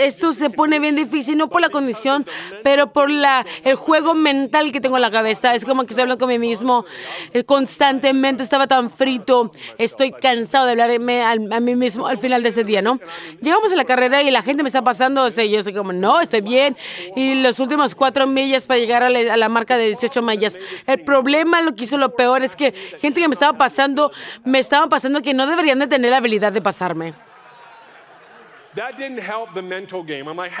esto 0.04 0.32
se 0.32 0.50
pone 0.50 0.78
bien 0.78 0.94
difícil, 0.94 1.36
no 1.36 1.48
por 1.48 1.60
la 1.60 1.68
condición, 1.68 2.24
pero 2.62 2.92
por 2.92 3.10
la, 3.10 3.44
el 3.64 3.74
juego 3.74 4.14
mental 4.14 4.70
que 4.70 4.80
tengo 4.80 4.96
en 4.96 5.02
la 5.02 5.10
cabeza. 5.10 5.52
Es 5.56 5.64
como 5.64 5.82
que 5.82 5.88
estoy 5.88 6.02
hablando 6.02 6.24
con 6.24 6.28
mí 6.28 6.38
mismo 6.38 6.84
eh, 7.32 7.42
constantemente, 7.42 8.44
estaba 8.44 8.68
tan 8.68 8.88
frito, 8.88 9.50
estoy 9.78 10.12
cansado 10.12 10.66
de 10.66 10.72
hablarme 10.72 11.24
a, 11.24 11.60
mí 11.60 11.74
mismo 11.74 12.06
al 12.06 12.18
final 12.18 12.44
de 12.44 12.50
ese 12.50 12.62
día, 12.62 12.82
¿no? 12.82 13.00
Llegamos 13.42 13.72
a 13.72 13.76
la 13.76 13.84
carrera 13.84 14.22
y 14.22 14.30
la 14.30 14.42
gente 14.42 14.62
me 14.62 14.68
está 14.68 14.82
pasando, 14.82 15.24
o 15.24 15.30
sea, 15.30 15.44
yo 15.44 15.60
soy 15.64 15.74
como, 15.74 15.92
no, 15.92 16.20
estoy 16.20 16.40
bien. 16.40 16.76
Y 17.16 17.42
los 17.42 17.58
últimos 17.58 17.96
cuatro 17.96 18.28
millas 18.28 18.66
para 18.68 18.78
llegar 18.78 19.02
a 19.02 19.10
la, 19.10 19.34
a 19.34 19.36
la 19.36 19.48
marca 19.48 19.76
de 19.76 19.86
18 19.86 20.22
millas. 20.22 20.56
El 20.86 21.02
problema 21.02 21.47
lo 21.64 21.74
que 21.74 21.84
hizo 21.84 21.96
lo 21.96 22.14
peor 22.14 22.42
es 22.42 22.54
que 22.56 22.72
gente 22.98 23.20
que 23.20 23.28
me 23.28 23.34
estaba 23.34 23.56
pasando, 23.56 24.12
me 24.44 24.58
estaba 24.58 24.88
pasando 24.88 25.22
que 25.22 25.34
no 25.34 25.46
deberían 25.46 25.78
de 25.78 25.86
tener 25.86 26.10
la 26.10 26.18
habilidad 26.18 26.52
de 26.52 26.62
pasarme. 26.62 27.14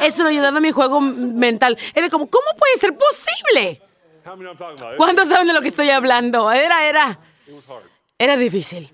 Eso 0.00 0.22
no 0.22 0.28
ayudaba 0.28 0.58
a 0.58 0.60
mi 0.60 0.72
juego 0.72 1.00
mental. 1.00 1.78
Era 1.94 2.08
como, 2.08 2.28
¿cómo 2.28 2.46
puede 2.58 2.76
ser 2.78 2.96
posible? 2.96 3.82
¿Cuántos 4.96 5.28
saben 5.28 5.46
de 5.46 5.52
lo 5.52 5.62
que 5.62 5.68
estoy 5.68 5.90
hablando? 5.90 6.50
Era, 6.50 6.86
era, 6.86 7.18
era 8.18 8.36
difícil. 8.36 8.92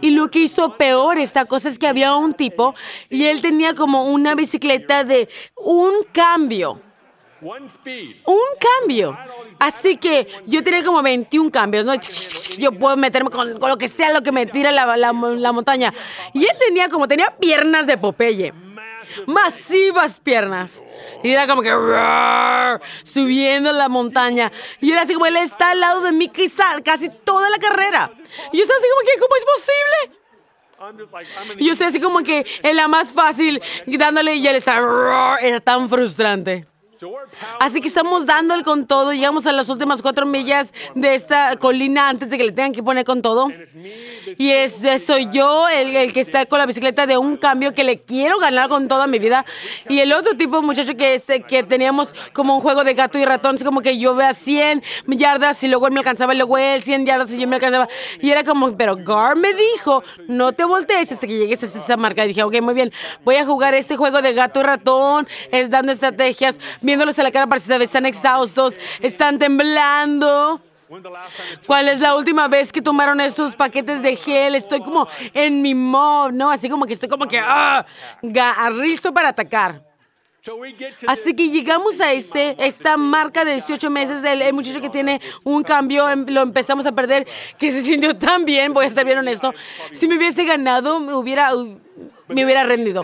Y 0.00 0.10
lo 0.10 0.30
que 0.30 0.40
hizo 0.40 0.76
peor 0.76 1.18
esta 1.18 1.46
cosa 1.46 1.68
es 1.68 1.78
que 1.78 1.88
había 1.88 2.14
un 2.14 2.34
tipo 2.34 2.74
y 3.08 3.24
él 3.24 3.42
tenía 3.42 3.74
como 3.74 4.04
una 4.04 4.34
bicicleta 4.34 5.04
de 5.04 5.28
un 5.56 6.04
cambio. 6.12 6.80
Un 8.24 8.40
cambio. 8.80 9.16
Así 9.58 9.96
que 9.96 10.26
yo 10.46 10.64
tenía 10.64 10.82
como 10.82 11.02
21 11.02 11.50
cambios, 11.50 11.84
¿no? 11.84 11.94
Yo 12.58 12.72
puedo 12.72 12.96
meterme 12.96 13.30
con, 13.30 13.58
lo 13.58 13.76
que 13.76 13.88
sea 13.88 14.12
lo 14.12 14.22
que 14.22 14.32
me 14.32 14.46
tira 14.46 14.72
la, 14.72 14.96
la, 14.96 15.12
montaña. 15.12 15.92
Y 16.32 16.44
él 16.44 16.56
tenía 16.58 16.88
como, 16.88 17.06
tenía 17.06 17.36
piernas 17.38 17.86
de 17.86 17.98
Popeye. 17.98 18.52
Masivas 19.26 20.20
piernas. 20.20 20.82
Y 21.22 21.30
era 21.30 21.46
como 21.46 21.60
que 21.60 21.70
subiendo 23.02 23.72
la 23.72 23.88
montaña. 23.88 24.50
Y 24.80 24.92
era 24.92 25.02
así 25.02 25.12
como 25.12 25.26
él 25.26 25.36
está 25.36 25.70
al 25.70 25.80
lado 25.80 26.00
de 26.00 26.12
mí 26.12 26.28
quizá 26.28 26.80
casi 26.82 27.10
toda 27.10 27.50
la 27.50 27.58
carrera. 27.58 28.10
Y 28.52 28.56
yo 28.56 28.62
estaba 28.62 28.78
así 28.78 28.88
como 28.90 29.06
que, 29.06 29.20
¿cómo 29.20 29.36
es 29.36 29.44
posible? 29.44 30.24
Y 31.58 31.66
yo 31.66 31.72
estoy 31.72 31.86
así 31.86 32.00
como 32.00 32.20
que 32.20 32.44
en 32.62 32.76
la 32.76 32.88
más 32.88 33.12
fácil, 33.12 33.62
dándole 33.86 34.34
y 34.36 34.46
él 34.46 34.56
está... 34.56 35.38
Era 35.40 35.60
tan 35.60 35.88
frustrante. 35.88 36.66
Así 37.60 37.80
que 37.80 37.88
estamos 37.88 38.26
dándole 38.26 38.62
con 38.62 38.86
todo. 38.86 39.12
Llegamos 39.12 39.46
a 39.46 39.52
las 39.52 39.68
últimas 39.68 40.02
cuatro 40.02 40.26
millas 40.26 40.72
de 40.94 41.14
esta 41.14 41.56
colina 41.56 42.08
antes 42.08 42.30
de 42.30 42.38
que 42.38 42.44
le 42.44 42.52
tengan 42.52 42.72
que 42.72 42.82
poner 42.82 43.04
con 43.04 43.22
todo. 43.22 43.48
Y 44.38 44.50
es, 44.50 44.82
soy 45.04 45.28
yo 45.30 45.68
el, 45.68 46.12
que 46.12 46.20
está 46.20 46.46
con 46.46 46.58
la 46.58 46.66
bicicleta 46.66 47.06
de 47.06 47.18
un 47.18 47.36
cambio 47.36 47.74
que 47.74 47.84
le 47.84 48.00
quiero 48.00 48.38
ganar 48.38 48.68
con 48.68 48.88
toda 48.88 49.06
mi 49.06 49.18
vida. 49.18 49.44
Y 49.88 50.00
el 50.00 50.12
otro 50.12 50.36
tipo 50.36 50.62
muchacho 50.62 50.94
que, 50.96 51.22
que 51.46 51.62
teníamos 51.62 52.14
como 52.32 52.54
un 52.54 52.60
juego 52.60 52.84
de 52.84 52.94
gato 52.94 53.18
y 53.18 53.24
ratón, 53.24 53.56
como 53.58 53.80
que 53.80 53.98
yo 53.98 54.14
vea 54.14 54.34
100 54.34 54.82
yardas 55.06 55.62
y 55.62 55.68
luego 55.68 55.86
él 55.86 55.92
me 55.92 56.00
alcanzaba, 56.00 56.34
y 56.34 56.36
luego 56.36 56.58
él 56.58 56.82
100 56.82 57.06
yardas 57.06 57.32
y 57.32 57.38
yo 57.38 57.48
me 57.48 57.56
alcanzaba. 57.56 57.88
Y 58.20 58.30
era 58.30 58.44
como, 58.44 58.76
pero 58.76 58.96
Gar 58.96 59.36
me 59.36 59.52
dijo, 59.54 60.02
no 60.28 60.52
te 60.52 60.64
voltees 60.64 61.12
hasta 61.12 61.26
que 61.26 61.36
llegues 61.36 61.62
a 61.62 61.66
esa 61.66 61.96
marca. 61.96 62.24
Dije, 62.24 62.42
ok, 62.42 62.60
muy 62.60 62.74
bien, 62.74 62.92
voy 63.24 63.36
a 63.36 63.44
jugar 63.44 63.74
este 63.74 63.96
juego 63.96 64.22
de 64.22 64.32
gato 64.32 64.60
y 64.60 64.62
ratón, 64.62 65.28
es 65.50 65.70
dando 65.70 65.92
estrategias 65.92 66.58
viéndolos 66.84 67.18
a 67.18 67.22
la 67.22 67.32
cara 67.32 67.46
para 67.46 67.60
si 67.60 67.72
están 67.72 68.06
exhaustos, 68.06 68.78
están 69.00 69.38
temblando. 69.38 70.60
¿Cuál 71.66 71.88
es 71.88 72.00
la 72.00 72.14
última 72.14 72.46
vez 72.46 72.70
que 72.70 72.82
tomaron 72.82 73.20
esos 73.20 73.56
paquetes 73.56 74.02
de 74.02 74.14
gel? 74.16 74.54
Estoy 74.54 74.80
como 74.80 75.08
en 75.32 75.62
mi 75.62 75.74
mod, 75.74 76.30
¿no? 76.32 76.50
Así 76.50 76.68
como 76.68 76.86
que 76.86 76.92
estoy 76.92 77.08
como 77.08 77.26
que 77.26 77.38
ah, 77.38 77.84
listo 78.70 79.12
para 79.12 79.30
atacar. 79.30 79.82
Así 81.06 81.34
que 81.34 81.48
llegamos 81.48 82.02
a 82.02 82.12
este, 82.12 82.54
esta 82.58 82.98
marca 82.98 83.46
de 83.46 83.52
18 83.52 83.88
meses, 83.88 84.22
el, 84.24 84.52
muchacho 84.52 84.78
que 84.82 84.90
tiene 84.90 85.18
un 85.42 85.62
cambio, 85.62 86.08
em, 86.10 86.26
lo 86.28 86.42
empezamos 86.42 86.84
a 86.84 86.92
perder, 86.92 87.26
que 87.58 87.72
se 87.72 87.80
sintió 87.80 88.14
tan 88.14 88.44
bien, 88.44 88.74
voy 88.74 88.84
a 88.84 88.88
estar 88.88 89.06
bien 89.06 89.16
honesto. 89.16 89.54
Si 89.92 90.06
me 90.06 90.18
hubiese 90.18 90.44
ganado, 90.44 91.00
me 91.00 91.14
hubiera, 91.14 91.50
me 92.28 92.44
hubiera 92.44 92.64
rendido. 92.64 93.02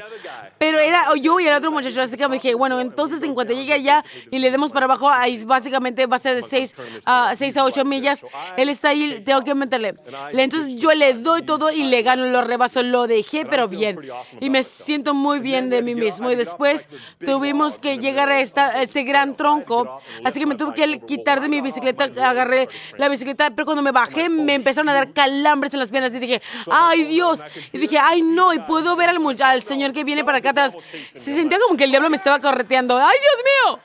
Pero 0.58 0.78
era 0.78 1.04
yo 1.20 1.40
y 1.40 1.46
el 1.46 1.54
otro 1.54 1.70
muchacho, 1.72 2.02
así 2.02 2.16
que 2.16 2.28
me 2.28 2.34
dije, 2.36 2.54
bueno, 2.54 2.80
entonces 2.80 3.22
en 3.22 3.34
cuanto 3.34 3.52
llegue 3.54 3.72
allá 3.72 4.04
y 4.30 4.38
le 4.38 4.50
demos 4.50 4.72
para 4.72 4.84
abajo, 4.84 5.08
ahí 5.10 5.42
básicamente 5.44 6.06
va 6.06 6.16
a 6.16 6.18
ser 6.18 6.34
de 6.36 6.42
6 6.42 6.76
a, 7.06 7.34
6 7.36 7.56
a 7.56 7.64
8 7.64 7.84
millas, 7.84 8.24
él 8.56 8.68
está 8.68 8.90
ahí, 8.90 9.22
tengo 9.24 9.42
que 9.42 9.54
meterle. 9.54 9.94
Le- 10.32 10.42
Entonces 10.42 10.76
yo 10.76 10.92
le 10.92 11.14
doy 11.14 11.42
todo 11.42 11.70
y 11.70 11.84
le 11.84 12.02
gano, 12.02 12.26
lo 12.26 12.42
rebaso, 12.42 12.82
lo 12.82 13.06
dejé, 13.06 13.46
pero 13.46 13.68
bien. 13.68 13.98
Y 14.40 14.50
me 14.50 14.62
siento 14.62 15.14
muy 15.14 15.38
bien 15.40 15.70
de 15.70 15.80
mí 15.82 15.94
mismo. 15.94 16.30
Y 16.30 16.34
después 16.34 16.88
tuvimos 17.24 17.78
que 17.78 17.98
llegar 17.98 18.28
a, 18.28 18.40
esta, 18.40 18.66
a 18.66 18.82
este 18.82 19.02
gran 19.04 19.36
tronco, 19.36 20.00
así 20.24 20.40
que 20.40 20.46
me 20.46 20.54
tuve 20.56 20.74
que 20.74 21.00
quitar 21.06 21.40
de 21.40 21.48
mi 21.48 21.60
bicicleta, 21.60 22.04
agarré 22.04 22.68
la 22.98 23.08
bicicleta, 23.08 23.50
pero 23.50 23.64
cuando 23.64 23.82
me 23.82 23.92
bajé 23.92 24.28
me 24.28 24.54
empezaron 24.54 24.88
a 24.88 24.94
dar 24.94 25.12
calambres 25.12 25.72
en 25.74 25.80
las 25.80 25.90
piernas 25.90 26.12
y 26.14 26.18
dije, 26.18 26.42
ay 26.70 27.04
Dios, 27.04 27.40
y 27.72 27.78
dije, 27.78 27.98
ay 27.98 28.22
no, 28.22 28.52
y 28.52 28.58
puedo 28.60 28.94
ver 28.96 29.09
al, 29.10 29.42
al 29.42 29.62
señor 29.62 29.92
que 29.92 30.04
viene 30.04 30.24
para 30.24 30.38
acá 30.38 30.50
atrás. 30.50 30.76
Se 31.14 31.34
sentía 31.34 31.58
como 31.60 31.76
que 31.76 31.84
el 31.84 31.90
diablo 31.90 32.08
me 32.10 32.16
estaba 32.16 32.38
correteando, 32.40 32.96
ay 32.96 33.16
Dios 33.20 33.44
mío. 33.44 33.80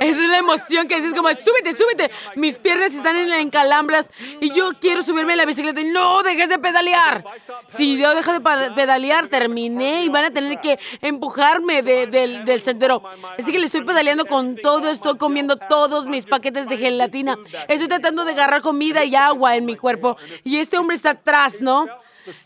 Esa 0.00 0.22
es 0.24 0.28
la 0.30 0.38
emoción 0.38 0.88
que 0.88 0.96
dices 0.96 1.12
como, 1.12 1.28
súbete, 1.28 1.74
súbete. 1.74 2.10
Mis 2.36 2.56
piernas 2.58 2.94
están 2.94 3.16
en, 3.16 3.30
en 3.30 3.50
calambras 3.50 4.10
y 4.40 4.50
yo 4.54 4.70
quiero 4.80 5.02
subirme 5.02 5.34
a 5.34 5.36
la 5.36 5.44
bicicleta 5.44 5.78
no 5.84 6.22
dejes 6.22 6.48
de 6.48 6.58
pedalear. 6.58 7.22
Si 7.68 7.98
yo 7.98 8.14
dejo 8.14 8.32
de 8.32 8.40
pedalear, 8.40 9.28
terminé 9.28 10.04
y 10.04 10.08
van 10.08 10.24
a 10.24 10.30
tener 10.30 10.58
que 10.62 10.78
empujarme 11.02 11.82
de- 11.82 12.06
del, 12.06 12.44
del 12.46 12.62
sendero. 12.62 13.02
Así 13.38 13.52
que 13.52 13.58
le 13.58 13.66
estoy 13.66 13.82
pedaleando 13.84 14.24
con 14.24 14.56
todo, 14.56 14.88
estoy 14.88 15.18
comiendo 15.18 15.58
todos 15.58 16.06
mis 16.06 16.24
paquetes 16.24 16.66
de 16.66 16.78
gelatina. 16.78 17.36
Estoy 17.68 17.88
tratando 17.88 18.24
de 18.24 18.32
agarrar 18.32 18.62
comida 18.62 19.04
y 19.04 19.14
agua 19.16 19.54
en 19.54 19.66
mi 19.66 19.76
cuerpo. 19.76 20.16
Y 20.44 20.56
este 20.60 20.78
hombre 20.78 20.96
está 20.96 21.10
atrás, 21.10 21.60
¿no? 21.60 21.86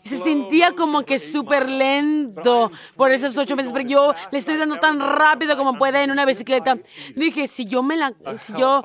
Se 0.03 0.17
sentía 0.17 0.71
como 0.71 1.03
que 1.03 1.19
súper 1.19 1.69
lento 1.69 2.71
por 2.95 3.11
esos 3.11 3.37
ocho 3.37 3.55
meses, 3.55 3.71
pero 3.73 3.87
yo 3.87 4.13
le 4.31 4.37
estoy 4.37 4.57
dando 4.57 4.77
tan 4.77 4.99
rápido 4.99 5.57
como 5.57 5.77
pueda 5.77 6.03
en 6.03 6.11
una 6.11 6.25
bicicleta. 6.25 6.77
Dije, 7.15 7.47
si 7.47 7.65
yo 7.65 7.83
me 7.83 7.97
la, 7.97 8.13
si 8.35 8.53
yo, 8.53 8.83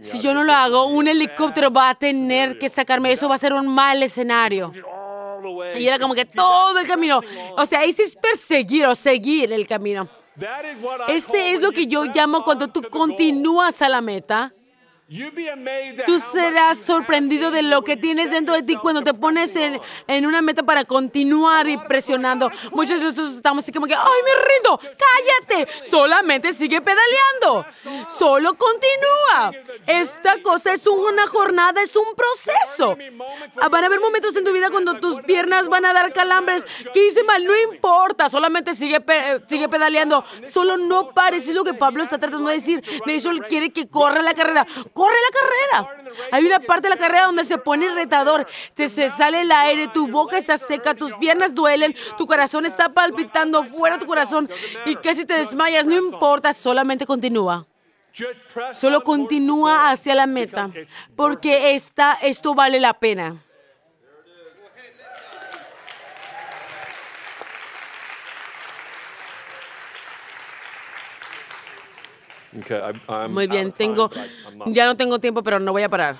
si 0.00 0.20
yo 0.20 0.34
no 0.34 0.44
lo 0.44 0.52
hago, 0.52 0.86
un 0.86 1.08
helicóptero 1.08 1.70
va 1.70 1.90
a 1.90 1.94
tener 1.94 2.58
que 2.58 2.68
sacarme. 2.68 3.12
Eso 3.12 3.28
va 3.28 3.34
a 3.36 3.38
ser 3.38 3.52
un 3.52 3.68
mal 3.68 4.02
escenario. 4.02 4.72
Y 5.76 5.86
era 5.86 5.98
como 5.98 6.14
que 6.14 6.24
todo 6.24 6.78
el 6.78 6.86
camino. 6.86 7.20
O 7.56 7.66
sea, 7.66 7.84
ese 7.84 8.02
es 8.02 8.16
perseguir 8.16 8.86
o 8.86 8.94
seguir 8.94 9.52
el 9.52 9.66
camino. 9.66 10.08
Ese 11.08 11.52
es 11.52 11.60
lo 11.60 11.72
que 11.72 11.86
yo 11.86 12.04
llamo 12.04 12.42
cuando 12.42 12.68
tú 12.68 12.82
continúas 12.90 13.82
a 13.82 13.88
la 13.88 14.00
meta. 14.00 14.54
Tú 16.06 16.18
serás 16.18 16.78
sorprendido 16.78 17.50
de 17.50 17.62
lo 17.62 17.82
que 17.82 17.96
tienes 17.98 18.30
dentro 18.30 18.54
de 18.54 18.62
ti 18.62 18.76
cuando 18.76 19.02
to 19.02 19.12
te 19.12 19.14
pones 19.14 19.54
en, 19.56 19.78
en 20.06 20.24
una 20.26 20.40
meta 20.40 20.62
para 20.62 20.84
continuar 20.84 21.68
y 21.68 21.76
presionando. 21.76 22.50
Muchos 22.70 22.98
de 22.98 23.04
nosotros 23.04 23.34
estamos 23.34 23.62
así 23.64 23.72
como 23.72 23.86
que, 23.86 23.94
¡ay, 23.94 24.02
me 24.24 24.30
rindo! 24.54 24.80
¡Cállate! 24.80 25.70
Solamente 25.90 26.54
sigue 26.54 26.80
pedaleando. 26.80 27.66
Solo 28.08 28.54
continúa. 28.56 29.52
Esta 29.86 30.40
cosa 30.40 30.72
es 30.72 30.86
una 30.86 31.26
jornada, 31.26 31.82
es 31.82 31.94
un 31.94 32.06
proceso. 32.16 32.96
Van 33.70 33.84
a 33.84 33.86
haber 33.86 34.00
momentos 34.00 34.34
en 34.34 34.44
tu 34.44 34.52
vida 34.52 34.70
cuando 34.70 34.94
tus 34.94 35.20
piernas 35.20 35.68
van 35.68 35.84
a 35.84 35.92
dar 35.92 36.12
calambres. 36.14 36.64
¿Qué 36.94 37.06
hice 37.06 37.22
mal? 37.24 37.44
No 37.44 37.54
importa, 37.56 38.30
solamente 38.30 38.74
sigue, 38.74 39.00
pe- 39.00 39.40
sigue 39.46 39.68
pedaleando. 39.68 40.24
Solo 40.50 40.78
no 40.78 41.10
pares. 41.12 41.46
Es 41.48 41.54
lo 41.54 41.64
que 41.64 41.74
Pablo 41.74 42.02
está 42.02 42.18
tratando 42.18 42.48
de 42.48 42.54
decir. 42.54 42.82
De 43.04 43.14
hecho, 43.14 43.30
él 43.30 43.42
quiere 43.46 43.70
que 43.70 43.88
corra 43.88 44.22
la 44.22 44.32
carrera. 44.32 44.66
¡Corre 44.92 45.16
la 45.16 45.40
carrera! 45.40 46.04
Hay 46.32 46.44
una 46.44 46.60
parte 46.60 46.88
de 46.88 46.94
la 46.94 47.00
carrera 47.00 47.26
donde 47.26 47.44
se 47.44 47.58
pone 47.58 47.88
retador. 47.94 48.46
Te 48.74 48.88
se 48.88 49.10
sale 49.10 49.42
el 49.42 49.52
aire, 49.52 49.88
tu 49.88 50.08
boca 50.08 50.36
está 50.36 50.58
seca, 50.58 50.94
tus 50.94 51.14
piernas 51.14 51.54
duelen, 51.54 51.94
tu 52.18 52.26
corazón 52.26 52.66
está 52.66 52.90
palpitando 52.90 53.64
fuera 53.64 53.96
de 53.96 54.00
tu 54.00 54.06
corazón 54.06 54.50
y 54.84 54.96
casi 54.96 55.24
te 55.24 55.34
desmayas. 55.34 55.86
No 55.86 55.96
importa, 55.96 56.52
solamente 56.52 57.06
continúa. 57.06 57.66
Solo 58.74 59.02
continúa 59.02 59.90
hacia 59.90 60.14
la 60.14 60.26
meta, 60.26 60.70
porque 61.16 61.74
esta, 61.74 62.18
esto 62.20 62.54
vale 62.54 62.78
la 62.78 62.94
pena. 62.94 63.36
Okay, 72.60 72.80
I'm 73.08 73.32
Muy 73.32 73.46
bien, 73.46 73.72
tengo, 73.72 74.10
I'm 74.62 74.72
ya 74.72 74.84
no 74.86 74.94
tengo 74.96 75.18
tiempo, 75.18 75.42
pero 75.42 75.58
no 75.58 75.72
voy 75.72 75.82
a 75.82 75.88
parar. 75.88 76.16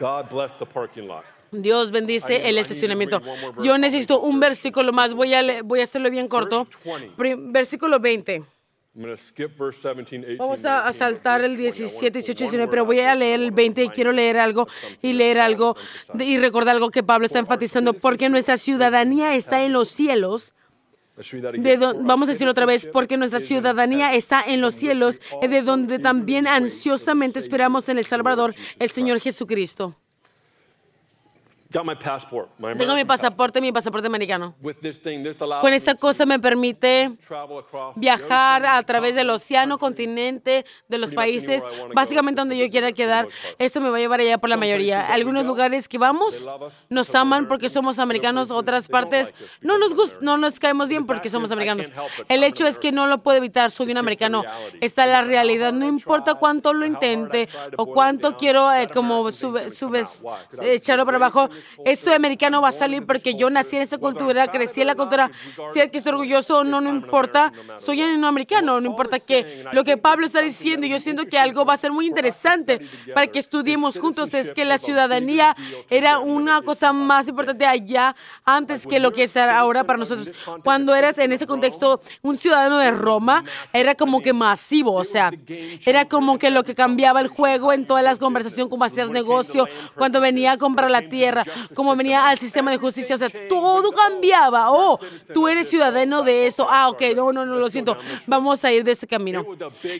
God 0.00 0.28
bless 0.30 0.50
the 0.58 0.66
parking 0.66 1.06
lot. 1.06 1.24
Dios 1.52 1.90
bendice 1.90 2.48
el 2.48 2.58
estacionamiento. 2.58 3.20
Yo 3.62 3.76
necesito 3.78 4.20
un 4.20 4.40
versículo 4.40 4.92
más. 4.92 5.12
Voy 5.14 5.34
a, 5.34 5.62
voy 5.62 5.80
a 5.80 5.84
hacerlo 5.84 6.10
bien 6.10 6.26
corto. 6.26 6.64
Verse 6.64 6.88
20. 6.98 7.16
Prim- 7.16 7.52
Versículo 7.52 8.00
20. 8.00 8.42
I'm 8.94 9.02
going 9.02 9.16
to 9.16 9.22
skip 9.22 9.56
verse 9.58 9.78
17, 9.80 10.22
18, 10.26 10.38
Vamos 10.38 10.64
a, 10.66 10.80
a 10.80 10.90
19, 10.92 10.98
saltar 10.98 11.40
el 11.44 11.56
verse 11.56 11.82
20. 11.82 12.08
I 12.08 12.10
17, 12.10 12.18
wanna 12.18 12.20
18, 12.20 12.34
pull 12.36 12.44
one 12.44 12.50
19, 12.66 12.70
pero 12.70 12.84
voy 12.84 13.00
a 13.00 13.14
leer 13.14 13.40
el 13.40 13.50
20 13.50 13.84
y 13.84 13.88
quiero 13.90 14.12
leer 14.12 14.38
algo 14.38 14.66
y 15.00 15.12
leer 15.14 15.38
algo 15.40 15.76
y 16.18 16.36
recordar 16.38 16.74
algo 16.74 16.90
que 16.90 17.02
Pablo 17.02 17.24
está 17.26 17.38
enfatizando, 17.38 17.94
porque 17.94 18.28
nuestra 18.28 18.56
ciudadanía 18.56 19.34
está 19.34 19.62
en 19.64 19.72
los 19.72 19.88
cielos. 19.88 20.54
De 21.62 21.76
don- 21.76 22.06
vamos 22.06 22.28
a 22.28 22.32
decirlo 22.32 22.50
otra 22.52 22.66
vez, 22.66 22.86
porque 22.92 23.16
nuestra 23.16 23.40
ciudadanía 23.40 24.14
está 24.14 24.42
en 24.46 24.60
los 24.60 24.74
cielos, 24.74 25.20
y 25.42 25.46
de 25.48 25.62
donde 25.62 25.98
también 25.98 26.46
ansiosamente 26.46 27.38
esperamos 27.38 27.88
en 27.88 27.98
el 27.98 28.06
Salvador, 28.06 28.54
el 28.78 28.90
Señor 28.90 29.20
Jesucristo. 29.20 29.96
Got 31.72 31.84
my 31.86 31.94
passport, 31.94 32.50
my 32.58 32.68
Tengo 32.74 32.78
mi 32.94 33.00
American 33.00 33.06
pasaporte, 33.06 33.60
mi 33.60 33.72
pasaporte 33.72 34.06
americano. 34.06 34.54
With 34.60 34.76
this 34.82 35.00
thing, 35.00 35.24
Con 35.60 35.72
esta 35.72 35.94
cosa 35.94 36.26
me 36.26 36.38
permite 36.38 37.16
viajar 37.96 38.66
a 38.66 38.82
través 38.82 39.14
del 39.14 39.30
océano, 39.30 39.78
continente, 39.78 40.64
de 40.88 40.98
los 40.98 41.14
países, 41.14 41.62
básicamente 41.94 42.40
donde 42.40 42.58
yo 42.58 42.68
quiera 42.68 42.92
quedar. 42.92 43.26
Esto 43.58 43.80
me 43.80 43.88
va 43.90 43.96
a 43.96 44.00
llevar 44.00 44.20
allá 44.20 44.38
por 44.38 44.50
la 44.50 44.56
mayoría. 44.56 45.06
Algunos 45.12 45.46
lugares 45.46 45.88
que 45.88 45.98
vamos 45.98 46.46
nos 46.90 47.14
aman 47.14 47.48
porque 47.48 47.68
somos 47.68 47.98
americanos, 47.98 48.50
otras 48.50 48.88
partes 48.88 49.32
no 49.60 49.78
nos 49.78 49.94
gust- 49.94 50.18
no 50.20 50.36
nos 50.36 50.58
caemos 50.60 50.88
bien 50.88 51.06
porque 51.06 51.28
somos 51.30 51.52
americanos. 51.52 51.86
El 52.28 52.44
hecho 52.44 52.66
es 52.66 52.78
que 52.78 52.92
no 52.92 53.06
lo 53.06 53.22
puedo 53.22 53.38
evitar, 53.38 53.70
soy 53.70 53.90
un 53.92 53.98
americano. 53.98 54.44
Esta 54.80 55.04
es 55.04 55.10
la 55.10 55.22
realidad, 55.22 55.72
no 55.72 55.86
importa 55.86 56.34
cuánto 56.34 56.72
lo 56.74 56.84
intente 56.84 57.48
o 57.76 57.86
cuánto 57.86 58.36
quiero 58.36 58.70
eh, 58.72 58.86
como 58.92 59.30
sube, 59.30 59.70
subes- 59.70 60.22
echarlo 60.62 61.04
para 61.06 61.16
abajo, 61.16 61.48
eso 61.84 62.12
americano 62.12 62.60
va 62.60 62.68
a 62.68 62.72
salir 62.72 63.04
porque 63.06 63.34
yo 63.34 63.50
nací 63.50 63.76
en 63.76 63.82
esa 63.82 63.98
cultura, 63.98 64.48
crecí 64.48 64.80
en 64.80 64.88
la 64.88 64.94
cultura, 64.94 65.30
sea 65.72 65.88
que 65.88 65.98
estoy 65.98 66.12
orgulloso 66.12 66.58
o 66.58 66.64
no, 66.64 66.80
no 66.80 66.90
importa, 66.90 67.52
soy 67.78 68.02
un 68.02 68.24
americano, 68.24 68.80
no 68.80 68.86
importa 68.86 69.18
qué. 69.18 69.64
Lo 69.72 69.84
que 69.84 69.96
Pablo 69.96 70.26
está 70.26 70.40
diciendo, 70.40 70.86
yo 70.86 70.98
siento 70.98 71.26
que 71.26 71.38
algo 71.38 71.64
va 71.64 71.74
a 71.74 71.76
ser 71.76 71.92
muy 71.92 72.06
interesante 72.06 72.80
para 73.14 73.26
que 73.26 73.38
estudiemos 73.38 73.98
juntos, 73.98 74.34
es 74.34 74.52
que 74.52 74.64
la 74.64 74.78
ciudadanía 74.78 75.56
era 75.90 76.18
una 76.18 76.62
cosa 76.62 76.92
más 76.92 77.28
importante 77.28 77.66
allá 77.66 78.14
antes 78.44 78.86
que 78.86 79.00
lo 79.00 79.12
que 79.12 79.24
es 79.24 79.36
ahora 79.36 79.84
para 79.84 79.98
nosotros. 79.98 80.30
Cuando 80.64 80.94
eras 80.94 81.18
en 81.18 81.32
ese 81.32 81.46
contexto 81.46 82.00
un 82.22 82.36
ciudadano 82.36 82.78
de 82.78 82.90
Roma, 82.90 83.44
era 83.72 83.94
como 83.94 84.20
que 84.20 84.32
masivo, 84.32 84.92
o 84.92 85.04
sea, 85.04 85.30
era 85.84 86.06
como 86.06 86.38
que 86.38 86.50
lo 86.50 86.64
que 86.64 86.74
cambiaba 86.74 87.20
el 87.20 87.28
juego 87.28 87.72
en 87.72 87.86
todas 87.86 88.04
las 88.04 88.18
conversaciones, 88.18 88.70
cómo 88.70 88.84
hacías 88.84 89.10
negocio, 89.10 89.66
cuando 89.96 90.20
venía 90.20 90.52
a 90.52 90.56
comprar 90.56 90.90
la 90.90 91.02
tierra, 91.02 91.44
cómo 91.74 91.94
venía 91.96 92.28
al 92.28 92.38
sistema 92.38 92.70
de 92.70 92.78
justicia, 92.78 93.14
o 93.14 93.18
sea, 93.18 93.30
todo 93.48 93.90
cambiaba. 93.92 94.70
Oh, 94.72 94.98
tú 95.32 95.48
eres 95.48 95.68
ciudadano 95.68 96.22
de 96.22 96.46
eso. 96.46 96.66
Ah, 96.68 96.88
ok, 96.88 97.02
no, 97.14 97.32
no, 97.32 97.44
no, 97.44 97.56
lo 97.56 97.70
siento. 97.70 97.96
Vamos 98.26 98.64
a 98.64 98.72
ir 98.72 98.84
de 98.84 98.92
ese 98.92 99.06
camino. 99.06 99.44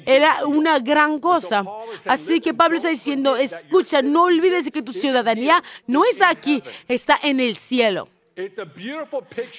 Era 0.07 0.47
una 0.47 0.79
gran 0.79 1.19
cosa. 1.19 1.65
Así 2.07 2.41
que 2.41 2.55
Pablo 2.55 2.77
está 2.77 2.89
diciendo, 2.89 3.37
escucha, 3.37 4.03
no 4.03 4.25
olvides 4.25 4.71
que 4.71 4.83
tu 4.83 4.93
ciudadanía 4.93 5.63
no 5.87 6.05
está 6.05 6.29
aquí, 6.29 6.63
está 6.89 7.19
en 7.23 7.41
el 7.41 7.57
cielo. 7.57 8.09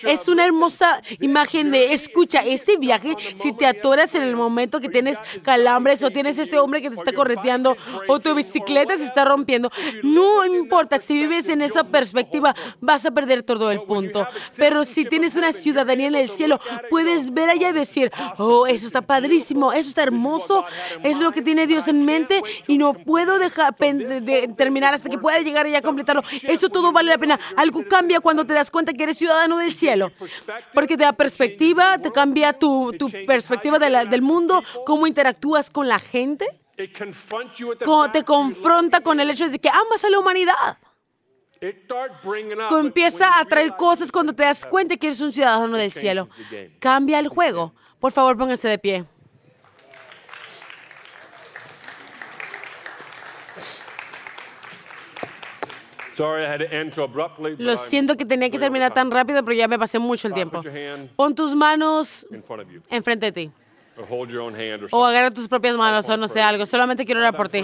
Es 0.03 0.27
una 0.27 0.45
hermosa 0.45 1.01
imagen 1.19 1.71
de, 1.71 1.93
escucha, 1.93 2.43
este 2.43 2.77
viaje, 2.77 3.15
si 3.35 3.53
te 3.53 3.65
atoras 3.65 4.15
en 4.15 4.23
el 4.23 4.35
momento 4.35 4.79
que 4.79 4.89
tienes 4.89 5.17
calambres 5.43 6.03
o 6.03 6.09
tienes 6.09 6.37
este 6.37 6.59
hombre 6.59 6.81
que 6.81 6.89
te 6.89 6.95
está 6.95 7.11
correteando 7.13 7.75
o 8.07 8.19
tu 8.19 8.33
bicicleta 8.33 8.97
se 8.97 9.05
está 9.05 9.25
rompiendo, 9.25 9.71
no 10.03 10.45
importa, 10.45 10.99
si 10.99 11.15
vives 11.15 11.47
en 11.47 11.61
esa 11.61 11.83
perspectiva 11.83 12.55
vas 12.79 13.05
a 13.05 13.11
perder 13.11 13.43
todo 13.43 13.71
el 13.71 13.81
punto. 13.83 14.27
Pero 14.57 14.83
si 14.85 15.05
tienes 15.05 15.35
una 15.35 15.53
ciudadanía 15.53 16.07
en 16.07 16.15
el 16.15 16.29
cielo, 16.29 16.59
puedes 16.89 17.33
ver 17.33 17.49
allá 17.49 17.69
y 17.69 17.73
decir, 17.73 18.11
oh, 18.37 18.67
eso 18.67 18.87
está 18.87 19.01
padrísimo, 19.01 19.73
eso 19.73 19.89
está 19.89 20.03
hermoso, 20.03 20.65
es 21.03 21.19
lo 21.19 21.31
que 21.31 21.41
tiene 21.41 21.67
Dios 21.67 21.87
en 21.87 22.05
mente 22.05 22.41
y 22.67 22.77
no 22.77 22.93
puedo 22.93 23.39
dejar 23.39 23.75
de 23.75 24.53
terminar 24.57 24.93
hasta 24.93 25.09
que 25.09 25.17
pueda 25.17 25.39
llegar 25.39 25.65
allá 25.65 25.79
a 25.79 25.81
completarlo. 25.81 26.23
Eso 26.43 26.69
todo 26.69 26.91
vale 26.91 27.09
la 27.09 27.17
pena. 27.17 27.39
Algo 27.55 27.85
cambia 27.87 28.19
cuando 28.19 28.45
te 28.45 28.53
das 28.53 28.71
cuenta 28.73 28.91
que 28.91 29.03
eres 29.03 29.17
ciudadano 29.17 29.57
del 29.59 29.73
cielo. 29.73 30.11
Porque 30.73 30.97
te 30.97 31.03
da 31.03 31.13
perspectiva, 31.13 31.97
te 31.97 32.11
cambia 32.11 32.51
tu, 32.51 32.91
tu 32.99 33.07
perspectiva 33.25 33.79
de 33.79 33.89
la- 33.89 34.03
del 34.05 34.21
mundo, 34.21 34.61
cómo 34.85 35.07
interactúas 35.07 35.69
con 35.69 35.87
la 35.87 35.99
gente, 35.99 36.45
te 38.11 38.23
confronta 38.25 38.99
con 39.01 39.19
el 39.21 39.29
hecho 39.29 39.47
de 39.47 39.59
que 39.59 39.69
amas 39.69 40.03
a 40.03 40.09
la 40.09 40.19
humanidad. 40.19 40.77
Empieza 42.79 43.39
a 43.39 43.45
traer 43.45 43.75
cosas 43.77 44.11
cuando 44.11 44.33
te 44.33 44.43
das 44.43 44.65
cuenta 44.65 44.97
que 44.97 45.07
eres 45.07 45.21
un 45.21 45.31
ciudadano 45.31 45.77
del 45.77 45.91
cielo. 45.93 46.27
Cambia 46.79 47.19
el 47.19 47.29
juego. 47.29 47.73
Por 47.99 48.11
favor, 48.11 48.35
pónganse 48.37 48.67
de 48.67 48.77
pie. 48.79 49.05
Lo 57.57 57.75
siento 57.75 58.15
que 58.17 58.25
tenía 58.25 58.49
que 58.49 58.59
terminar 58.59 58.93
tan 58.93 59.09
rápido, 59.11 59.43
pero 59.43 59.55
ya 59.55 59.67
me 59.67 59.79
pasé 59.79 59.99
mucho 59.99 60.27
el 60.27 60.33
tiempo. 60.33 60.61
Pon 61.15 61.35
tus 61.35 61.55
manos 61.55 62.25
enfrente 62.89 63.27
de 63.27 63.31
ti. 63.31 63.51
O 64.91 65.05
agarra 65.05 65.31
tus 65.31 65.47
propias 65.47 65.75
manos 65.75 66.09
o 66.09 66.17
no 66.17 66.27
sé 66.27 66.41
algo. 66.41 66.65
Solamente 66.65 67.05
quiero 67.05 67.21
orar 67.21 67.35
por 67.35 67.49
ti. 67.49 67.63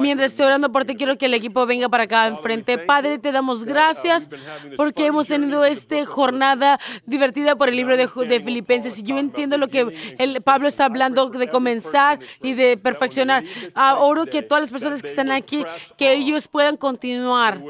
Mientras 0.00 0.30
estoy 0.30 0.46
orando 0.46 0.72
por 0.72 0.84
ti, 0.84 0.94
quiero 0.94 1.18
que 1.18 1.26
el 1.26 1.34
equipo 1.34 1.66
venga 1.66 1.88
para 1.88 2.04
acá 2.04 2.26
enfrente. 2.26 2.78
Padre, 2.78 3.18
te 3.18 3.32
damos 3.32 3.64
gracias 3.64 4.30
porque 4.76 5.06
hemos 5.06 5.26
tenido 5.26 5.64
esta 5.64 6.04
jornada 6.06 6.78
divertida 7.04 7.56
por 7.56 7.68
el 7.68 7.76
libro 7.76 7.96
de, 7.96 8.08
de 8.26 8.40
Filipenses. 8.40 8.98
Y 8.98 9.02
yo 9.02 9.18
entiendo 9.18 9.58
lo 9.58 9.68
que 9.68 10.16
el, 10.18 10.40
Pablo 10.42 10.68
está 10.68 10.86
hablando 10.86 11.28
de 11.28 11.48
comenzar 11.48 12.20
y 12.42 12.54
de 12.54 12.76
perfeccionar. 12.76 13.44
Ah, 13.74 13.98
oro 13.98 14.26
que 14.26 14.42
todas 14.42 14.62
las 14.62 14.70
personas 14.70 15.02
que 15.02 15.08
están 15.08 15.30
aquí, 15.30 15.64
que 15.98 16.12
ellos 16.12 16.48
puedan 16.48 16.76
continuar. 16.76 17.60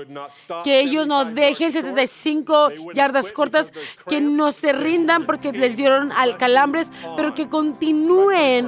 Que 0.62 0.80
ellos 0.80 1.06
no 1.06 1.24
75 1.24 1.34
dejen 1.34 1.72
yards 1.72 1.74
short. 1.74 1.96
75 1.96 2.68
They 2.68 2.78
wouldn't 2.78 2.96
yardas 2.96 3.32
cortas, 3.32 3.72
que 4.08 4.20
no 4.20 4.52
se 4.52 4.72
rindan 4.72 5.26
porque 5.26 5.52
les 5.52 5.76
dieron 5.76 6.12
al 6.12 6.36
calambres, 6.36 6.90
pero 7.16 7.34
que 7.34 7.48
continúen 7.48 7.95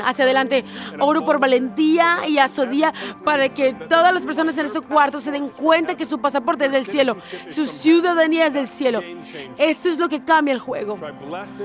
hacia 0.05 0.24
adelante. 0.24 0.64
Oro 0.99 1.24
por 1.24 1.39
valentía 1.39 2.20
y 2.26 2.39
asodía 2.39 2.93
para 3.24 3.49
que 3.49 3.72
todas 3.72 4.12
las 4.12 4.24
personas 4.24 4.57
en 4.59 4.66
este 4.66 4.81
cuarto 4.81 5.20
se 5.20 5.31
den 5.31 5.49
cuenta 5.49 5.95
que 5.95 6.05
su 6.05 6.18
pasaporte 6.20 6.66
es 6.66 6.72
del 6.72 6.87
cielo, 6.87 7.16
su 7.49 7.66
ciudadanía 7.66 8.47
es 8.47 8.55
del 8.55 8.68
cielo. 8.68 9.01
Esto 9.57 9.89
es 9.89 9.99
lo 9.99 10.09
que 10.09 10.24
cambia 10.24 10.53
el 10.53 10.61
juego. 10.61 10.99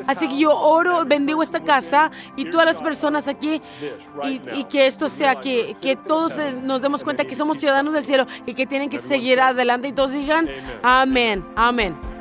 Así 0.08 0.28
que 0.28 0.38
yo 0.38 0.56
oro, 0.56 1.06
bendigo 1.06 1.44
esta 1.44 1.64
casa 1.64 2.12
y 2.36 2.46
todas 2.46 2.66
las 2.66 2.82
personas 2.82 3.28
aquí 3.28 3.62
y, 4.24 4.42
y 4.54 4.64
que 4.66 4.86
esto 4.86 5.10
sea 5.10 5.36
que, 5.36 5.76
que 5.82 5.96
todos 5.96 6.38
eh, 6.38 6.54
nos 6.62 6.82
demos 6.82 7.04
cuenta 7.04 7.26
que 7.26 7.36
somos 7.36 7.58
ciudadanos 7.58 7.94
del 7.94 8.04
cielo 8.04 8.28
y 8.46 8.54
que 8.54 8.66
tienen 8.66 8.90
que 8.90 9.00
seguir 9.00 9.40
adelante 9.42 9.88
y 9.88 9.92
todos 9.94 10.12
digan 10.12 10.50
amén, 10.82 11.46
amén. 11.56 12.13